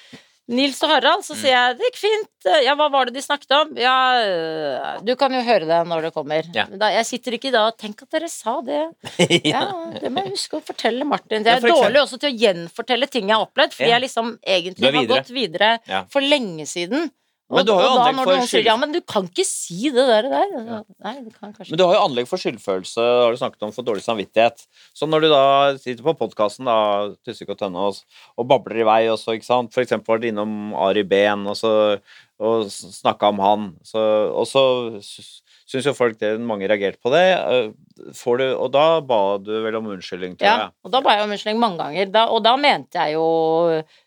Nils 0.49 0.79
og 0.85 0.89
Harald?' 0.89 1.25
så 1.25 1.35
sier 1.37 1.53
jeg 1.53 1.77
'Det 1.77 1.89
gikk 1.89 1.99
fint'. 2.01 2.49
Ja, 2.65 2.73
hva 2.79 2.87
var 2.89 3.05
det 3.05 3.13
de 3.13 3.21
snakket 3.21 3.51
om? 3.53 3.75
Ja, 3.77 3.95
eh, 4.17 5.01
du 5.05 5.15
kan 5.19 5.33
jo 5.33 5.41
høre 5.45 5.67
det 5.69 5.79
når 5.87 6.07
det 6.07 6.13
kommer. 6.15 6.47
Ja. 6.55 6.65
Da, 6.65 6.89
jeg 6.95 7.05
sitter 7.05 7.37
ikke 7.37 7.51
da 7.53 7.67
og 7.67 7.77
Tenk 7.77 8.01
at 8.01 8.09
dere 8.09 8.29
sa 8.29 8.59
det. 8.61 8.81
Ja, 9.53 9.63
det 9.93 10.09
må 10.11 10.23
jeg 10.23 10.33
huske 10.33 10.57
å 10.57 10.65
fortelle 10.65 11.05
Martin. 11.05 11.43
Det 11.43 11.53
Jeg 11.53 11.63
er 11.63 11.67
ja, 11.69 11.75
dårlig 11.75 12.01
også 12.01 12.19
til 12.19 12.31
å 12.31 12.37
gjenfortelle 12.45 13.07
ting 13.07 13.29
jeg 13.29 13.37
har 13.37 13.45
opplevd, 13.45 13.75
fordi 13.77 13.93
jeg 13.93 14.05
liksom 14.07 14.33
egentlig 14.41 14.95
har 14.95 15.09
gått 15.13 15.31
videre 15.35 15.71
for 16.09 16.21
lenge 16.25 16.65
siden. 16.69 17.11
Men 17.49 17.65
du 17.65 17.71
har 17.73 17.81
jo 17.81 17.93
anlegg 17.97 18.19
for 18.23 18.41
skyld- 18.45 18.65
ja, 18.65 18.75
men 18.77 18.91
du 18.93 18.99
kan 19.01 19.25
ikke 19.27 19.45
si 19.45 19.89
det 19.89 20.05
der. 20.05 20.27
der. 20.29 20.83
Nei, 21.01 21.13
det 21.23 21.33
kan 21.33 21.53
kanskje 21.53 21.71
Men 21.71 21.79
du 21.81 21.85
har 21.87 21.95
jo 21.95 22.03
anlegg 22.05 22.27
for 22.29 22.37
skyldfølelse, 22.37 23.05
har 23.23 23.31
du 23.33 23.37
snakket 23.41 23.65
om, 23.65 23.71
for 23.73 23.87
dårlig 23.87 24.05
samvittighet. 24.05 24.67
Så 24.93 25.09
når 25.09 25.21
du 25.25 25.29
da 25.33 25.43
sitter 25.77 26.03
på 26.05 26.13
podkasten, 26.19 26.65
da, 26.69 27.09
Tusvik 27.25 27.49
og 27.49 27.61
og, 27.73 27.95
og 28.37 28.47
babler 28.47 28.81
i 28.83 28.83
vei, 28.83 29.01
og 29.09 29.17
så, 29.17 29.33
ikke 29.33 29.49
sant, 29.49 29.73
for 29.73 29.81
eksempel 29.81 30.13
var 30.13 30.19
du 30.19 30.27
innom 30.29 30.73
Ari 30.75 31.03
Behn, 31.03 31.47
og 31.47 31.57
så 31.57 31.99
og 32.39 32.69
snakka 32.71 33.33
om 33.33 33.39
han, 33.43 33.63
så, 33.83 33.99
og 34.31 34.47
så 34.47 34.61
syns 35.69 35.85
jo 35.85 35.93
folk 35.93 36.17
det, 36.21 36.31
mange 36.41 36.65
reagerte 36.69 36.97
på 37.03 37.11
det, 37.13 37.23
eh, 37.37 38.11
får 38.17 38.39
du, 38.41 38.45
og 38.57 38.71
da 38.73 38.85
ba 39.05 39.19
du 39.37 39.51
vel 39.63 39.75
om 39.77 39.89
unnskyldning, 39.93 40.33
tror 40.39 40.47
Ja, 40.47 40.55
jeg. 40.63 40.71
og 40.87 40.93
da 40.95 41.01
ba 41.05 41.13
jeg 41.15 41.25
om 41.27 41.33
unnskyldning 41.35 41.59
mange 41.61 41.77
ganger. 41.83 42.09
Da, 42.15 42.23
og 42.33 42.41
da 42.45 42.55
mente 42.57 42.97
jeg 42.97 43.13
jo 43.17 43.25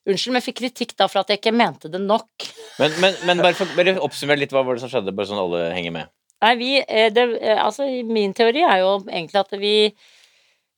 Unnskyld, 0.08 0.32
men 0.32 0.40
jeg 0.40 0.46
fikk 0.48 0.58
kritikk 0.58 0.96
da 0.98 1.06
for 1.06 1.22
at 1.22 1.30
jeg 1.30 1.38
ikke 1.38 1.54
mente 1.54 1.90
det 1.92 2.00
nok. 2.02 2.48
Men, 2.82 2.96
men, 3.04 3.14
men 3.28 3.42
bare, 3.44 3.54
for, 3.54 3.70
bare 3.78 3.94
oppsummer 4.02 4.40
litt 4.40 4.50
hva 4.54 4.64
var 4.66 4.74
det 4.74 4.82
som 4.82 4.90
skjedde, 4.90 5.14
bare 5.14 5.30
sånn 5.30 5.38
alle 5.42 5.68
henger 5.76 5.94
med. 5.94 6.10
Nei, 6.42 6.56
vi 6.58 6.70
eh, 6.82 7.06
det, 7.14 7.28
eh, 7.38 7.60
Altså, 7.62 7.86
min 8.08 8.34
teori 8.34 8.64
er 8.66 8.80
jo 8.82 8.96
egentlig 9.06 9.38
at 9.44 9.54
vi 9.62 9.74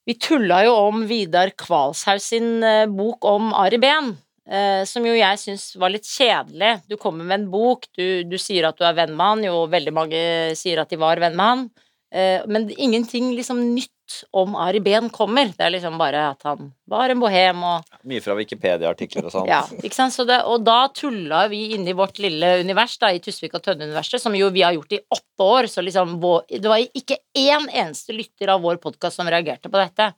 Vi 0.05 0.18
tulla 0.20 0.59
jo 0.66 0.74
om 0.91 1.07
Vidar 1.09 1.49
Kvalshaus 1.57 2.26
sin 2.35 2.59
eh, 2.62 2.85
bok 2.93 3.24
om 3.24 3.55
Ari 3.57 3.78
Behn. 3.80 4.11
Eh, 4.45 4.82
som 4.84 5.07
jo 5.09 5.14
jeg 5.16 5.40
syns 5.40 5.70
var 5.80 5.92
litt 5.95 6.09
kjedelig. 6.09 6.74
Du 6.90 6.99
kommer 7.01 7.24
med 7.24 7.40
en 7.40 7.49
bok, 7.53 7.88
du, 7.97 8.24
du 8.28 8.36
sier 8.40 8.68
at 8.68 8.76
du 8.76 8.84
er 8.84 8.97
venn 8.99 9.14
med 9.16 9.30
han, 9.30 9.47
jo 9.47 9.64
veldig 9.72 9.97
mange 9.97 10.20
sier 10.59 10.82
at 10.82 10.92
de 10.92 11.01
var 11.01 11.22
venn 11.22 11.36
med 11.38 11.51
han. 11.53 11.66
Eh, 12.14 12.45
men 12.47 12.68
ingenting 12.76 13.32
liksom 13.34 13.62
nytt 13.74 13.90
om 14.36 14.53
Ari 14.61 14.80
Behn 14.84 15.09
kommer. 15.11 15.49
Det 15.57 15.64
er 15.64 15.72
liksom 15.74 15.97
bare 15.99 16.26
at 16.34 16.45
han 16.47 16.68
var 16.92 17.11
en 17.11 17.22
bohem 17.22 17.62
og 17.64 17.97
Mye 18.07 18.20
fra 18.22 18.36
Wikipedia-artikler 18.36 19.24
og 19.24 19.32
sånn. 19.32 19.49
ja, 19.49 19.62
ikke 19.80 19.97
sant? 19.97 20.14
Så 20.14 20.26
det, 20.28 20.42
og 20.45 20.62
da 20.66 20.90
tulla 20.95 21.47
vi 21.51 21.64
inni 21.74 21.97
vårt 21.97 22.20
lille 22.22 22.59
univers, 22.61 22.99
da, 23.01 23.11
i 23.11 23.22
Tusvik 23.24 23.57
og 23.57 23.64
Tønne-universet, 23.64 24.20
som 24.22 24.36
jo 24.36 24.53
vi 24.55 24.62
har 24.62 24.76
gjort 24.76 24.92
i 24.92 25.01
åtte 25.09 25.49
år. 25.49 25.70
Så 25.72 25.82
liksom 25.82 26.18
det 26.20 26.68
var 26.68 26.84
ikke 26.84 27.22
én 27.40 27.64
eneste 27.72 28.14
lytter 28.14 28.53
av 28.55 28.62
vår 28.62 28.78
podkast 28.84 29.18
som 29.18 29.30
reagerte 29.30 29.72
på 29.72 29.80
dette. 29.80 30.12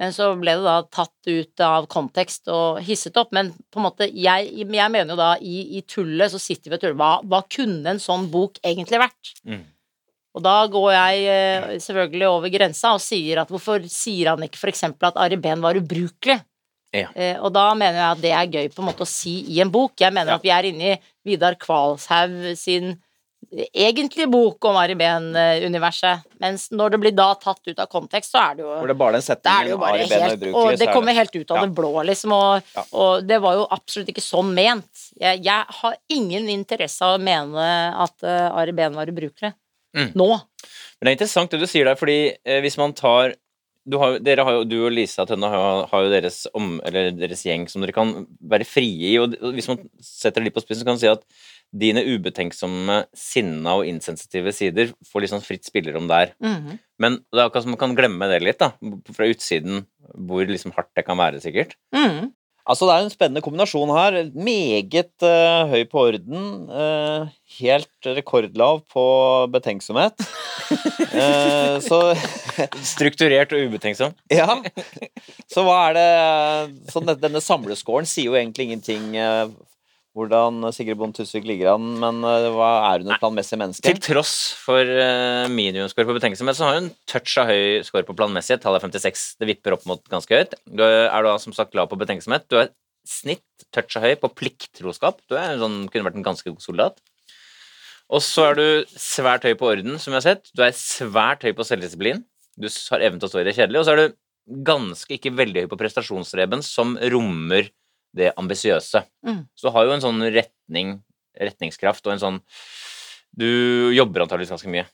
Men 0.00 0.10
så 0.10 0.32
ble 0.34 0.56
det 0.58 0.64
da 0.66 0.78
tatt 0.90 1.28
ut 1.30 1.60
av 1.62 1.84
kontekst 1.86 2.48
og 2.50 2.80
hisset 2.82 3.14
opp. 3.20 3.30
Men 3.36 3.52
på 3.70 3.78
en 3.78 3.84
måte, 3.86 4.08
jeg, 4.10 4.48
jeg 4.50 4.66
mener 4.90 5.12
jo 5.14 5.18
da 5.20 5.34
i, 5.38 5.78
i 5.78 5.84
tullet 5.86 6.32
så 6.32 6.40
sitter 6.42 6.72
vi 6.72 6.78
og 6.78 6.82
tuller. 6.82 6.96
Hva, 6.98 7.12
hva 7.30 7.40
kunne 7.46 7.92
en 7.94 8.02
sånn 8.02 8.26
bok 8.32 8.58
egentlig 8.66 8.98
vært? 9.04 9.30
Mm. 9.46 9.62
Og 10.34 10.42
da 10.42 10.54
går 10.66 10.88
jeg 10.96 11.26
eh, 11.30 11.68
selvfølgelig 11.84 12.26
over 12.26 12.50
grensa 12.50 12.90
og 12.96 13.02
sier 13.04 13.38
at 13.44 13.52
hvorfor 13.54 13.84
sier 13.86 14.32
han 14.32 14.42
ikke 14.42 14.66
eksempel 14.72 15.12
at 15.12 15.20
Ari 15.22 15.38
Behn 15.38 15.62
var 15.62 15.78
ubrukelig? 15.78 16.40
Ja. 16.94 17.08
Eh, 17.14 17.38
og 17.38 17.52
da 17.54 17.68
mener 17.78 18.00
jeg 18.00 18.08
at 18.16 18.22
det 18.22 18.32
er 18.34 18.50
gøy 18.50 18.68
på 18.74 18.82
en 18.82 18.88
måte 18.90 19.06
å 19.06 19.10
si 19.10 19.36
i 19.54 19.60
en 19.62 19.70
bok. 19.74 19.94
Jeg 20.02 20.10
mener 20.14 20.34
Ja. 20.34 20.40
at 20.40 20.46
vi 20.46 20.50
er 20.54 20.66
inne 20.72 20.90
i 20.92 20.98
Vidar 21.26 21.54
Kvalshaug 21.54 22.56
sin 22.58 22.96
egentlige 23.52 24.26
bok 24.30 24.64
om 24.68 24.76
Ari 24.80 24.94
Behn-universet. 24.98 26.24
Mens 26.42 26.68
når 26.74 26.94
det 26.94 27.00
blir 27.02 27.14
da 27.16 27.30
tatt 27.40 27.60
ut 27.66 27.78
av 27.78 27.88
kontekst, 27.92 28.32
så 28.34 28.40
er 28.40 28.56
det 28.58 28.64
jo 28.64 28.70
Hvor 28.70 28.90
det 28.90 28.96
bare 29.00 29.16
den 29.16 29.24
det 29.24 29.28
setningen 29.28 29.84
Ari 29.88 30.08
Behn 30.08 30.26
er 30.26 30.36
ubrukelig, 30.36 30.54
Og 30.60 30.78
det 30.78 30.88
er 30.88 30.92
kommer 30.92 31.18
helt 31.18 31.36
ut 31.36 31.50
av 31.50 31.56
Ja. 31.56 31.66
det 31.66 31.74
blå, 31.74 31.92
liksom. 32.04 32.32
Og, 32.32 32.62
Ja. 32.74 32.84
og 32.92 33.26
det 33.26 33.40
var 33.42 33.54
jo 33.54 33.66
absolutt 33.70 34.08
ikke 34.08 34.24
sånn 34.24 34.54
ment. 34.54 34.90
Jeg, 35.20 35.44
jeg 35.44 35.64
har 35.68 35.96
ingen 36.08 36.48
interesse 36.48 37.02
av 37.02 37.18
å 37.18 37.22
mene 37.22 37.68
at 38.06 38.14
uh, 38.22 38.58
Ari 38.58 38.72
Behn 38.72 38.94
var 38.94 39.06
ubrukelig. 39.06 39.54
Mm. 39.96 40.10
Nå. 40.14 40.28
Men 40.98 41.06
det 41.06 41.10
er 41.12 41.16
interessant 41.18 41.50
det 41.50 41.60
du 41.60 41.66
sier 41.66 41.84
der, 41.84 41.94
fordi 41.94 42.34
eh, 42.44 42.60
hvis 42.64 42.76
man 42.80 42.92
tar 42.92 43.34
du, 43.84 43.98
har, 44.00 44.18
dere 44.24 44.44
har 44.46 44.54
jo, 44.56 44.64
du 44.64 44.78
og 44.86 44.94
Lisa 44.96 45.26
Tønne 45.28 45.48
har, 45.52 45.82
har 45.90 46.04
jo 46.06 46.12
deres, 46.12 46.46
om, 46.56 46.78
eller 46.88 47.10
deres 47.12 47.42
gjeng 47.44 47.66
som 47.68 47.84
dere 47.84 47.92
kan 47.92 48.14
være 48.40 48.64
frie 48.64 49.10
i. 49.12 49.18
Og, 49.20 49.36
hvis 49.52 49.68
man 49.68 49.82
setter 50.00 50.40
det 50.40 50.48
litt 50.48 50.56
på 50.56 50.62
spissen, 50.64 50.86
kan 50.86 50.96
man 50.96 51.02
si 51.02 51.10
at 51.10 51.20
dine 51.74 52.04
ubetenksomme, 52.06 53.00
sinna 53.18 53.72
og 53.80 53.88
insensitive 53.90 54.52
sider 54.54 54.92
får 55.10 55.24
litt 55.24 55.32
sånn 55.32 55.42
fritt 55.44 55.66
spillerom 55.66 56.06
der. 56.10 56.34
Mhm. 56.44 56.78
Men 57.02 57.18
det 57.34 57.40
er 57.40 57.48
akkurat 57.48 57.64
som 57.66 57.74
man 57.74 57.80
kan 57.80 57.96
glemme 57.98 58.28
det 58.30 58.38
litt, 58.46 58.60
da. 58.62 58.70
Fra 59.16 59.26
utsiden, 59.26 59.82
hvor 60.14 60.46
liksom 60.46 60.74
hardt 60.76 60.92
det 60.94 61.02
kan 61.08 61.18
være, 61.18 61.40
sikkert. 61.42 61.74
Mm. 61.94 62.30
Altså, 62.64 62.86
det 62.88 62.94
er 62.94 63.02
en 63.04 63.10
spennende 63.12 63.42
kombinasjon 63.44 63.90
her. 63.92 64.14
Meget 64.32 65.10
uh, 65.26 65.66
høy 65.68 65.82
på 65.90 66.00
orden. 66.06 66.46
Uh, 66.70 67.26
helt 67.58 68.08
rekordlav 68.08 68.80
på 68.88 69.04
betenksomhet. 69.52 70.22
uh, 71.12 71.76
så 71.88 71.98
Strukturert 72.94 73.52
og 73.52 73.66
ubetenksom. 73.66 74.14
ja. 74.38 74.46
Så 75.50 75.66
hva 75.66 75.76
er 75.90 75.98
det 75.98 76.88
Så 76.94 77.02
denne- 77.04 77.42
samlescoren 77.44 78.08
sier 78.08 78.30
jo 78.30 78.38
egentlig 78.38 78.70
ingenting 78.70 79.10
hvordan 80.14 80.62
Sigrid 80.74 80.98
Bonde 81.00 81.18
Tusvik 81.18 81.46
ligger 81.48 81.72
an, 81.72 81.86
men 81.98 82.20
eh, 82.28 82.46
hva 82.54 82.70
er 82.92 83.02
hun 83.02 83.10
et 83.10 83.22
planmessig 83.22 83.58
menneske? 83.58 83.82
Til 83.86 83.98
tross 84.02 84.34
for 84.62 84.78
uh, 84.78 85.50
minimumscore 85.50 86.06
på 86.06 86.14
betenksomhet, 86.16 86.58
så 86.58 86.68
har 86.68 86.78
hun 86.78 86.92
touch 87.10 87.34
av 87.42 87.50
høy 87.50 87.82
score 87.86 88.06
på 88.06 88.14
planmessighet. 88.18 88.62
Tallet 88.62 88.78
er 88.78 88.94
56. 88.94 89.24
Det 89.42 89.50
vipper 89.50 89.74
opp 89.74 89.88
mot 89.90 90.02
ganske 90.12 90.38
høyt. 90.38 90.54
Du 90.70 90.84
er 90.86 91.26
da 91.26 91.34
som 91.42 91.56
sagt 91.56 91.74
lav 91.74 91.90
på 91.90 91.98
betenksomhet. 91.98 92.46
Du 92.46 92.60
er 92.62 92.70
snitt 93.08 93.66
touch 93.74 93.98
av 93.98 94.06
høy 94.06 94.14
på 94.22 94.30
plikttroskap. 94.38 95.18
Du 95.26 95.34
er 95.34 95.56
en 95.56 95.64
sånn, 95.64 95.78
kunne 95.90 96.06
vært 96.06 96.22
en 96.22 96.28
ganske 96.30 96.46
god 96.46 96.62
soldat. 96.62 97.02
Og 98.14 98.22
så 98.22 98.50
er 98.52 98.58
du 98.60 98.66
svært 98.94 99.46
høy 99.48 99.54
på 99.58 99.70
orden, 99.72 99.98
som 99.98 100.14
vi 100.14 100.20
har 100.20 100.28
sett. 100.28 100.50
Du 100.54 100.62
er 100.62 100.76
svært 100.78 101.42
høy 101.42 101.54
på 101.56 101.66
selvdisiplin. 101.66 102.22
Du 102.54 102.68
har 102.70 103.02
evnen 103.02 103.18
til 103.18 103.26
å 103.26 103.32
stå 103.32 103.42
i 103.42 103.48
det 103.48 103.56
kjedelige. 103.56 103.82
Og 103.82 103.88
så 103.88 103.96
er 103.96 104.02
du 104.04 104.60
ganske 104.62 105.16
ikke 105.16 105.32
veldig 105.34 105.64
høy 105.64 105.72
på 105.72 105.80
prestasjonsreben, 105.80 106.62
som 106.62 106.94
rommer 107.14 107.72
det 108.14 108.32
ambisiøse. 108.40 109.02
Mm. 109.26 109.42
Så 109.54 109.68
du 109.68 109.74
har 109.74 109.88
jo 109.88 109.94
en 109.96 110.04
sånn 110.04 110.22
retning, 110.34 110.96
retningskraft 111.40 112.06
og 112.06 112.14
en 112.14 112.22
sånn 112.22 112.40
Du 113.34 113.90
jobber 113.90 114.22
antakeligvis 114.22 114.52
ganske 114.54 114.70
mye. 114.70 114.84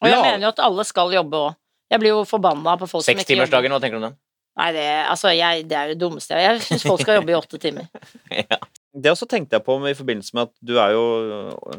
Og 0.00 0.08
jeg 0.08 0.22
mener 0.24 0.46
jo 0.46 0.52
at 0.54 0.62
alle 0.64 0.86
skal 0.88 1.12
jobbe 1.12 1.44
òg. 1.48 1.56
Jeg 1.90 2.00
blir 2.00 2.14
jo 2.14 2.24
forbanna 2.28 2.76
på 2.80 2.86
folk 2.88 3.04
som 3.04 3.10
ikke 3.12 3.20
jobber. 3.20 3.26
Sekstimersdagen, 3.26 3.74
hva 3.74 3.80
tenker 3.82 3.98
du 3.98 4.00
om 4.00 4.06
den? 4.08 4.18
Nei, 4.60 4.68
det, 4.74 4.86
altså, 5.08 5.30
jeg, 5.34 5.64
det 5.70 5.76
er 5.76 5.88
jo 5.88 5.94
det 5.94 6.00
dummeste. 6.00 6.38
Jeg 6.40 6.62
syns 6.64 6.84
folk 6.86 7.02
skal 7.02 7.20
jobbe 7.20 7.32
i 7.32 7.38
åtte 7.38 7.60
timer. 7.62 7.86
ja. 8.50 8.58
Det 8.90 9.12
også 9.12 9.28
tenkte 9.30 9.56
jeg 9.56 9.64
på 9.66 9.76
i 9.86 9.94
forbindelse 9.94 10.34
med 10.36 10.48
at 10.48 10.54
du 10.66 10.74
er 10.82 10.94
jo 10.96 11.04
øh, 11.22 11.76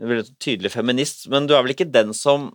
en 0.00 0.08
veldig 0.12 0.38
tydelig 0.40 0.72
feminist, 0.72 1.26
men 1.32 1.48
du 1.48 1.52
er 1.56 1.64
vel 1.64 1.74
ikke 1.74 1.88
den 1.92 2.14
som 2.16 2.48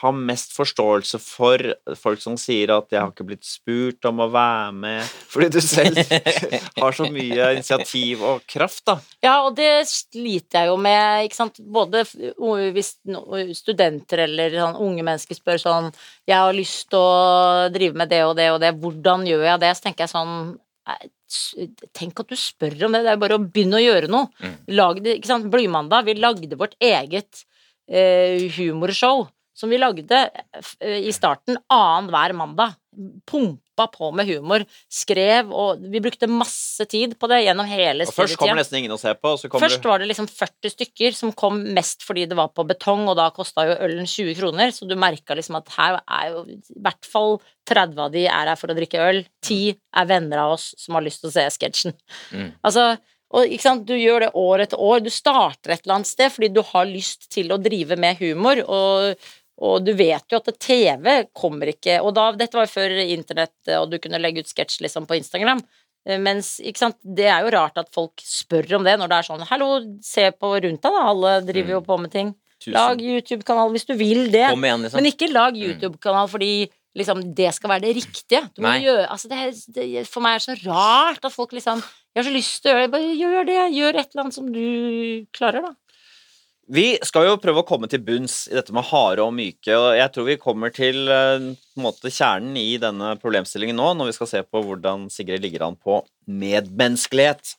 har 0.00 0.12
mest 0.12 0.54
forståelse 0.56 1.18
for 1.22 1.62
folk 1.98 2.20
som 2.22 2.36
sier 2.40 2.72
at 2.74 2.90
'jeg 2.90 3.00
har 3.00 3.10
ikke 3.12 3.26
blitt 3.28 3.44
spurt 3.44 4.04
om 4.08 4.22
å 4.24 4.28
være 4.32 4.72
med', 4.72 5.10
fordi 5.30 5.48
du 5.52 5.60
selv 5.60 5.96
har 6.82 6.92
så 6.96 7.06
mye 7.12 7.52
initiativ 7.54 8.22
og 8.22 8.46
kraft, 8.48 8.84
da. 8.86 8.98
Ja, 9.22 9.36
og 9.46 9.56
det 9.56 9.86
sliter 9.86 10.64
jeg 10.64 10.72
jo 10.72 10.76
med, 10.76 11.26
ikke 11.26 11.38
sant. 11.38 11.60
Både 11.60 12.04
hvis 12.74 12.96
studenter 13.58 14.24
eller 14.26 14.50
sånn 14.50 14.80
unge 14.80 15.06
mennesker 15.06 15.38
spør 15.38 15.62
sånn 15.62 15.92
'Jeg 16.26 16.36
har 16.36 16.52
lyst 16.52 16.90
til 16.90 16.98
å 16.98 17.70
drive 17.72 17.94
med 17.94 18.08
det 18.08 18.24
og 18.24 18.36
det 18.36 18.50
og 18.50 18.60
det, 18.60 18.74
hvordan 18.74 19.26
gjør 19.26 19.44
jeg 19.44 19.60
det?' 19.60 19.74
Så 19.76 19.82
tenker 19.82 20.04
jeg 20.06 20.14
sånn 20.14 20.58
Tenk 21.92 22.20
at 22.20 22.28
du 22.28 22.36
spør 22.38 22.86
om 22.86 22.92
det, 22.92 23.02
det 23.02 23.10
er 23.10 23.18
bare 23.18 23.34
å 23.34 23.42
begynne 23.42 23.80
å 23.80 23.82
gjøre 23.82 24.06
noe. 24.06 24.28
Mm. 24.38 24.52
Lag 24.78 25.02
det, 25.02 25.16
ikke 25.18 25.26
sant. 25.26 25.50
Blymandag, 25.50 26.04
vi 26.06 26.14
lagde 26.14 26.54
vårt 26.54 26.76
eget 26.78 27.42
eh, 27.90 28.46
humorshow 28.54 29.26
som 29.56 29.72
vi 29.72 29.78
lagde 29.80 30.18
eh, 30.80 30.98
i 31.08 31.12
starten 31.14 31.56
annenhver 31.72 32.34
mandag. 32.36 32.76
Pumpa 33.30 33.86
på 33.92 34.08
med 34.16 34.28
humor. 34.28 34.62
Skrev, 34.92 35.50
og 35.52 35.82
vi 35.92 36.00
brukte 36.00 36.28
masse 36.30 36.84
tid 36.88 37.16
på 37.20 37.28
det 37.28 37.42
gjennom 37.44 37.68
hele 37.68 38.06
Og 38.08 38.14
først 38.16 38.38
kommer 38.40 38.60
nesten 38.60 38.78
ingen 38.80 38.94
å 38.94 39.00
se 39.00 39.12
på, 39.16 39.34
og 39.34 39.40
så 39.40 39.50
kommer 39.52 39.66
Først 39.66 39.84
var 39.84 40.00
det 40.00 40.08
liksom 40.12 40.28
40 40.30 40.72
stykker 40.72 41.16
som 41.16 41.34
kom 41.36 41.60
mest 41.76 42.06
fordi 42.06 42.24
det 42.28 42.38
var 42.38 42.52
på 42.56 42.64
betong, 42.68 43.04
og 43.10 43.18
da 43.20 43.28
kosta 43.36 43.66
jo 43.68 43.76
ølen 43.88 44.08
20 44.08 44.38
kroner, 44.38 44.72
så 44.72 44.88
du 44.88 44.96
merka 44.96 45.36
liksom 45.36 45.60
at 45.60 45.74
her 45.76 46.00
er 46.04 46.30
jo 46.32 46.46
i 46.48 46.80
hvert 46.86 47.10
fall 47.10 47.36
30 47.68 48.06
av 48.06 48.14
de 48.16 48.24
er 48.28 48.52
her 48.52 48.56
for 48.60 48.72
å 48.72 48.78
drikke 48.78 49.02
øl. 49.10 49.24
10 49.44 49.76
er 49.76 50.08
venner 50.08 50.46
av 50.46 50.56
oss 50.56 50.70
som 50.80 50.96
har 50.96 51.04
lyst 51.04 51.24
til 51.24 51.32
å 51.32 51.36
se 51.36 51.48
sketsjen. 51.58 51.96
Mm. 52.32 52.50
Altså, 52.64 52.94
og 53.34 53.50
ikke 53.50 53.64
sant, 53.64 53.86
du 53.88 53.96
gjør 53.98 54.26
det 54.26 54.34
år 54.38 54.62
etter 54.64 54.80
år. 54.80 55.02
Du 55.02 55.10
starter 55.12 55.74
et 55.74 55.82
eller 55.82 55.98
annet 55.98 56.10
sted 56.10 56.32
fordi 56.32 56.52
du 56.54 56.62
har 56.68 56.86
lyst 56.88 57.28
til 57.34 57.50
å 57.52 57.58
drive 57.60 57.98
med 57.98 58.22
humor, 58.22 58.62
og, 58.64 59.28
og 59.56 59.84
du 59.86 59.92
vet 59.96 60.24
jo 60.28 60.36
at 60.36 60.50
TV 60.60 61.22
kommer 61.32 61.70
ikke 61.72 62.00
Og 62.04 62.12
da, 62.16 62.26
dette 62.36 62.58
var 62.58 62.66
jo 62.66 62.74
før 62.74 62.92
internett, 63.00 63.56
og 63.78 63.88
du 63.90 63.98
kunne 64.02 64.20
legge 64.20 64.44
ut 64.44 64.50
sketsj 64.50 64.82
liksom 64.84 65.06
på 65.08 65.16
Instagram. 65.16 65.62
Eh, 66.06 66.18
Mens, 66.22 66.56
ikke 66.60 66.82
sant, 66.84 66.98
det 67.00 67.28
er 67.32 67.44
jo 67.44 67.52
rart 67.56 67.78
at 67.80 67.88
folk 67.94 68.20
spør 68.20 68.78
om 68.78 68.84
det 68.86 68.98
når 69.00 69.12
det 69.12 69.20
er 69.20 69.28
sånn 69.30 69.46
'Hallo, 69.48 69.70
se 70.04 70.30
på 70.30 70.52
rundt 70.60 70.82
deg, 70.82 70.92
da. 70.92 71.06
Alle 71.12 71.38
driver 71.46 71.78
jo 71.78 71.84
på 71.86 71.98
med 72.00 72.12
ting. 72.12 72.34
Lag 72.72 73.00
YouTube-kanal 73.00 73.70
hvis 73.74 73.86
du 73.86 73.94
vil 73.94 74.30
det. 74.32 74.48
Igjen, 74.50 74.82
liksom. 74.82 74.96
Men 74.96 75.10
ikke 75.12 75.28
lag 75.32 75.56
YouTube-kanal 75.56 76.28
fordi 76.28 76.68
liksom, 76.96 77.20
det 77.36 77.52
skal 77.54 77.70
være 77.74 77.84
det 77.84 77.96
riktige. 77.98 78.42
Gjøre, 78.82 79.08
altså, 79.12 79.28
det, 79.28 79.38
det, 79.76 80.06
for 80.08 80.24
meg 80.24 80.36
er 80.36 80.40
det 80.40 80.46
så 80.46 80.70
rart 80.70 81.24
at 81.24 81.32
folk 81.34 81.52
liksom 81.52 81.82
Jeg 82.16 82.22
har 82.22 82.30
så 82.30 82.32
lyst 82.32 82.62
til 82.64 82.70
å 82.70 82.74
gjøre 82.74 82.86
det. 82.86 82.92
Bare 82.94 83.16
gjør 83.20 83.44
det. 83.44 83.58
Gjør 83.76 83.98
et 84.00 84.08
eller 84.08 84.22
annet 84.22 84.34
som 84.38 84.46
du 84.48 85.26
klarer, 85.36 85.66
da. 85.66 85.74
Vi 86.66 86.96
skal 87.06 87.28
jo 87.28 87.36
prøve 87.38 87.62
å 87.62 87.66
komme 87.66 87.86
til 87.86 88.00
bunns 88.02 88.48
i 88.50 88.56
dette 88.56 88.74
med 88.74 88.88
harde 88.88 89.22
og 89.22 89.30
myke, 89.36 89.70
og 89.70 89.92
jeg 89.94 90.10
tror 90.10 90.24
vi 90.26 90.34
kommer 90.42 90.72
til 90.74 90.96
eh, 91.14 91.44
måte 91.78 92.10
kjernen 92.10 92.56
i 92.58 92.72
denne 92.82 93.12
problemstillingen 93.22 93.78
nå, 93.78 93.92
når 93.94 94.08
vi 94.08 94.14
skal 94.16 94.30
se 94.32 94.40
på 94.42 94.62
hvordan 94.66 95.04
Sigrid 95.14 95.44
ligger 95.44 95.62
an 95.68 95.76
på 95.78 96.00
medmenneskelighet. 96.26 97.54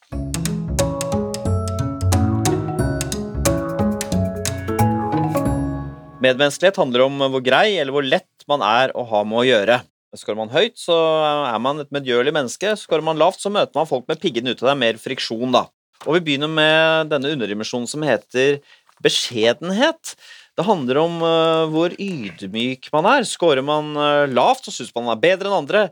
Medmenneskelighet 6.20 6.82
handler 6.84 7.06
om 7.08 7.30
hvor 7.32 7.46
grei 7.48 7.78
eller 7.78 7.96
hvor 7.96 8.04
lett 8.04 8.44
man 8.52 8.60
er 8.60 8.92
å 8.92 9.08
ha 9.08 9.24
med 9.24 9.40
å 9.40 9.48
gjøre. 9.48 9.80
Skårer 10.20 10.42
man 10.42 10.52
høyt, 10.52 10.76
så 10.84 11.00
er 11.48 11.64
man 11.64 11.80
et 11.80 11.96
medgjørlig 11.96 12.36
menneske. 12.36 12.76
Skårer 12.76 13.08
man 13.08 13.24
lavt, 13.24 13.40
så 13.40 13.56
møter 13.56 13.80
man 13.80 13.88
folk 13.88 14.04
med 14.12 14.20
piggene 14.20 14.52
ute. 14.52 14.66
Det 14.66 14.76
er 14.76 14.84
mer 14.84 15.00
friksjon, 15.00 15.56
da. 15.56 15.70
Og 16.06 16.18
vi 16.18 16.24
begynner 16.28 16.52
med 16.52 17.10
denne 17.12 17.32
underdimensjonen 17.34 17.88
som 17.90 18.04
heter 18.06 18.60
beskjedenhet. 19.04 20.16
Det 20.58 20.66
handler 20.66 21.00
om 21.04 21.20
eh, 21.22 21.64
hvor 21.74 21.94
ydmyk 22.02 22.90
man 22.96 23.08
er. 23.12 23.28
Skårer 23.30 23.66
man 23.66 23.94
eh, 23.94 24.26
lavt, 24.32 24.66
så 24.66 24.74
syns 24.74 24.94
man 24.96 25.12
er 25.14 25.22
bedre 25.22 25.52
enn 25.52 25.60
andre. 25.60 25.84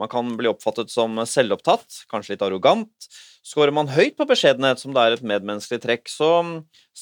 Man 0.00 0.10
kan 0.10 0.32
bli 0.38 0.48
oppfattet 0.50 0.90
som 0.90 1.20
selvopptatt, 1.28 2.04
kanskje 2.10 2.34
litt 2.34 2.44
arrogant. 2.46 3.08
Skårer 3.44 3.74
man 3.76 3.92
høyt 3.92 4.16
på 4.16 4.26
beskjedenhet, 4.26 4.80
som 4.80 4.94
det 4.96 5.02
er 5.04 5.16
et 5.18 5.26
medmenneskelig 5.28 5.82
trekk, 5.84 6.08
så 6.10 6.30
mm, 6.42 6.54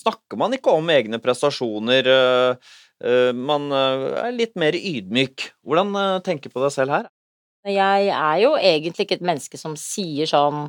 snakker 0.02 0.40
man 0.40 0.58
ikke 0.58 0.74
om 0.74 0.90
egne 0.92 1.22
prestasjoner. 1.22 2.10
eh, 2.10 3.32
Man 3.34 3.72
er 3.74 4.34
litt 4.34 4.52
mer 4.58 4.76
ydmyk. 4.78 5.48
Hvordan 5.66 6.20
tenker 6.22 6.50
du 6.50 6.54
på 6.54 6.62
deg 6.62 6.74
selv 6.74 6.94
her? 6.94 7.08
Jeg 7.66 8.10
er 8.10 8.38
jo 8.42 8.52
egentlig 8.58 9.06
ikke 9.06 9.16
et 9.20 9.26
menneske 9.26 9.58
som 9.58 9.74
sier 9.78 10.26
sånn 10.30 10.68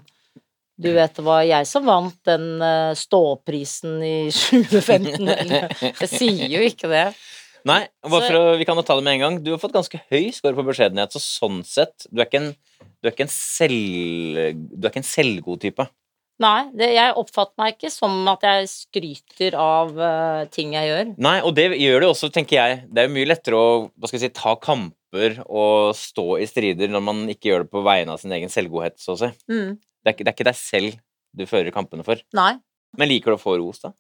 Du 0.79 0.89
vet 0.95 1.13
det 1.13 1.23
var 1.25 1.43
jeg 1.45 1.67
som 1.69 1.85
vant 1.85 2.17
den 2.25 2.47
eh, 2.65 2.91
ståprisen 2.97 3.99
i 4.01 4.17
2015. 4.33 5.29
Eller, 5.35 5.71
jeg 6.01 6.11
sier 6.11 6.47
jo 6.49 6.63
ikke 6.65 6.89
det. 6.91 7.07
Nei, 7.63 7.85
for 8.03 8.57
vi 8.59 8.65
kan 8.67 8.75
jo 8.75 8.83
ta 8.83 8.97
det 8.97 9.05
med 9.05 9.15
en 9.15 9.23
gang. 9.23 9.35
Du 9.39 9.53
har 9.53 9.61
fått 9.61 9.75
ganske 9.75 9.99
høy 10.11 10.33
score 10.35 10.57
på 10.57 10.65
beskjedenhet, 10.67 11.13
så 11.15 11.21
sånn 11.23 11.61
sett 11.63 12.09
Du 12.11 12.19
er 12.19 12.27
ikke 12.27 12.41
en, 12.41 12.49
du 12.99 13.07
er 13.07 13.13
ikke 13.13 13.23
en, 13.23 13.31
selv, 13.31 14.41
du 14.59 14.83
er 14.83 14.91
ikke 14.91 14.99
en 14.99 15.07
selvgod 15.07 15.61
type. 15.63 15.85
Nei, 16.41 16.65
det, 16.73 16.89
jeg 16.95 17.13
oppfatter 17.19 17.53
meg 17.61 17.75
ikke 17.75 17.91
som 17.93 18.15
at 18.31 18.43
jeg 18.43 18.69
skryter 18.71 19.55
av 19.59 19.93
uh, 19.95 20.43
ting 20.51 20.73
jeg 20.75 20.89
gjør. 20.89 21.13
Nei, 21.21 21.37
og 21.45 21.53
det 21.55 21.69
gjør 21.77 22.03
det 22.03 22.09
også, 22.09 22.29
tenker 22.33 22.57
jeg. 22.57 22.81
Det 22.89 23.03
er 23.03 23.07
jo 23.07 23.15
mye 23.15 23.29
lettere 23.29 23.59
å 23.59 23.67
hva 23.85 24.09
skal 24.09 24.19
jeg 24.19 24.25
si, 24.25 24.35
ta 24.41 24.55
kamper 24.59 25.39
og 25.45 25.93
stå 25.95 26.27
i 26.41 26.49
strider 26.49 26.91
når 26.91 27.05
man 27.05 27.23
ikke 27.31 27.51
gjør 27.51 27.65
det 27.65 27.73
på 27.75 27.85
vegne 27.85 28.15
av 28.15 28.23
sin 28.23 28.33
egen 28.35 28.51
selvgodhet, 28.51 28.97
så 28.99 29.13
å 29.13 29.21
si. 29.21 29.29
Mm. 29.51 29.77
Det 30.03 30.11
er, 30.11 30.15
ikke, 30.15 30.25
det 30.27 30.31
er 30.33 30.37
ikke 30.37 30.49
deg 30.51 30.59
selv 30.59 30.95
du 31.33 31.45
fører 31.49 31.73
kampene 31.73 32.05
for. 32.05 32.19
Nei. 32.37 32.53
Men 32.99 33.09
liker 33.09 33.33
du 33.33 33.37
å 33.39 33.41
få 33.41 33.55
ros, 33.57 33.79
da? 33.81 33.93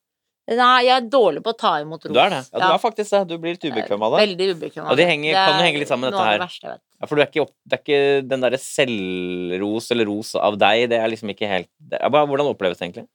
Nei, 0.51 0.83
jeg 0.83 0.91
er 0.91 1.05
dårlig 1.07 1.39
på 1.45 1.53
å 1.53 1.55
ta 1.55 1.77
imot 1.79 2.03
ros. 2.03 2.11
Du 2.13 2.19
er 2.19 2.33
det? 2.33 2.41
Ja, 2.51 2.59
du 2.59 2.73
er 2.75 2.81
faktisk 2.83 3.13
det. 3.15 3.21
Du 3.29 3.37
blir 3.39 3.55
litt 3.55 3.63
ubekvem 3.63 4.01
av 4.03 4.13
det. 4.17 4.25
Veldig 4.25 4.47
ubekvem. 4.57 4.89
Og 4.91 4.97
det 4.99 5.05
henger- 5.07 5.37
kan 5.39 5.55
jo 5.55 5.63
henge 5.69 5.79
litt 5.79 5.87
sammen 5.87 6.09
med 6.09 6.17
dette 6.17 6.25
her. 6.27 6.37
det 6.37 6.43
verste 6.43 6.67
jeg 6.67 6.73
vet. 6.73 6.81
Ja, 6.99 7.07
for 7.07 7.15
du 7.15 7.21
er 7.21 7.27
ikke, 7.31 7.41
opp, 7.47 7.53
det 7.65 7.77
er 7.77 7.81
ikke 7.83 8.27
den 8.27 8.43
derre 8.43 8.59
selvros 8.59 9.91
eller 9.95 10.05
ros 10.11 10.35
av 10.35 10.57
deg, 10.59 10.89
det 10.91 10.99
er 10.99 11.07
liksom 11.11 11.31
ikke 11.31 11.47
helt 11.47 11.69
det 11.79 11.99
er 11.99 12.09
bare, 12.09 12.27
Hvordan 12.27 12.51
oppleves 12.51 12.77
det 12.79 12.87
egentlig? 12.89 13.07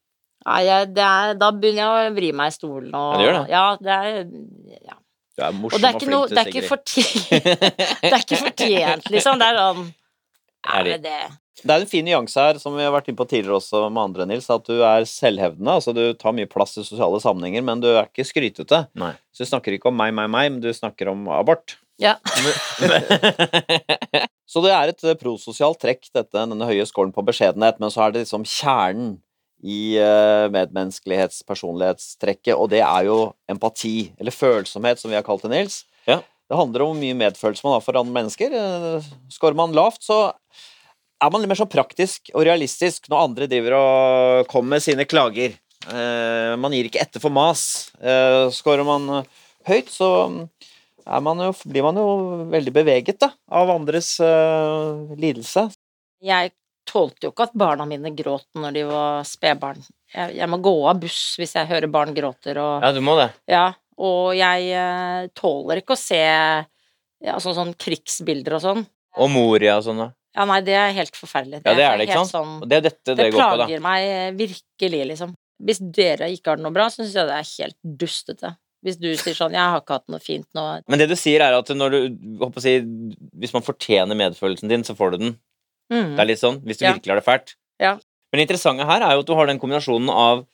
Nei, 0.46 0.60
jeg, 0.64 0.88
det 0.94 1.04
er, 1.04 1.34
da 1.40 1.50
begynner 1.52 1.82
jeg 1.82 2.10
å 2.10 2.14
vri 2.16 2.32
meg 2.32 2.52
i 2.52 2.56
stolen 2.56 2.94
og 2.94 3.12
Ja, 3.12 3.18
det 3.18 3.26
gjør 3.26 3.36
det. 3.38 3.44
Ja, 3.52 3.64
det 3.76 3.92
er 3.98 4.08
ja. 4.88 4.96
Du 5.38 5.42
er 5.44 5.48
Og 5.48 5.58
morsom 5.62 5.80
det 5.80 5.88
er 5.88 5.94
og 5.94 6.00
ikke 6.00 6.10
noe 6.12 6.28
flink, 6.28 6.34
Det 6.34 6.36
du, 6.36 6.40
er 6.40 6.52
ikke 6.52 6.68
fortjent 6.68 7.28
Det 8.02 8.12
er 8.12 8.22
ikke 8.24 8.40
fortjent, 8.42 9.10
liksom. 9.12 9.38
Det 9.38 9.48
er 9.48 9.60
sånn 9.62 9.84
ja, 10.68 10.82
det 10.98 11.16
Det 11.58 11.74
er 11.74 11.82
en 11.82 11.90
fin 11.90 12.06
nyanse 12.06 12.38
her, 12.38 12.58
som 12.62 12.76
vi 12.76 12.84
har 12.84 12.92
vært 12.94 13.08
inne 13.10 13.18
på 13.18 13.26
tidligere 13.28 13.58
også 13.58 13.84
med 13.90 14.02
andre, 14.02 14.26
Nils, 14.30 14.46
at 14.52 14.66
du 14.68 14.76
er 14.86 15.06
selvhevdende. 15.08 15.74
Altså 15.80 15.94
du 15.96 16.02
tar 16.18 16.36
mye 16.36 16.50
plass 16.50 16.76
i 16.78 16.84
sosiale 16.86 17.18
sammenhenger, 17.22 17.64
men 17.66 17.82
du 17.82 17.88
er 17.90 18.06
ikke 18.06 18.26
skrytete. 18.28 18.84
Nei. 18.98 19.12
Så 19.34 19.44
du 19.44 19.50
snakker 19.50 19.74
ikke 19.74 19.90
om 19.90 19.98
meg, 19.98 20.14
meg, 20.16 20.30
meg, 20.32 20.52
men 20.54 20.62
du 20.64 20.70
snakker 20.74 21.10
om 21.12 21.26
abort. 21.34 21.76
Ja. 21.98 22.16
Så 24.48 24.62
det 24.64 24.70
er 24.72 24.92
et 24.92 25.02
eh, 25.04 25.18
prososialt 25.18 25.80
trekk, 25.82 26.06
dette, 26.14 26.32
denne 26.38 26.68
høye 26.68 26.86
skålen 26.88 27.12
på 27.12 27.26
beskjedenhet, 27.26 27.76
men 27.82 27.90
så 27.92 28.06
er 28.06 28.14
det 28.14 28.22
liksom 28.22 28.46
kjernen 28.48 29.18
i 29.58 29.98
medmenneskelighetspersonlighetstrekket, 29.98 30.54
medmenneskelighets 30.54 31.42
personlighetstrekket, 31.44 32.54
og 32.54 32.70
det 32.72 32.80
er 32.86 33.08
jo 33.10 33.16
empati, 33.50 34.12
eller 34.16 34.32
følsomhet, 34.32 35.02
som 35.02 35.10
vi 35.10 35.18
har 35.18 35.26
kalt 35.26 35.42
det, 35.44 35.50
Nils. 35.52 35.82
Ja. 36.06 36.20
Det 36.48 36.56
handler 36.56 36.86
om 36.86 36.94
hvor 36.94 37.00
mye 37.02 37.16
medfølelse 37.18 37.66
man 37.66 37.74
har 37.76 37.82
for 37.84 37.98
andre 38.00 38.14
mennesker. 38.14 38.54
Eh, 38.56 39.08
Skårer 39.34 39.58
man 39.58 39.74
lavt, 39.76 40.00
så 40.06 40.30
er 41.18 41.32
man 41.32 41.42
litt 41.42 41.50
mer 41.50 41.58
sånn 41.58 41.70
praktisk 41.70 42.30
og 42.34 42.44
realistisk 42.46 43.08
når 43.10 43.24
andre 43.24 43.48
driver 43.50 43.76
og 43.78 44.50
kommer 44.50 44.76
med 44.76 44.84
sine 44.84 45.06
klager. 45.08 45.56
Eh, 45.88 46.54
man 46.60 46.74
gir 46.74 46.88
ikke 46.88 47.02
etter 47.02 47.22
for 47.22 47.34
mas. 47.34 47.90
Eh, 48.02 48.46
Skårer 48.54 48.86
man 48.86 49.08
eh, 49.20 49.28
høyt, 49.68 49.90
så 49.92 50.10
er 51.08 51.24
man 51.24 51.42
jo, 51.42 51.52
blir 51.66 51.86
man 51.86 51.98
jo 51.98 52.06
veldig 52.52 52.74
beveget 52.74 53.20
da, 53.24 53.32
av 53.50 53.70
andres 53.72 54.14
eh, 54.20 55.14
lidelse. 55.18 55.68
Jeg 56.24 56.52
tålte 56.88 57.28
jo 57.28 57.32
ikke 57.32 57.48
at 57.48 57.58
barna 57.58 57.86
mine 57.88 58.12
gråt 58.16 58.46
når 58.58 58.76
de 58.76 58.84
var 58.88 59.26
spedbarn. 59.28 59.80
Jeg, 60.14 60.38
jeg 60.38 60.48
må 60.50 60.60
gå 60.64 60.74
av 60.88 61.00
buss 61.02 61.36
hvis 61.40 61.54
jeg 61.58 61.68
hører 61.68 61.90
barn 61.92 62.14
gråter 62.16 62.60
og 62.62 62.84
Ja, 62.84 62.92
du 62.96 63.02
må 63.04 63.16
det. 63.18 63.28
Ja, 63.50 63.66
og 63.98 64.36
jeg 64.38 64.70
eh, 64.72 65.26
tåler 65.36 65.82
ikke 65.82 65.96
å 65.96 66.00
se 66.00 66.20
ja, 66.22 67.34
sånn, 67.42 67.56
sånn 67.56 67.74
krigsbilder 67.80 68.58
og 68.58 68.64
sånn. 68.64 68.86
Og 69.18 69.30
Moria 69.32 69.78
og 69.80 69.86
sånn, 69.88 70.04
da. 70.04 70.12
Ja, 70.36 70.44
nei, 70.44 70.60
det 70.60 70.74
er 70.76 70.92
helt 70.92 71.16
forferdelig. 71.16 71.62
Ja, 71.64 71.74
det 71.74 71.84
er 71.84 71.96
det, 71.98 72.08
ikke 72.08 72.20
sant? 72.20 72.30
Sånn, 72.30 72.68
det 72.68 72.76
er 72.76 72.80
dette 72.90 73.14
det 73.14 73.16
det 73.16 73.32
går 73.32 73.40
på, 73.40 73.56
da. 73.56 73.66
Det 73.66 73.66
plager 73.66 73.80
meg 73.84 74.38
virkelig, 74.38 75.02
liksom. 75.12 75.34
Hvis 75.64 75.80
dere 75.82 76.28
ikke 76.30 76.52
har 76.52 76.56
det 76.60 76.66
noe 76.66 76.74
bra, 76.76 76.86
så 76.92 77.02
syns 77.02 77.16
jeg 77.18 77.26
det 77.26 77.38
er 77.38 77.48
helt 77.64 77.78
dustete. 77.98 78.52
Hvis 78.86 78.98
du 79.00 79.08
sier 79.16 79.34
sånn 79.34 79.50
'Jeg 79.56 79.58
har 79.72 79.80
ikke 79.80 79.96
hatt 79.96 80.08
noe 80.08 80.20
fint 80.22 80.46
nå'. 80.54 80.82
Men 80.86 80.98
det 81.00 81.08
du 81.08 81.16
sier, 81.16 81.40
er 81.42 81.52
at 81.58 81.66
når 81.66 81.90
du 81.90 81.98
håper 82.38 82.60
å 82.60 82.62
si, 82.62 82.78
Hvis 83.38 83.52
man 83.52 83.62
fortjener 83.62 84.14
medfølelsen 84.14 84.68
din, 84.68 84.84
så 84.84 84.94
får 84.94 85.12
du 85.12 85.18
den. 85.18 85.38
Mm. 85.90 86.14
Det 86.14 86.20
er 86.20 86.26
litt 86.26 86.38
sånn. 86.38 86.60
Hvis 86.62 86.78
du 86.78 86.84
Ja. 86.84 86.92
virkelig 86.92 87.10
har 87.10 87.20
det 87.20 87.24
fælt, 87.24 87.54
Ja. 87.80 87.98
Men 88.30 88.38
det 88.38 88.48
interessante 88.48 88.84
her 88.84 89.00
er 89.02 89.12
jo 89.14 89.20
at 89.20 89.26
du 89.26 89.34
har 89.34 89.46
den 89.46 89.58
kombinasjonen 89.58 90.10
av 90.10 90.46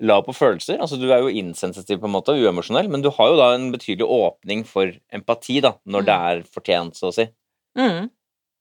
lav 0.00 0.24
på 0.26 0.34
følelser, 0.34 0.78
altså 0.78 0.98
du 1.00 1.10
er 1.12 1.20
jo 1.20 1.28
insensitiv 1.28 1.98
på 2.00 2.04
en 2.04 2.12
måte, 2.12 2.34
uemosjonell, 2.34 2.88
men 2.88 3.02
du 3.02 3.10
har 3.10 3.28
jo 3.30 3.36
da 3.36 3.54
en 3.54 3.72
betydelig 3.72 4.06
åpning 4.08 4.64
for 4.66 4.92
empati, 5.12 5.60
da, 5.60 5.74
når 5.86 6.04
det 6.04 6.14
er 6.14 6.42
fortjent, 6.42 6.94
så 6.98 7.08
å 7.08 7.14
si. 7.14 7.28
Mm. 7.76 8.10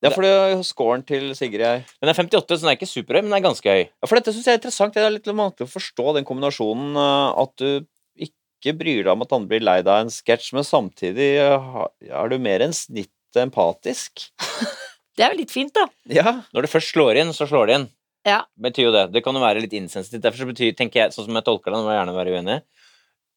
Ja, 0.02 0.10
for 0.10 0.26
det 0.26 0.32
er 0.34 0.52
jo 0.56 0.64
scoren 0.66 1.04
til 1.06 1.30
Sigrid 1.38 1.62
her. 1.62 1.82
Den 2.02 2.10
er 2.10 2.18
58, 2.18 2.58
så 2.58 2.66
den 2.66 2.72
er 2.72 2.78
ikke 2.80 2.90
superhøy, 2.90 3.22
men 3.22 3.30
den 3.30 3.38
er 3.38 3.46
ganske 3.46 3.70
høy. 3.70 3.84
Ja, 3.86 4.08
for 4.10 4.18
dette 4.18 4.34
syns 4.34 4.48
jeg 4.50 4.58
er 4.58 4.60
interessant. 4.60 4.96
Det 4.98 5.04
er 5.06 5.14
litt 5.14 5.30
vanskelig 5.30 5.68
å 5.68 5.74
forstå 5.76 6.16
den 6.18 6.26
kombinasjonen 6.26 6.98
eh, 6.98 7.42
at 7.44 7.54
du 7.62 7.68
ikke 8.26 8.76
bryr 8.80 9.04
deg 9.06 9.12
om 9.14 9.26
at 9.26 9.36
andre 9.38 9.52
blir 9.54 9.66
lei 9.66 9.78
deg 9.84 9.94
av 9.94 10.08
en 10.08 10.14
sketsj, 10.14 10.52
men 10.58 10.66
samtidig 10.66 11.30
eh, 11.44 11.80
er 12.10 12.34
du 12.34 12.38
mer 12.42 12.66
enn 12.66 12.74
snittet 12.76 13.44
empatisk. 13.46 14.26
Det 15.18 15.26
er 15.26 15.36
jo 15.36 15.42
litt 15.42 15.54
fint, 15.54 15.74
da. 15.76 15.86
Ja. 16.10 16.32
Når 16.56 16.66
det 16.66 16.70
først 16.72 16.94
slår 16.96 17.18
inn, 17.20 17.34
så 17.36 17.46
slår 17.46 17.68
det 17.68 17.74
inn. 17.78 17.90
Ja. 18.26 18.38
Betyr 18.64 18.88
jo 18.88 18.94
det. 18.96 19.02
Det 19.12 19.22
kan 19.26 19.36
jo 19.36 19.42
være 19.44 19.62
litt 19.62 19.74
insensitivt. 19.76 20.22
Derfor 20.24 20.46
så 20.46 20.48
betyr, 20.48 20.72
tenker 20.78 21.02
jeg, 21.02 21.14
sånn 21.14 21.28
som 21.28 21.36
jeg 21.36 21.46
tolker 21.46 21.68
det, 21.68 21.82
nå 21.82 21.86
må 21.86 21.92
jeg 21.92 22.00
gjerne 22.00 22.16
være 22.16 22.38
uenig 22.38 22.56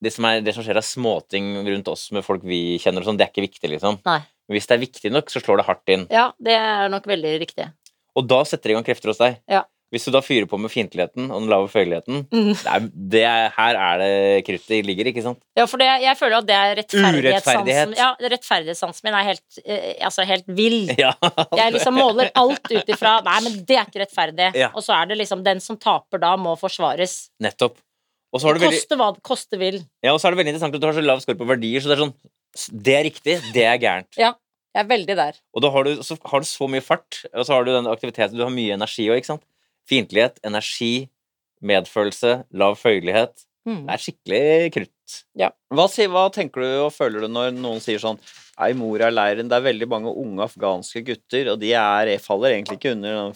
det 0.04 0.12
som, 0.12 0.26
er, 0.28 0.42
det 0.44 0.54
som 0.54 0.64
skjer 0.64 0.78
av 0.80 0.86
småting 0.86 1.50
rundt 1.66 1.88
oss 1.90 2.08
med 2.14 2.24
folk 2.26 2.44
vi 2.46 2.76
kjenner 2.82 3.02
og 3.02 3.08
sånn, 3.08 3.18
det 3.20 3.26
er 3.26 3.32
ikke 3.32 3.46
viktig, 3.46 3.70
liksom. 3.76 4.00
Nei. 4.06 4.20
Hvis 4.52 4.66
det 4.68 4.76
er 4.76 4.82
viktig 4.86 5.12
nok, 5.14 5.30
så 5.32 5.40
slår 5.40 5.62
det 5.62 5.68
hardt 5.70 5.88
inn. 5.94 6.06
Ja, 6.12 6.30
det 6.42 6.52
er 6.58 6.90
nok 6.92 7.06
veldig 7.08 7.38
riktig. 7.40 7.70
Og 8.14 8.26
da 8.28 8.42
setter 8.44 8.68
det 8.68 8.74
i 8.74 8.76
gang 8.78 8.84
krefter 8.86 9.10
hos 9.12 9.18
deg. 9.22 9.38
Ja. 9.50 9.62
Hvis 9.94 10.08
du 10.08 10.10
da 10.10 10.18
fyrer 10.24 10.48
på 10.50 10.58
med 10.58 10.72
fiendtligheten 10.72 11.28
og 11.30 11.44
den 11.44 11.50
lave 11.52 11.68
føleligheten 11.70 12.24
Mm. 12.32 12.48
det 12.56 12.66
er, 12.72 12.86
det 13.12 13.20
er, 13.28 13.44
Her 13.54 13.76
er 13.78 13.98
det 14.02 14.44
kruttet 14.46 14.86
ligger, 14.88 15.06
ikke 15.12 15.22
sant? 15.22 15.38
Ja, 15.56 15.66
for 15.70 15.78
det, 15.78 15.86
jeg 16.02 16.16
føler 16.18 16.40
at 16.40 16.46
det 16.48 16.56
er 16.56 16.72
rettferdighetssansen 16.80 17.94
Ja, 18.00 18.08
rettferdighetssansen 18.18 19.06
min 19.06 19.14
er 19.20 19.28
helt, 19.28 19.58
eh, 19.64 19.94
altså 20.08 20.24
helt 20.26 20.48
vill. 20.48 20.88
Ja. 21.04 21.12
Jeg 21.54 21.76
liksom 21.76 21.94
måler 22.00 22.32
alt 22.34 22.66
ut 22.72 22.90
ifra 22.90 23.20
Nei, 23.28 23.38
men 23.46 23.60
det 23.68 23.78
er 23.78 23.86
ikke 23.86 24.02
rettferdig. 24.02 24.50
Ja. 24.58 24.72
Og 24.74 24.82
så 24.82 24.96
er 24.98 25.06
det 25.12 25.20
liksom 25.20 25.44
den 25.46 25.62
som 25.62 25.78
taper 25.78 26.18
da, 26.26 26.34
må 26.36 26.56
forsvares. 26.58 27.28
Nettopp. 27.44 27.78
Og 28.34 28.40
så 28.42 28.48
har 28.50 28.58
du 28.58 28.64
veldig, 28.64 28.80
Koste 28.82 28.98
hva 28.98 29.12
det 29.14 29.22
koste 29.22 29.58
vil. 29.60 29.78
ja, 30.02 30.10
og 30.10 30.18
så 30.18 30.26
er 30.26 30.34
det 30.34 30.42
veldig 30.42 30.54
interessant 30.56 30.74
at 30.74 30.82
du 30.82 30.88
har 30.90 30.96
så 30.98 31.04
lav 31.06 31.22
score 31.22 31.38
på 31.38 31.46
verdier, 31.46 31.78
så 31.84 31.92
det 31.92 31.98
er 32.00 32.02
sånn 32.08 32.16
Det 32.70 32.94
er 32.94 33.06
riktig, 33.08 33.38
det 33.54 33.64
er 33.66 33.78
gærent. 33.82 34.10
Ja, 34.20 34.34
Jeg 34.74 34.84
er 34.84 34.90
veldig 34.90 35.16
der. 35.18 35.40
Og 35.54 35.62
da 35.62 35.70
har 35.70 35.86
du 35.86 36.02
så, 36.02 36.16
har 36.26 36.42
du 36.42 36.46
så 36.46 36.66
mye 36.70 36.82
fart, 36.82 37.24
og 37.32 37.46
så 37.46 37.54
har 37.54 37.66
du 37.66 37.72
den 37.74 37.86
aktiviteten 37.90 38.38
Du 38.38 38.42
har 38.42 38.54
mye 38.54 38.74
energi 38.74 39.06
òg, 39.06 39.20
ikke 39.22 39.32
sant? 39.34 39.44
Fiendtlighet, 39.86 40.40
energi, 40.46 41.08
medfølelse, 41.62 42.44
lav 42.50 42.78
føyelighet. 42.80 43.44
Mm. 43.64 43.84
Det 43.86 43.94
er 43.94 44.02
skikkelig 44.02 44.72
krutt. 44.74 44.90
Hva, 45.36 45.86
hva 46.10 46.24
tenker 46.32 46.64
du 46.64 46.70
og 46.86 46.92
føler 46.94 47.24
du 47.24 47.28
når 47.32 47.54
noen 47.56 47.82
sier 47.84 48.00
sånn 48.00 48.18
Ei, 48.54 48.70
Moria-leiren, 48.78 49.48
det 49.50 49.56
er 49.56 49.64
veldig 49.66 49.88
mange 49.90 50.12
unge 50.14 50.44
afghanske 50.46 51.02
gutter, 51.06 51.50
og 51.52 51.58
de 51.58 51.72
er, 51.74 52.12
faller 52.22 52.54
egentlig 52.54 52.78
ikke 52.78 52.92
under 52.94 53.16
den 53.18 53.34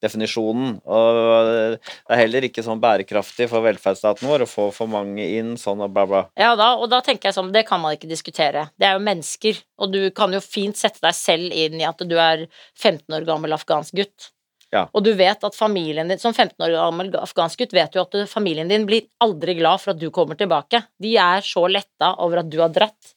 flyktningdefinisjonen. 0.00 0.80
Og 0.84 1.50
det 1.76 2.14
er 2.14 2.20
heller 2.22 2.46
ikke 2.46 2.64
sånn 2.64 2.80
bærekraftig 2.80 3.48
for 3.50 3.64
velferdsstaten 3.64 4.28
vår 4.28 4.44
å 4.44 4.48
få 4.48 4.70
for 4.72 4.90
mange 4.90 5.22
inn, 5.22 5.56
sånn 5.60 5.80
og 5.84 5.92
bla, 5.92 6.06
bla. 6.06 6.24
Ja, 6.38 6.54
da, 6.56 6.76
og 6.78 6.90
da 6.90 7.00
tenker 7.00 7.28
jeg 7.28 7.34
sånn, 7.36 7.52
det 7.52 7.66
kan 7.68 7.80
man 7.80 7.96
ikke 7.96 8.10
diskutere. 8.10 8.70
Det 8.78 8.88
er 8.88 8.96
jo 8.96 9.04
mennesker, 9.04 9.62
og 9.80 9.92
du 9.92 10.10
kan 10.10 10.32
jo 10.32 10.40
fint 10.40 10.76
sette 10.76 11.00
deg 11.02 11.14
selv 11.14 11.52
inn 11.52 11.80
i 11.80 11.86
at 11.88 12.00
du 12.00 12.16
er 12.18 12.46
15 12.78 13.06
år 13.14 13.26
gammel 13.28 13.52
afghansk 13.56 13.96
gutt. 14.00 14.30
Ja. 14.70 14.84
Og 14.94 15.02
du 15.02 15.10
vet 15.18 15.42
at 15.42 15.56
familien 15.56 16.06
din, 16.06 16.20
som 16.22 16.32
15 16.32 16.54
år 16.62 16.76
gammel 16.76 17.10
afghansk 17.18 17.58
gutt, 17.58 17.72
vet 17.74 17.96
jo 17.96 18.04
at 18.04 18.20
familien 18.30 18.70
din 18.70 18.86
blir 18.86 19.08
aldri 19.18 19.56
glad 19.58 19.82
for 19.82 19.92
at 19.94 19.98
du 19.98 20.12
kommer 20.14 20.38
tilbake. 20.38 20.84
De 21.02 21.16
er 21.18 21.42
så 21.42 21.66
letta 21.66 22.14
over 22.22 22.44
at 22.44 22.50
du 22.50 22.60
har 22.62 22.70
dratt. 22.70 23.16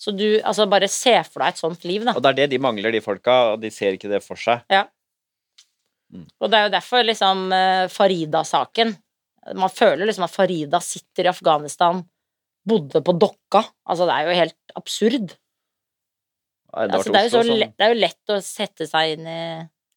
Så 0.00 0.10
du, 0.16 0.40
altså 0.40 0.64
bare 0.66 0.88
se 0.90 1.12
for 1.28 1.44
deg 1.44 1.52
et 1.52 1.60
sånt 1.60 1.84
liv, 1.86 2.02
da. 2.08 2.16
Og 2.16 2.24
det 2.24 2.32
er 2.32 2.38
det 2.40 2.56
de 2.56 2.58
mangler, 2.64 2.90
de 2.90 3.02
folka, 3.04 3.52
og 3.52 3.60
de 3.62 3.68
ser 3.70 3.94
ikke 3.94 4.10
det 4.10 4.18
for 4.24 4.40
seg. 4.40 4.64
Og 6.12 6.50
det 6.52 6.58
er 6.58 6.66
jo 6.66 6.72
derfor 6.74 7.04
liksom 7.08 7.46
eh, 7.56 7.86
Farida-saken 7.88 8.90
Man 9.56 9.72
føler 9.72 10.06
liksom 10.06 10.26
at 10.26 10.34
Farida 10.34 10.80
sitter 10.84 11.26
i 11.26 11.30
Afghanistan, 11.32 12.02
bodde 12.68 13.00
på 13.02 13.14
Dokka. 13.18 13.64
Altså, 13.88 14.06
det 14.06 14.14
er 14.14 14.28
jo 14.28 14.36
helt 14.38 14.74
absurd. 14.78 15.32
Eidar 16.72 16.98
Altså, 16.98 17.10
det, 17.12 17.18
er 17.20 17.26
jo 17.26 17.32
så 17.32 17.56
lett, 17.58 17.72
det 17.76 17.86
er 17.86 17.94
jo 17.94 18.00
lett 18.00 18.32
å 18.32 18.36
sette 18.44 18.86
seg 18.88 19.16
inn 19.16 19.26
i 19.28 19.40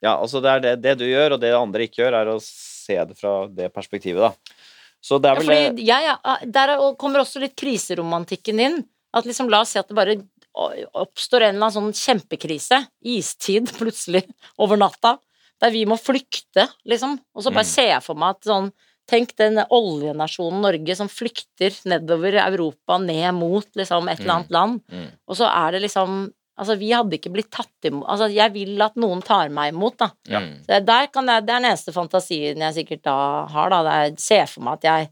Ja, 0.03 0.15
altså 0.15 0.41
det 0.43 0.49
er 0.51 0.63
det, 0.63 0.73
det 0.83 0.95
du 0.99 1.05
gjør, 1.07 1.35
og 1.37 1.43
det 1.43 1.53
andre 1.55 1.85
ikke 1.85 2.01
gjør, 2.03 2.17
er 2.23 2.31
å 2.33 2.39
se 2.43 2.97
det 3.11 3.15
fra 3.19 3.35
det 3.47 3.69
perspektivet, 3.75 4.25
da. 4.25 4.57
Så 5.05 5.19
det 5.21 5.29
er 5.29 5.37
vel 5.39 5.45
ja, 5.51 5.61
fordi 5.69 5.85
ja, 5.85 5.99
ja, 6.01 6.37
Der 6.57 6.73
er- 6.73 6.95
kommer 6.97 7.21
også 7.21 7.39
litt 7.43 7.55
kriseromantikken 7.59 8.59
inn. 8.59 8.79
At 9.15 9.27
liksom, 9.29 9.47
La 9.49 9.61
oss 9.61 9.75
si 9.75 9.79
at 9.79 9.87
det 9.87 9.95
bare 9.95 10.17
oppstår 10.55 11.45
en 11.45 11.55
eller 11.55 11.67
annen 11.69 11.93
sånn 11.93 11.95
kjempekrise, 11.95 12.81
istid 13.05 13.69
plutselig, 13.77 14.25
over 14.63 14.79
natta, 14.81 15.17
der 15.61 15.71
vi 15.71 15.85
må 15.85 15.95
flykte, 15.97 16.67
liksom. 16.85 17.19
Og 17.35 17.43
så 17.43 17.51
bare 17.53 17.63
Mm. 17.63 17.73
ser 17.75 17.87
jeg 17.93 18.03
for 18.03 18.15
meg 18.15 18.35
at 18.35 18.41
sånn 18.51 18.71
Tenk 19.07 19.35
den 19.37 19.59
oljenasjonen 19.69 20.63
Norge 20.63 20.95
som 20.97 21.07
flykter 21.07 21.69
nedover 21.85 22.33
Europa, 22.41 22.97
ned 22.97 23.35
mot 23.37 23.67
liksom 23.77 24.07
et 24.09 24.19
eller 24.19 24.33
annet 24.33 24.49
land. 24.49 24.79
Mm. 24.89 25.11
Og 25.29 25.35
så 25.37 25.45
er 25.51 25.71
det 25.77 25.81
liksom 25.83 26.33
Altså, 26.57 26.77
vi 26.79 26.89
hadde 26.95 27.11
ikke 27.17 27.33
blitt 27.33 27.49
tatt 27.51 27.83
imot 27.83 28.07
Altså, 28.07 28.29
jeg 28.33 28.53
vil 28.53 28.81
at 28.81 28.95
noen 28.95 29.21
tar 29.21 29.49
meg 29.49 29.73
imot, 29.73 29.97
da. 29.99 30.07
Ja. 30.25 30.39
Så 30.63 30.79
der 30.85 31.07
kan 31.11 31.27
jeg, 31.27 31.45
det 31.45 31.51
er 31.53 31.59
den 31.59 31.65
eneste 31.69 31.91
fantasien 31.93 32.57
jeg 32.63 32.73
sikkert 32.77 33.01
da 33.03 33.45
har, 33.51 33.69
da. 33.69 33.83
Det 33.83 33.93
er, 34.13 34.15
ser 34.17 34.45
for 34.47 34.63
meg 34.63 34.73
at 34.79 34.87
jeg 34.87 35.09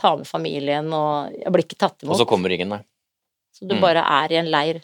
tar 0.00 0.16
med 0.16 0.26
familien, 0.30 0.86
og 0.94 1.32
jeg 1.34 1.52
blir 1.52 1.64
ikke 1.66 1.76
tatt 1.76 1.98
imot. 2.06 2.14
Og 2.14 2.20
så 2.22 2.26
kommer 2.30 2.54
ingen, 2.54 2.68
nei. 2.70 2.80
Så 3.52 3.66
du 3.68 3.74
Mm. 3.74 3.80
bare 3.82 3.98
er 4.22 4.32
i 4.32 4.36
en 4.38 4.46
leir. 4.46 4.80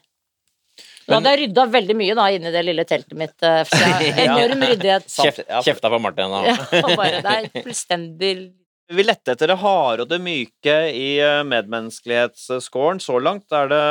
Da 1.07 1.14
Men- 1.14 1.22
hadde 1.22 1.32
jeg 1.36 1.40
rydda 1.44 1.64
veldig 1.70 1.96
mye 1.96 2.14
da 2.18 2.26
inni 2.34 2.50
det 2.50 2.62
lille 2.66 2.84
teltet 2.84 3.14
mitt. 3.14 3.36
eh, 3.46 3.64
enorm 4.26 4.62
ryddighet. 4.66 5.07
Kjefta 5.62 5.90
på 5.92 6.00
Martin, 6.02 6.32
da. 6.34 6.40
Ja, 6.50 6.57
bare, 6.98 7.20
det 7.22 7.34
er 7.36 7.62
fullstendig 7.62 8.32
Vi 8.90 9.02
lette 9.02 9.32
etter 9.34 9.50
det 9.50 9.59
harde 9.59 10.02
og 10.04 10.09
det 10.11 10.18
myke 10.22 10.74
i 10.94 11.18
eh, 11.22 11.42
medmenneskelighetsscoren. 11.46 13.00
Så 13.02 13.20
langt 13.22 13.50
er 13.54 13.70
det 13.70 13.82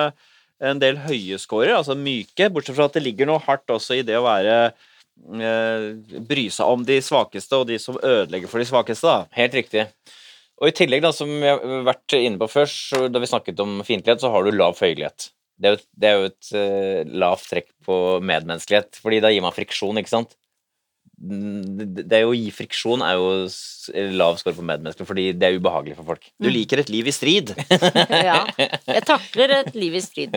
en 0.63 0.79
del 0.79 0.99
høye 1.03 1.37
scorer, 1.39 1.73
altså 1.75 1.95
myke, 1.99 2.47
bortsett 2.51 2.77
fra 2.77 2.85
at 2.87 2.95
det 2.95 3.03
ligger 3.03 3.27
noe 3.27 3.41
hardt 3.43 3.67
også 3.75 3.97
i 3.99 4.05
det 4.07 4.15
å 4.15 4.23
være 4.23 4.53
eh, 4.71 6.19
Bry 6.23 6.45
seg 6.51 6.67
om 6.71 6.85
de 6.87 6.99
svakeste 7.03 7.59
og 7.59 7.67
de 7.67 7.79
som 7.81 7.97
ødelegger 7.99 8.47
for 8.51 8.63
de 8.63 8.67
svakeste, 8.69 9.07
da. 9.07 9.25
Helt 9.35 9.55
riktig. 9.57 9.87
Og 10.61 10.69
i 10.71 10.75
tillegg, 10.75 11.03
da, 11.03 11.11
som 11.11 11.27
vi 11.27 11.47
har 11.47 11.59
vært 11.83 12.15
inne 12.15 12.39
på 12.39 12.47
først, 12.47 12.95
da 13.11 13.19
vi 13.19 13.27
snakket 13.27 13.59
om 13.63 13.81
fiendtlighet, 13.83 14.23
så 14.23 14.31
har 14.31 14.47
du 14.47 14.55
lav 14.55 14.77
føyelighet. 14.79 15.29
Det 15.59 15.69
er 15.69 15.75
jo, 15.77 15.83
det 15.95 16.07
er 16.09 16.15
jo 16.19 16.25
et 16.31 16.49
uh, 16.55 17.11
lavt 17.21 17.45
trekk 17.51 17.69
på 17.87 17.95
medmenneskelighet, 18.21 18.97
fordi 18.99 19.21
da 19.23 19.29
gir 19.31 19.41
man 19.45 19.53
friksjon, 19.55 19.97
ikke 20.01 20.11
sant? 20.11 20.33
Mm, 21.21 21.61
Det 21.95 22.03
det 22.09 22.17
er 22.17 22.23
jo 22.25 22.33
å 22.33 22.35
gi 22.35 22.49
friksjon 22.51 23.01
er 23.05 23.15
jo 23.15 23.27
s- 23.47 23.89
lav 24.19 24.35
score 24.41 24.55
på 24.57 24.65
medmennesker, 24.67 25.07
fordi 25.07 25.29
det 25.37 25.47
er 25.47 25.59
ubehagelig 25.59 25.95
for 25.95 26.09
folk. 26.11 26.25
Du 26.43 26.49
liker 26.51 26.81
et 26.83 26.89
liv 26.91 27.07
i 27.07 27.13
strid. 27.15 27.53
Ja. 28.29 28.41
Jeg 28.57 29.05
takler 29.07 29.53
et 29.61 29.75
liv 29.79 29.95
i 29.95 30.01
strid. 30.03 30.35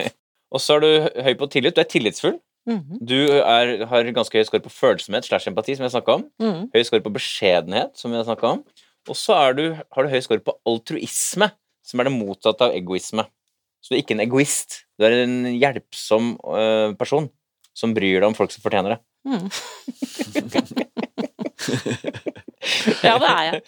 Og 0.51 0.61
så 0.63 0.77
er 0.77 0.85
du 0.85 1.21
høy 1.27 1.33
på 1.37 1.49
tillit. 1.51 1.75
Du 1.75 1.81
er 1.83 1.89
tillitsfull. 1.91 2.37
Mhm, 2.69 2.99
Du 3.05 3.15
er, 3.41 3.85
har 3.91 4.07
ganske 4.15 4.39
høy 4.39 4.45
score 4.47 4.63
på 4.63 4.71
følsomhet 4.71 5.25
slash 5.27 5.49
empati, 5.51 5.75
som 5.75 5.83
jeg 5.87 5.93
snakka 5.97 6.15
om. 6.19 6.23
mhm. 6.41 6.69
Høy 6.73 6.83
score 6.87 7.03
på 7.03 7.11
beskjedenhet, 7.17 7.97
som 7.99 8.13
jeg 8.15 8.25
snakka 8.29 8.53
om. 8.55 8.63
Og 9.09 9.15
så 9.19 9.35
er 9.35 9.75
har 9.83 10.03
du 10.05 10.09
høy 10.15 10.21
score 10.23 10.39
på 10.39 10.55
altruisme, 10.69 11.51
som 11.83 11.99
er 11.99 12.07
det 12.09 12.13
motsatte 12.15 12.69
av 12.69 12.75
egoisme. 12.77 13.25
Så 13.79 13.91
du 13.91 13.97
er 13.97 14.03
ikke 14.03 14.15
en 14.17 14.25
egoist. 14.25 14.83
Du 14.99 15.05
er 15.07 15.21
en 15.23 15.37
hjelpsom 15.55 16.33
øh, 16.43 16.95
person 16.99 17.29
som 17.77 17.93
bryr 17.95 18.19
deg 18.19 18.27
om 18.27 18.35
folk 18.35 18.51
som 18.51 18.63
fortjener 18.65 18.97
det. 18.97 19.01
Mm. 19.29 19.47
Ja, 23.03 23.15
det 23.19 23.29
er 23.29 23.43
jeg. 23.47 23.61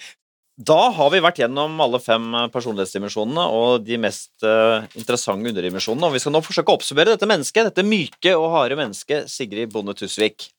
Da 0.62 0.78
har 0.94 1.10
vi 1.14 1.22
vært 1.24 1.40
gjennom 1.42 1.80
alle 1.82 1.98
fem 2.04 2.26
eh, 2.38 2.50
personlighetsdimensjonene 2.54 3.46
og 3.56 3.86
de 3.88 3.98
mest 4.02 4.46
eh, 4.46 4.84
interessante 5.00 5.50
underdimensjonene, 5.50 6.10
og 6.10 6.16
vi 6.16 6.22
skal 6.22 6.36
nå 6.36 6.42
forsøke 6.46 6.74
å 6.74 6.78
oppsummere 6.78 7.16
dette 7.16 7.30
mennesket, 7.30 7.72
dette 7.72 7.88
myke 7.88 8.36
og 8.38 8.52
harde 8.54 8.78
mennesket, 8.78 9.32
Sigrid 9.32 9.72
Bonde 9.74 9.96
Tusvik. 9.98 10.52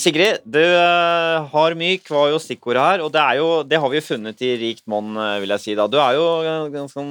Sigrid, 0.00 0.40
du 0.48 0.60
eh, 0.60 1.46
har 1.52 1.76
myk 1.78 2.08
var 2.12 2.30
jo 2.32 2.40
stikkordet 2.42 2.82
her, 2.82 3.04
og 3.04 3.12
det, 3.14 3.22
jo, 3.38 3.48
det 3.66 3.80
har 3.82 3.92
vi 3.92 4.00
jo 4.00 4.06
funnet 4.06 4.42
i 4.46 4.54
rikt 4.60 4.86
monn, 4.90 5.12
eh, 5.14 5.38
vil 5.42 5.54
jeg 5.54 5.64
si. 5.64 5.76
da. 5.78 5.86
Du 5.90 5.98
er 6.00 6.16
jo 6.16 6.26
ganske 6.72 7.04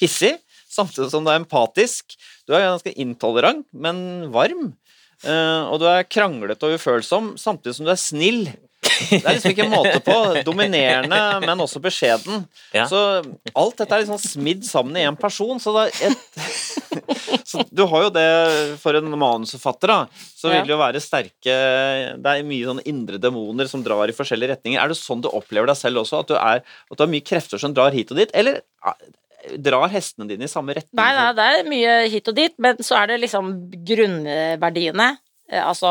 hissig, 0.00 0.32
samtidig 0.70 1.10
som 1.12 1.26
du 1.26 1.32
er 1.32 1.40
empatisk. 1.40 2.16
Du 2.46 2.54
er 2.54 2.68
ganske 2.68 2.94
intolerant, 3.02 3.66
men 3.74 4.30
varm. 4.34 4.70
Eh, 5.24 5.62
og 5.72 5.80
du 5.82 5.86
er 5.90 6.06
kranglete 6.08 6.68
og 6.68 6.78
ufølsom, 6.78 7.34
samtidig 7.40 7.78
som 7.78 7.88
du 7.88 7.92
er 7.94 8.00
snill. 8.00 8.42
Det 9.10 9.22
er 9.22 9.36
liksom 9.36 9.52
ikke 9.52 9.66
en 9.66 9.72
måte 9.72 10.00
på. 10.04 10.16
Dominerende, 10.46 11.18
men 11.44 11.62
også 11.64 11.80
beskjeden. 11.84 12.46
Ja. 12.74 12.86
Så 12.90 13.00
alt 13.52 13.76
dette 13.80 13.96
er 13.96 14.04
liksom 14.04 14.20
smidd 14.22 14.64
sammen 14.66 14.96
i 14.98 15.04
én 15.06 15.18
person. 15.18 15.60
Så, 15.62 15.74
det 15.76 15.90
et, 16.06 16.38
så 17.50 17.64
du 17.70 17.84
har 17.90 18.06
jo 18.06 18.14
det 18.14 18.28
for 18.82 18.98
en 18.98 19.10
manusforfatter, 19.12 19.92
da. 19.92 20.24
Så 20.36 20.52
vil 20.52 20.64
det 20.66 20.74
jo 20.74 20.80
være 20.80 21.02
sterke 21.02 21.54
Det 22.20 22.32
er 22.32 22.46
mye 22.46 22.70
sånne 22.70 22.86
indre 22.88 23.20
demoner 23.22 23.68
som 23.70 23.84
drar 23.84 24.08
i 24.10 24.16
forskjellige 24.16 24.56
retninger. 24.56 24.80
Er 24.80 24.92
det 24.92 24.98
sånn 25.00 25.24
du 25.24 25.30
opplever 25.32 25.70
deg 25.70 25.78
selv 25.80 26.04
også? 26.04 26.24
At 26.24 26.32
du, 26.32 26.36
er, 26.40 26.64
at 26.64 26.98
du 26.98 27.04
har 27.04 27.12
mye 27.12 27.26
krefter 27.26 27.62
som 27.62 27.76
drar 27.76 27.94
hit 27.96 28.12
og 28.14 28.20
dit? 28.20 28.34
Eller 28.36 28.62
drar 29.62 29.90
hestene 29.92 30.28
dine 30.30 30.46
i 30.46 30.50
samme 30.50 30.74
retning? 30.76 30.96
Nei, 30.98 31.12
nei, 31.14 31.28
det 31.36 31.46
er 31.46 31.68
mye 31.70 31.94
hit 32.12 32.30
og 32.32 32.36
dit, 32.38 32.54
men 32.62 32.80
så 32.84 32.98
er 33.02 33.12
det 33.12 33.20
liksom 33.24 33.52
grunnverdiene. 33.86 35.12
Eh, 35.50 35.62
altså 35.62 35.90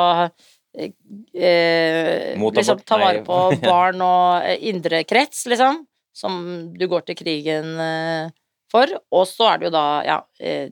eh, 0.75 2.35
liksom 2.35 2.79
ta 2.85 2.99
vare 3.01 3.23
på 3.25 3.41
barn 3.63 4.01
og 4.05 4.45
eh, 4.45 4.57
indre 4.71 5.03
krets, 5.07 5.45
liksom. 5.51 5.85
Som 6.15 6.41
du 6.71 6.85
går 6.87 7.03
til 7.09 7.17
krigen 7.19 7.73
eh, 7.81 8.33
for. 8.71 8.91
Og 9.15 9.25
så 9.29 9.47
er 9.49 9.59
det 9.59 9.67
jo 9.67 9.73
da, 9.75 9.85
ja, 10.05 10.17
eh, 10.39 10.69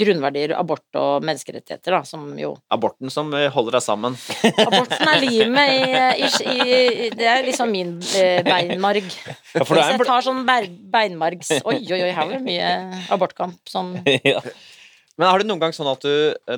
grunnverdier, 0.00 0.54
abort 0.58 0.98
og 0.98 1.24
menneskerettigheter, 1.26 1.96
da, 1.96 2.02
som 2.06 2.26
jo 2.38 2.54
Aborten 2.74 3.12
som 3.12 3.32
eh, 3.36 3.48
holder 3.52 3.78
deg 3.78 3.84
sammen. 3.84 4.18
Aborten 4.66 5.10
er 5.10 5.22
limet 5.22 5.74
i, 5.74 6.28
i, 6.28 6.58
i 7.06 7.10
Det 7.14 7.28
er 7.30 7.42
liksom 7.46 7.72
min 7.74 7.96
eh, 8.18 8.40
beinmarg. 8.46 9.08
Ja, 9.54 9.64
Hvis 9.64 9.74
jeg 9.80 9.98
en 9.98 10.06
tar 10.06 10.24
sånn 10.26 10.44
beinmargs 10.46 11.52
Oi, 11.60 11.80
oi, 11.82 12.00
oi, 12.00 12.12
her 12.14 12.28
var 12.28 12.36
det 12.36 12.44
mye 12.46 12.70
abortkamp 13.14 13.70
som 13.70 13.94
ja. 14.32 14.40
Men 15.14 15.30
har 15.30 15.42
det 15.42 15.46
noen 15.46 15.62
gang 15.62 15.74
sånn 15.74 15.90
at 15.92 16.02
du 16.02 16.56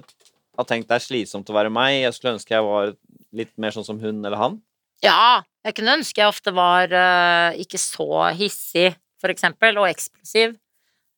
har 0.57 0.69
tenkt 0.69 0.89
det 0.91 0.99
er 0.99 1.05
slitsomt 1.05 1.51
å 1.51 1.57
være 1.57 1.73
meg, 1.73 2.03
jeg 2.03 2.17
skulle 2.17 2.37
ønske 2.37 2.55
jeg 2.55 2.67
var 2.67 2.95
litt 3.37 3.53
mer 3.61 3.75
sånn 3.75 3.87
som 3.87 4.01
hun 4.01 4.23
eller 4.25 4.39
han? 4.41 4.61
Ja, 5.05 5.43
jeg 5.67 5.77
kunne 5.77 5.99
ønske 5.99 6.23
jeg 6.23 6.31
ofte 6.31 6.55
var 6.57 6.93
uh, 6.93 7.57
ikke 7.61 7.81
så 7.81 8.31
hissig, 8.37 8.95
for 9.21 9.33
eksempel, 9.33 9.77
og 9.81 9.91
eksplosiv. 9.91 10.57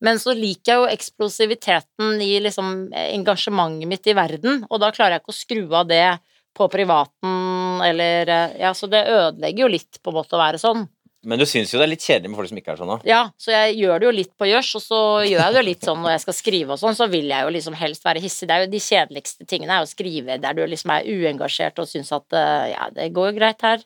Men 0.04 0.20
så 0.22 0.34
liker 0.36 0.72
jeg 0.72 0.80
jo 0.80 0.90
eksplosiviteten 0.94 2.20
i 2.22 2.36
liksom 2.42 2.90
engasjementet 2.94 3.90
mitt 3.90 4.06
i 4.06 4.14
verden, 4.14 4.62
og 4.70 4.82
da 4.82 4.92
klarer 4.94 5.16
jeg 5.16 5.24
ikke 5.24 5.34
å 5.34 5.38
skru 5.38 5.62
av 5.74 5.88
det 5.90 6.04
på 6.58 6.68
privaten, 6.70 7.82
eller 7.86 8.30
eh, 8.34 8.54
Ja, 8.62 8.72
så 8.74 8.88
det 8.90 9.06
ødelegger 9.06 9.64
jo 9.64 9.72
litt, 9.74 10.00
på 10.02 10.12
en 10.12 10.18
måte, 10.18 10.34
å 10.38 10.42
være 10.42 10.60
sånn. 10.62 10.86
Men 11.26 11.40
du 11.40 11.44
syns 11.50 11.72
jo 11.72 11.80
det 11.80 11.88
er 11.88 11.90
litt 11.90 12.04
kjedelig 12.04 12.30
med 12.30 12.38
folk 12.38 12.50
som 12.50 12.58
ikke 12.60 12.72
er 12.72 12.78
sånn 12.78 12.92
òg. 12.94 13.06
Ja, 13.08 13.24
så 13.42 13.50
jeg 13.50 13.74
gjør 13.80 13.98
det 13.98 14.06
jo 14.06 14.14
litt 14.14 14.30
på 14.38 14.46
gjørs, 14.46 14.70
og 14.78 14.84
så 14.84 15.00
gjør 15.26 15.40
jeg 15.42 15.54
det 15.54 15.60
jo 15.60 15.66
litt 15.66 15.88
sånn 15.88 16.00
når 16.04 16.14
jeg 16.14 16.22
skal 16.22 16.36
skrive 16.38 16.74
og 16.76 16.80
sånn, 16.82 16.94
så 16.94 17.08
vil 17.10 17.26
jeg 17.32 17.42
jo 17.42 17.54
liksom 17.56 17.78
helst 17.80 18.06
være 18.06 18.22
hissig. 18.22 18.46
Det 18.46 18.54
er 18.54 18.64
jo 18.64 18.70
de 18.70 18.82
kjedeligste 18.84 19.48
tingene 19.50 19.80
er 19.80 19.86
å 19.86 19.90
skrive 19.90 20.38
der 20.38 20.54
du 20.54 20.62
liksom 20.62 20.94
er 20.94 21.08
uengasjert 21.10 21.82
og 21.82 21.90
syns 21.90 22.14
at 22.14 22.38
eh, 22.38 22.66
ja, 22.70 22.86
det 22.94 23.10
går 23.16 23.32
jo 23.32 23.38
greit 23.40 23.66
her. 23.66 23.82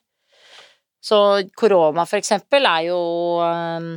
Så 1.02 1.18
korona, 1.58 2.04
for 2.06 2.20
eksempel, 2.20 2.68
er 2.68 2.84
jo 2.90 3.00
eh, 3.48 3.88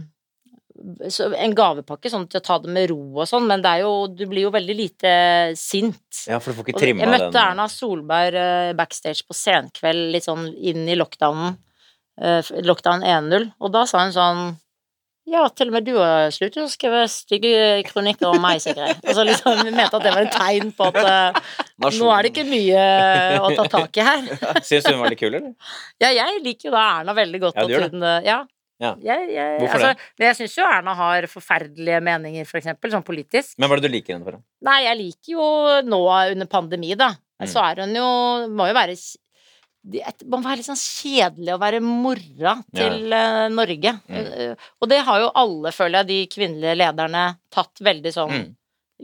en 1.43 1.57
gavepakke 1.59 2.09
sånn 2.11 2.25
til 2.31 2.39
å 2.39 2.45
ta 2.45 2.57
det 2.63 2.71
med 2.71 2.89
ro 2.91 2.99
og 3.19 3.27
sånn, 3.29 3.45
men 3.51 3.61
det 3.63 3.75
er 3.75 3.83
jo 3.85 3.91
Du 4.11 4.25
blir 4.31 4.47
jo 4.47 4.55
veldig 4.55 4.75
lite 4.75 5.11
sint. 5.59 6.23
Ja, 6.27 6.39
for 6.39 6.51
du 6.51 6.59
får 6.61 6.71
ikke 6.71 6.81
trimma 6.81 7.03
den 7.03 7.11
jeg 7.11 7.19
møtte. 7.19 7.43
Erna 7.43 7.67
Solberg 7.71 8.39
eh, 8.39 8.73
backstage 8.79 9.27
på 9.27 9.35
senkveld 9.37 10.11
litt 10.15 10.27
sånn 10.27 10.49
inn 10.55 10.87
i 10.87 10.95
lockdownen. 10.95 11.59
Eh, 12.21 12.53
lockdown 12.65 13.03
1.0, 13.03 13.49
og 13.59 13.73
da 13.73 13.83
sa 13.89 14.05
hun 14.05 14.15
sånn 14.15 14.45
Ja, 15.25 15.47
til 15.49 15.71
og 15.71 15.73
med 15.73 15.87
du 15.87 15.95
har 15.97 16.29
sluttet 16.29 16.61
å 16.61 16.69
skrive 16.69 17.05
stygge 17.09 17.81
kronikker 17.87 18.29
om 18.29 18.43
meg, 18.43 18.59
Sigrid. 18.61 18.99
Altså 19.01 19.23
liksom, 19.25 19.63
vi 19.65 19.71
mente 19.73 19.97
at 19.97 20.05
det 20.05 20.11
var 20.13 20.27
et 20.27 20.35
tegn 20.35 20.69
på 20.77 20.89
at 20.91 20.99
uh, 21.01 21.55
nå 21.81 22.11
er 22.13 22.27
det 22.27 22.29
ikke 22.29 22.43
mye 22.45 22.83
å 23.41 23.49
ta 23.57 23.65
tak 23.73 23.97
i 23.97 24.05
her. 24.05 24.27
Syns 24.67 24.85
du 24.85 24.93
hun 24.93 25.01
var 25.01 25.09
litt 25.09 25.23
kul, 25.23 25.33
eller? 25.33 25.55
Ja, 25.97 26.11
jeg 26.13 26.43
liker 26.45 26.69
jo 26.69 26.75
da 26.75 26.83
Erna 26.99 27.17
veldig 27.17 27.41
godt. 27.47 27.57
Ja, 27.57 27.65
du 27.65 27.73
gjør 27.73 27.87
det. 27.87 27.95
hun, 27.95 28.05
eh, 28.05 28.27
ja. 28.29 28.43
Ja. 28.83 28.91
Jeg, 28.99 29.29
jeg, 29.31 29.59
Hvorfor 29.61 29.79
altså, 29.79 30.07
det? 30.19 30.25
Jeg 30.27 30.37
syns 30.41 30.55
jo 30.57 30.65
Erna 30.67 30.95
har 30.99 31.25
forferdelige 31.31 31.99
meninger, 32.03 32.47
for 32.49 32.59
eksempel, 32.59 32.91
sånn 32.91 33.05
politisk. 33.07 33.55
Men 33.57 33.71
hva 33.71 33.77
er 33.77 33.81
det 33.81 33.89
du 33.89 33.95
liker 33.95 34.17
henne 34.17 34.27
for? 34.27 34.41
Nei, 34.67 34.79
jeg 34.85 34.99
liker 34.99 35.35
jo 35.37 35.45
nå 35.87 36.01
under 36.35 36.49
pandemi, 36.51 36.91
da. 36.99 37.13
Mm. 37.41 37.47
Så 37.51 37.59
er 37.59 37.81
hun 37.83 37.91
jo 37.91 38.09
Må 38.55 38.69
jo 38.69 38.75
være 38.77 38.93
det 39.85 40.01
må 40.25 40.39
være 40.41 40.57
litt 40.57 40.65
sånn 40.67 40.79
kjedelig 40.81 41.53
å 41.53 41.59
være 41.61 41.79
mora 41.85 42.55
til 42.73 43.13
eh, 43.13 43.47
Norge. 43.53 43.91
Mm. 44.09 44.15
Eh, 44.17 44.69
og 44.81 44.89
det 44.89 44.97
har 45.05 45.19
jo 45.21 45.27
alle, 45.37 45.71
føler 45.75 45.99
jeg, 46.01 46.07
de 46.09 46.19
kvinnelige 46.33 46.77
lederne 46.79 47.25
tatt 47.53 47.81
veldig 47.85 48.13
sånn 48.15 48.31
Mm. 48.35 48.47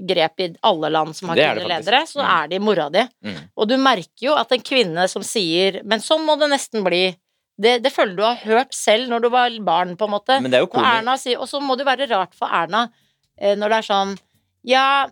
grep 0.08 0.40
i 0.40 0.46
alle 0.64 0.90
land 0.90 1.14
som 1.16 1.30
har 1.30 1.36
kvinnelige 1.38 1.68
ledere. 1.70 2.00
Så 2.08 2.22
Mm. 2.24 2.30
er 2.42 2.48
de 2.48 2.60
mora 2.60 2.90
di. 2.90 3.04
Mm. 3.28 3.40
Og 3.58 3.68
du 3.68 3.76
merker 3.78 4.26
jo 4.26 4.34
at 4.40 4.52
en 4.52 4.62
kvinne 4.64 5.08
som 5.10 5.22
sier 5.22 5.82
'men 5.84 6.00
sånn 6.00 6.26
må 6.26 6.40
det 6.40 6.50
nesten 6.50 6.84
bli', 6.84 7.16
det, 7.60 7.84
det 7.84 7.92
føler 7.94 8.16
du 8.16 8.24
har 8.24 8.36
hørt 8.38 8.74
selv 8.74 9.10
når 9.10 9.22
du 9.22 9.30
var 9.30 9.50
barn, 9.60 9.96
på 9.98 10.06
en 10.06 10.12
måte. 10.18 10.42
Men 10.42 10.50
det 10.50 10.58
er 10.58 10.66
jo 10.66 10.72
Når. 10.74 10.98
Erna 10.98 11.18
sier, 11.18 11.38
og 11.40 11.48
så 11.48 11.62
må 11.62 11.78
det 11.78 11.86
være 11.86 12.10
rart 12.10 12.34
for 12.34 12.48
Erna 12.48 12.90
eh, 13.38 13.54
når 13.56 13.70
det 13.70 13.78
er 13.78 13.88
sånn 13.94 14.18
Ja, 14.64 15.08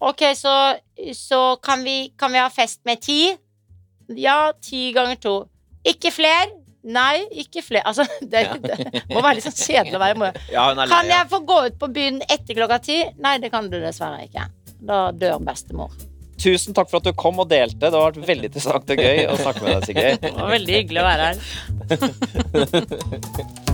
ok, 0.00 0.22
så, 0.34 0.78
så 1.12 1.60
kan, 1.62 1.84
vi, 1.84 2.10
kan 2.18 2.32
vi 2.32 2.38
ha 2.38 2.48
fest 2.48 2.80
med 2.84 3.00
ti? 3.00 3.36
Ja, 4.12 4.52
ti 4.62 4.92
ganger 4.96 5.16
to. 5.20 5.34
Ikke 5.86 6.10
fler? 6.14 6.52
Nei, 6.84 7.24
ikke 7.40 7.62
fler. 7.64 7.84
Altså, 7.88 8.04
det, 8.32 8.44
det 8.64 9.04
må 9.12 9.22
være 9.24 9.38
litt 9.38 9.46
sånn 9.46 9.56
kjedelig 9.56 9.96
å 9.96 10.02
være 10.02 10.18
mor. 10.20 10.40
Ja, 10.52 10.66
Kan 10.90 11.08
jeg 11.08 11.30
få 11.32 11.40
gå 11.48 11.60
ut 11.68 11.78
på 11.80 11.88
byen 11.94 12.20
etter 12.28 12.58
klokka 12.58 12.80
ti? 12.84 12.98
Nei, 13.24 13.38
det 13.42 13.50
kan 13.54 13.70
du 13.72 13.78
dessverre 13.80 14.26
ikke. 14.26 14.48
Da 14.84 15.06
dør 15.16 15.40
bestemor. 15.44 15.94
Tusen 16.44 16.74
takk 16.76 16.90
for 16.90 16.98
at 16.98 17.06
du 17.06 17.14
kom 17.16 17.38
og 17.40 17.48
delte. 17.48 17.78
Det 17.86 17.94
har 17.94 18.10
vært 18.10 18.26
veldig 18.26 18.50
interessant 18.50 18.90
og 18.90 19.00
gøy 19.00 19.22
å 19.30 19.36
snakke 19.38 19.62
med 19.64 19.70
deg, 19.76 19.86
Sigrid. 19.88 20.18
Det 20.24 20.34
var 20.36 20.50
veldig 20.56 20.74
hyggelig 20.80 21.00
å 21.00 21.08
være 21.08 21.24
her. 21.30 21.38